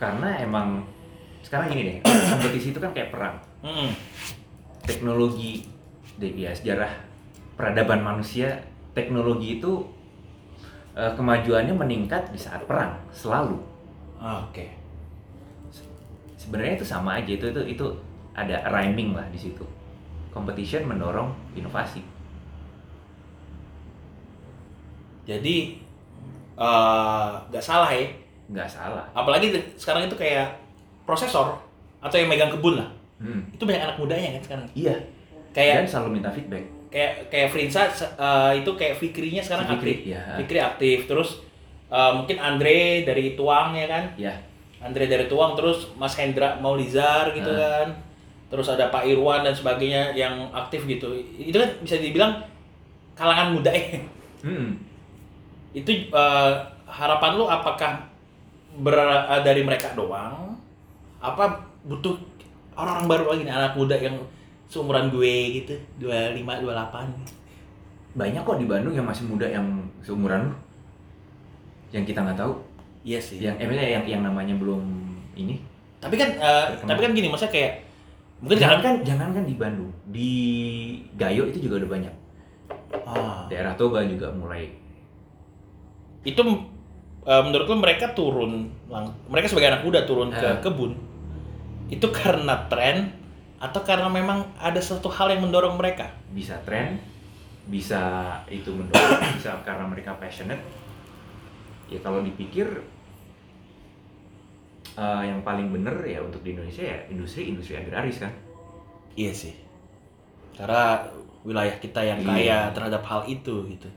karena 0.00 0.40
emang 0.40 0.82
sekarang 1.44 1.68
gini 1.68 1.82
deh 1.84 1.96
kompetisi 2.32 2.72
itu 2.72 2.80
kan 2.80 2.90
kayak 2.96 3.12
perang 3.12 3.36
Mm-mm. 3.60 3.92
teknologi 4.82 5.68
ya 6.18 6.50
sejarah 6.54 6.90
peradaban 7.54 8.00
manusia 8.02 8.60
teknologi 8.92 9.58
itu 9.58 9.72
eh, 10.94 11.12
kemajuannya 11.16 11.74
meningkat 11.74 12.28
di 12.30 12.38
saat 12.40 12.64
perang 12.64 12.96
selalu 13.12 13.58
Ah, 14.22 14.38
Oke. 14.46 14.70
sebenarnya 16.38 16.78
itu 16.78 16.86
sama 16.86 17.18
aja 17.18 17.26
itu 17.34 17.46
itu 17.50 17.62
itu 17.74 17.86
ada 18.34 18.62
rhyming 18.70 19.14
lah 19.14 19.26
di 19.30 19.38
situ 19.38 19.62
competition 20.30 20.86
mendorong 20.86 21.30
inovasi 21.54 22.02
Jadi 25.22 25.78
eh, 26.58 27.30
nggak 27.50 27.62
salah 27.64 27.90
ya. 27.90 28.06
nggak 28.50 28.68
salah 28.68 29.04
Apalagi 29.14 29.54
sekarang 29.78 30.10
itu 30.10 30.16
kayak 30.18 30.58
prosesor 31.06 31.56
atau 32.02 32.16
yang 32.18 32.26
megang 32.26 32.50
kebun 32.50 32.82
lah. 32.82 32.90
hmm. 33.22 33.54
Itu 33.54 33.62
banyak 33.62 33.82
anak 33.82 33.96
mudanya 33.98 34.34
kan 34.38 34.42
sekarang. 34.42 34.66
iya 34.74 34.94
Kayak 35.54 35.84
dan 35.84 35.86
selalu 35.86 36.08
minta 36.18 36.30
feedback 36.32 36.64
kayak 36.92 37.26
kayak 37.26 37.48
Frinsa 37.48 37.88
eh, 37.88 38.60
itu 38.60 38.70
kayak 38.76 39.00
Fikrinya 39.00 39.40
sekarang 39.40 39.66
Fikri, 39.72 39.92
aktif. 39.96 40.12
ya. 40.12 40.22
Fikri 40.36 40.58
aktif. 40.60 40.98
Terus 41.08 41.30
eh, 41.88 42.12
mungkin 42.12 42.36
Andre 42.36 43.02
dari 43.02 43.32
Tuang 43.32 43.72
ya 43.72 43.86
kan. 43.88 44.04
ya 44.14 44.34
Andre 44.78 45.06
dari 45.06 45.24
Tuang 45.24 45.56
terus 45.56 45.90
Mas 45.96 46.12
Hendra 46.14 46.60
Maulizar 46.60 47.32
gitu 47.32 47.48
Hmm. 47.48 47.58
kan. 47.58 47.88
Terus 48.52 48.68
ada 48.68 48.86
Pak 48.86 49.08
Irwan 49.08 49.40
dan 49.40 49.56
sebagainya 49.56 50.12
yang 50.12 50.52
aktif 50.52 50.84
gitu. 50.84 51.08
Itu 51.34 51.56
kan 51.56 51.70
bisa 51.80 51.96
dibilang 51.96 52.44
kalangan 53.12 53.56
muda 53.56 53.72
ya. 53.72 53.96
hmm. 54.44 54.70
itu 55.72 55.88
eh, 56.06 56.52
harapan 56.84 57.32
lu 57.32 57.48
apakah 57.48 58.04
ber- 58.76 59.40
dari 59.40 59.64
mereka 59.64 59.92
doang 59.92 60.52
apa 61.16 61.56
butuh 61.82 62.12
orang-orang 62.74 63.06
baru 63.06 63.24
lagi 63.30 63.42
nih 63.46 63.54
anak 63.54 63.72
muda 63.72 63.96
yang 63.96 64.16
seumuran 64.72 65.12
gue 65.12 65.34
gitu 65.60 65.74
25 66.00 66.64
28 66.64 68.16
banyak 68.16 68.40
kok 68.40 68.56
di 68.56 68.64
Bandung 68.64 68.92
yang 68.92 69.04
masih 69.04 69.24
muda 69.24 69.44
yang 69.44 69.64
seumuran 70.00 70.48
lu? 70.48 70.54
Yang 71.92 72.12
kita 72.12 72.24
nggak 72.24 72.40
tahu? 72.40 72.52
Iya 73.04 73.20
sih. 73.20 73.36
Yang 73.36 73.56
eh, 73.60 73.90
yang 73.92 74.04
yang 74.08 74.22
namanya 74.22 74.56
belum 74.56 74.80
ini? 75.32 75.60
Tapi 75.96 76.16
kan 76.16 76.28
Terkenal. 76.36 76.88
tapi 76.88 77.00
kan 77.00 77.10
gini 77.12 77.28
maksudnya 77.28 77.52
kayak 77.52 77.72
mungkin 78.40 78.58
jangan 78.58 78.78
kan 78.80 78.94
jangan 79.00 79.28
kan 79.32 79.44
di 79.44 79.54
Bandung 79.54 79.92
di 80.08 80.30
Gayo 81.14 81.48
itu 81.48 81.68
juga 81.68 81.84
udah 81.84 81.90
banyak. 81.92 82.14
Ah, 83.04 83.44
daerah 83.48 83.72
Toba 83.76 84.04
juga 84.04 84.28
mulai. 84.32 84.68
Itu 86.22 86.40
eh, 87.22 87.42
menurut 87.44 87.66
lu 87.68 87.76
mereka 87.80 88.12
turun 88.12 88.72
mereka 89.28 89.46
sebagai 89.48 89.72
anak 89.72 89.82
muda 89.84 90.04
turun 90.04 90.28
ke 90.32 90.48
Eh. 90.48 90.56
kebun. 90.60 90.92
Itu 91.88 92.12
karena 92.12 92.68
tren 92.68 93.08
atau 93.62 93.80
karena 93.86 94.10
memang 94.10 94.42
ada 94.58 94.82
satu 94.82 95.06
hal 95.06 95.30
yang 95.30 95.46
mendorong 95.46 95.78
mereka 95.78 96.10
bisa 96.34 96.58
tren 96.66 96.98
bisa 97.70 98.34
itu 98.50 98.74
mendorong 98.74 99.22
bisa 99.38 99.54
karena 99.62 99.86
mereka 99.86 100.18
passionate 100.18 100.58
ya 101.86 102.02
kalau 102.02 102.26
dipikir 102.26 102.66
eh, 104.98 105.22
yang 105.24 105.40
paling 105.40 105.70
bener 105.70 105.94
ya 106.02 106.18
untuk 106.18 106.42
di 106.42 106.52
Indonesia 106.52 106.82
ya 106.82 106.98
industri 107.08 107.48
industri 107.48 107.78
agraris 107.78 108.18
kan 108.18 108.32
Iya 109.12 109.28
sih. 109.28 109.52
Karena 110.56 111.04
wilayah 111.44 111.76
kita 111.76 112.00
yang 112.00 112.24
kaya 112.24 112.40
Iya. 112.40 112.72
terhadap 112.72 113.04
hal 113.04 113.28
itu 113.28 113.60
gitu. 113.68 113.88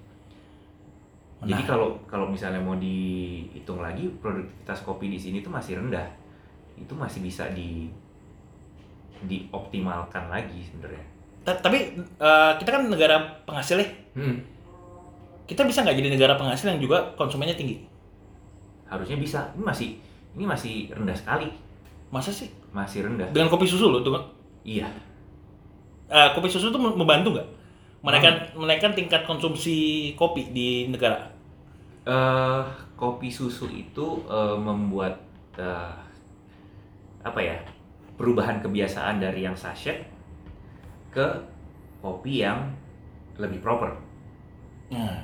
jadi 1.40 1.62
Menarik. 1.62 1.68
kalau 1.72 1.90
kalau 2.04 2.28
misalnya 2.28 2.60
mau 2.60 2.76
dihitung 2.76 3.80
lagi 3.80 4.12
produktivitas 4.20 4.84
kopi 4.84 5.08
di 5.08 5.16
sini 5.16 5.40
tuh 5.40 5.56
masih 5.56 5.80
rendah 5.80 6.04
itu 6.76 6.92
masih 6.92 7.24
bisa 7.24 7.48
di 7.56 7.88
dioptimalkan 9.26 10.30
lagi 10.30 10.62
sebenarnya. 10.64 11.04
Ta- 11.44 11.60
Tapi 11.60 11.78
eh, 12.00 12.52
kita 12.58 12.70
kan 12.72 12.88
negara 12.88 13.18
penghasil 13.44 13.78
ya. 13.78 13.88
Hmm. 14.14 14.40
Kita 15.46 15.62
bisa 15.62 15.86
nggak 15.86 15.94
jadi 15.94 16.10
negara 16.10 16.34
penghasil 16.34 16.66
yang 16.68 16.82
juga 16.82 17.14
konsumennya 17.14 17.54
tinggi? 17.54 17.86
Harusnya 18.86 19.18
bisa. 19.18 19.54
Ini 19.54 19.62
masih 19.62 19.90
ini 20.34 20.46
masih 20.46 20.74
rendah 20.90 21.14
sekali. 21.14 21.48
Masa 22.10 22.30
sih? 22.30 22.50
Masih 22.72 23.06
rendah. 23.06 23.30
Dengan 23.30 23.48
kopi 23.48 23.66
susu 23.66 23.90
loh 23.90 24.02
tuh. 24.02 24.18
Iya. 24.64 24.90
Eh, 26.06 26.30
kopi 26.34 26.50
susu 26.50 26.70
tuh 26.70 26.82
membantu 26.82 27.34
nggak? 27.34 27.48
Menaikkan 28.02 28.36
menaikkan 28.54 28.94
tingkat 28.94 29.26
konsumsi 29.26 29.76
kopi 30.14 30.50
di 30.50 30.90
negara. 30.90 31.34
eh 32.06 32.62
kopi 32.94 33.30
susu 33.30 33.66
itu 33.66 34.22
eh, 34.26 34.56
membuat 34.56 35.18
eh, 35.58 35.94
apa 37.22 37.40
ya 37.42 37.58
perubahan 38.16 38.60
kebiasaan 38.60 39.18
dari 39.18 39.42
yang 39.42 39.54
sachet 39.54 40.08
ke 41.10 41.26
kopi 42.00 42.42
yang 42.42 42.72
lebih 43.36 43.60
proper. 43.60 43.92
Nah, 44.88 45.20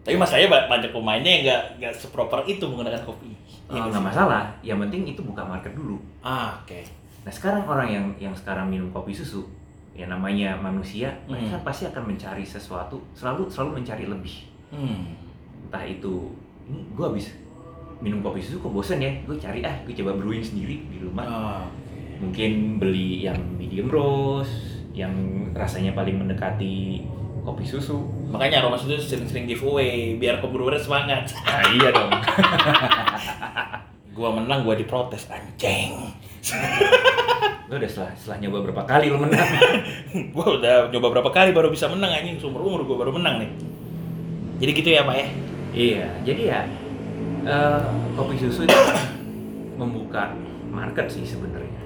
tapi 0.00 0.16
masalahnya 0.16 0.50
ba- 0.50 0.68
banyak 0.68 0.90
pemainnya 0.90 1.30
yang 1.30 1.42
nggak 1.42 1.62
nggak 1.78 1.94
seproper 1.94 2.40
itu 2.44 2.60
menggunakan 2.62 3.00
kopi. 3.02 3.32
Eh, 3.64 3.72
Iya 3.72 3.88
nggak 3.88 3.94
sih? 3.94 4.04
masalah, 4.04 4.42
yang 4.60 4.78
penting 4.78 5.06
itu 5.06 5.20
buka 5.20 5.40
market 5.42 5.72
dulu. 5.72 5.96
Ah, 6.20 6.52
oke. 6.58 6.80
Nah 7.24 7.32
sekarang 7.32 7.64
orang 7.64 7.88
yang 7.88 8.06
yang 8.20 8.34
sekarang 8.34 8.68
minum 8.68 8.90
kopi 8.90 9.10
susu, 9.10 9.48
ya 9.90 10.04
namanya 10.04 10.52
manusia, 10.54 11.08
mereka 11.24 11.56
Hmm. 11.56 11.64
pasti 11.64 11.86
akan 11.86 12.04
mencari 12.06 12.44
sesuatu, 12.44 13.00
selalu 13.12 13.48
selalu 13.48 13.80
mencari 13.80 14.04
lebih. 14.04 14.34
Hmm. 14.68 15.16
Entah 15.64 15.80
itu, 15.82 16.36
ini 16.64 16.84
gue 16.90 17.04
habis 17.06 17.32
minum 17.98 18.20
kopi 18.20 18.38
susu 18.38 18.60
kok 18.60 18.68
bosen 18.70 19.00
ya, 19.00 19.08
gue 19.22 19.36
cari 19.38 19.64
ah, 19.64 19.72
gue 19.80 19.94
coba 19.94 20.12
brewing 20.14 20.44
sendiri 20.44 20.84
di 20.84 21.00
rumah. 21.00 21.24
Ah, 21.24 21.64
mungkin 22.22 22.78
beli 22.82 23.26
yang 23.26 23.38
medium 23.58 23.90
roast 23.90 24.54
yang 24.94 25.14
rasanya 25.54 25.94
paling 25.94 26.22
mendekati 26.22 27.02
kopi 27.44 27.66
susu 27.66 28.24
Makanya 28.34 28.66
Aroma 28.66 28.74
itu 28.74 28.98
sering-sering 28.98 29.46
giveaway 29.46 30.18
biar 30.18 30.42
pembrewer 30.42 30.74
semangat. 30.74 31.30
nah 31.46 31.62
iya 31.70 31.88
dong 31.94 32.10
gua 34.16 34.30
menang 34.34 34.66
gua 34.66 34.74
diprotes 34.74 35.30
anjing. 35.30 35.94
lo 37.70 37.74
udah 37.78 37.90
setelah, 37.90 38.10
setelah 38.18 38.38
nyoba 38.42 38.58
berapa 38.70 38.82
kali 38.86 39.06
lo 39.10 39.18
menang 39.22 39.46
gua 40.34 40.58
udah 40.58 40.74
nyoba 40.90 41.08
berapa 41.14 41.30
kali 41.30 41.54
baru 41.54 41.70
bisa 41.70 41.86
menang 41.86 42.10
anjing 42.10 42.42
seumur 42.42 42.66
umur 42.66 42.82
gua 42.82 43.06
baru 43.06 43.14
menang 43.14 43.46
nih. 43.46 43.50
Jadi 44.58 44.70
gitu 44.74 44.90
ya 44.90 45.06
Pak 45.06 45.14
ya. 45.14 45.26
iya 45.74 46.06
jadi 46.26 46.42
ya 46.42 46.60
eh, 47.46 47.82
kopi 48.18 48.34
susu 48.34 48.66
itu 48.66 48.78
membuka 49.80 50.34
market 50.74 51.06
sih 51.06 51.22
sebenarnya 51.22 51.83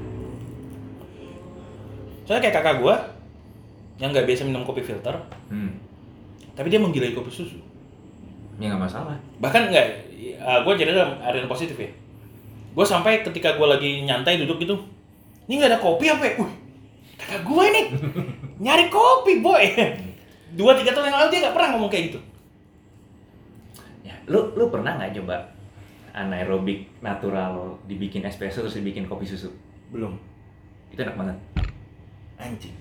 Soalnya 2.28 2.44
kayak 2.44 2.60
kakak 2.60 2.76
gua 2.84 3.00
yang 3.96 4.12
nggak 4.12 4.28
biasa 4.28 4.44
minum 4.44 4.68
kopi 4.68 4.84
filter, 4.84 5.16
hmm. 5.48 5.72
tapi 6.52 6.68
dia 6.68 6.76
menggilai 6.76 7.16
kopi 7.16 7.32
susu. 7.32 7.56
ya 8.60 8.68
nggak 8.74 8.90
masalah 8.90 9.16
Bahkan 9.40 9.70
nggak, 9.72 9.86
uh, 10.42 10.60
gue 10.66 10.72
cerita 10.76 10.98
dalam 10.98 11.16
area 11.24 11.40
yang 11.40 11.48
positif 11.48 11.78
ya. 11.78 11.88
Gue 12.76 12.84
sampai 12.84 13.24
ketika 13.24 13.56
gue 13.56 13.64
lagi 13.64 14.04
nyantai 14.04 14.36
duduk 14.44 14.60
gitu, 14.60 14.76
ini 15.48 15.56
nggak 15.56 15.72
ada 15.72 15.80
kopi 15.80 16.12
apa 16.12 16.22
ya? 16.28 16.32
Wih, 16.36 16.52
kakak 17.16 17.42
gue 17.48 17.64
ini 17.64 17.82
nyari 18.68 18.92
kopi 18.92 19.40
boy. 19.40 19.64
Dua 20.52 20.76
tiga 20.76 20.92
tahun 20.92 21.08
yang 21.08 21.16
lalu 21.16 21.28
dia 21.32 21.40
nggak 21.48 21.56
pernah 21.56 21.68
ngomong 21.74 21.90
kayak 21.90 22.04
gitu. 22.12 22.20
ya 24.04 24.14
lo 24.28 24.52
lo 24.52 24.68
pernah 24.68 25.00
nggak 25.00 25.16
coba 25.22 25.48
anaerobik 26.12 26.88
natural 27.00 27.78
dibikin 27.88 28.24
espresso 28.28 28.60
terus 28.60 28.76
dibikin 28.76 29.08
kopi 29.08 29.24
susu 29.24 29.48
Belum. 29.88 30.16
itu 30.88 31.00
enak 31.04 31.14
banget 31.20 31.36
Anjing. 32.38 32.74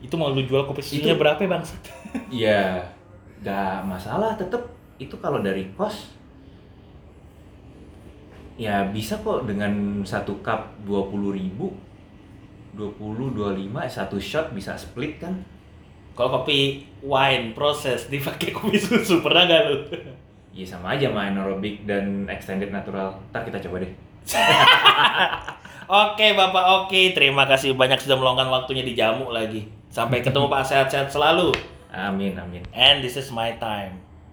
Itu 0.00 0.14
mau 0.16 0.32
lu 0.32 0.42
jual 0.42 0.64
kopi 0.64 0.80
susunya 0.80 1.12
Itu- 1.12 1.20
berapa 1.20 1.38
ya 1.38 1.48
bangsat? 1.48 1.82
Iya, 2.32 2.62
nggak 3.44 3.84
masalah. 3.84 4.32
Tetap 4.34 4.64
itu 4.96 5.14
kalau 5.20 5.44
dari 5.44 5.68
kos, 5.76 6.10
ya 8.58 8.88
bisa 8.90 9.20
kok 9.20 9.46
dengan 9.46 10.02
satu 10.02 10.40
cup 10.40 10.72
dua 10.82 11.06
puluh 11.06 11.36
ribu, 11.36 11.70
dua 12.74 12.90
puluh 12.96 13.30
dua 13.30 13.54
lima 13.54 13.84
satu 13.86 14.16
shot 14.18 14.50
bisa 14.50 14.74
split 14.74 15.20
kan? 15.20 15.36
Kalau 16.16 16.42
kopi 16.42 16.82
wine 16.98 17.54
proses 17.54 18.10
dipakai 18.10 18.50
kopi 18.50 18.74
susu 18.74 19.22
pernah 19.22 19.46
nggak 19.46 19.62
lu? 19.70 19.76
Iya 20.50 20.74
sama 20.74 20.98
aja 20.98 21.06
main 21.12 21.36
aerobik 21.38 21.86
dan 21.86 22.26
extended 22.26 22.74
natural. 22.74 23.14
Ntar 23.30 23.46
kita 23.46 23.62
coba 23.62 23.78
deh. 23.84 23.92
Oke 25.88 26.36
Bapak 26.36 26.84
oke, 26.84 27.16
terima 27.16 27.48
kasih 27.48 27.72
banyak 27.72 27.96
sudah 28.04 28.20
meluangkan 28.20 28.52
waktunya 28.52 28.84
di 28.84 28.92
jamu 28.92 29.32
lagi. 29.32 29.72
Sampai 29.88 30.20
ketemu 30.20 30.44
Pak 30.52 30.68
sehat-sehat 30.68 31.08
selalu. 31.08 31.56
Amin 31.88 32.36
amin. 32.36 32.60
And 32.76 33.00
this 33.00 33.16
is 33.16 33.32
my 33.32 33.56
time. 33.56 34.07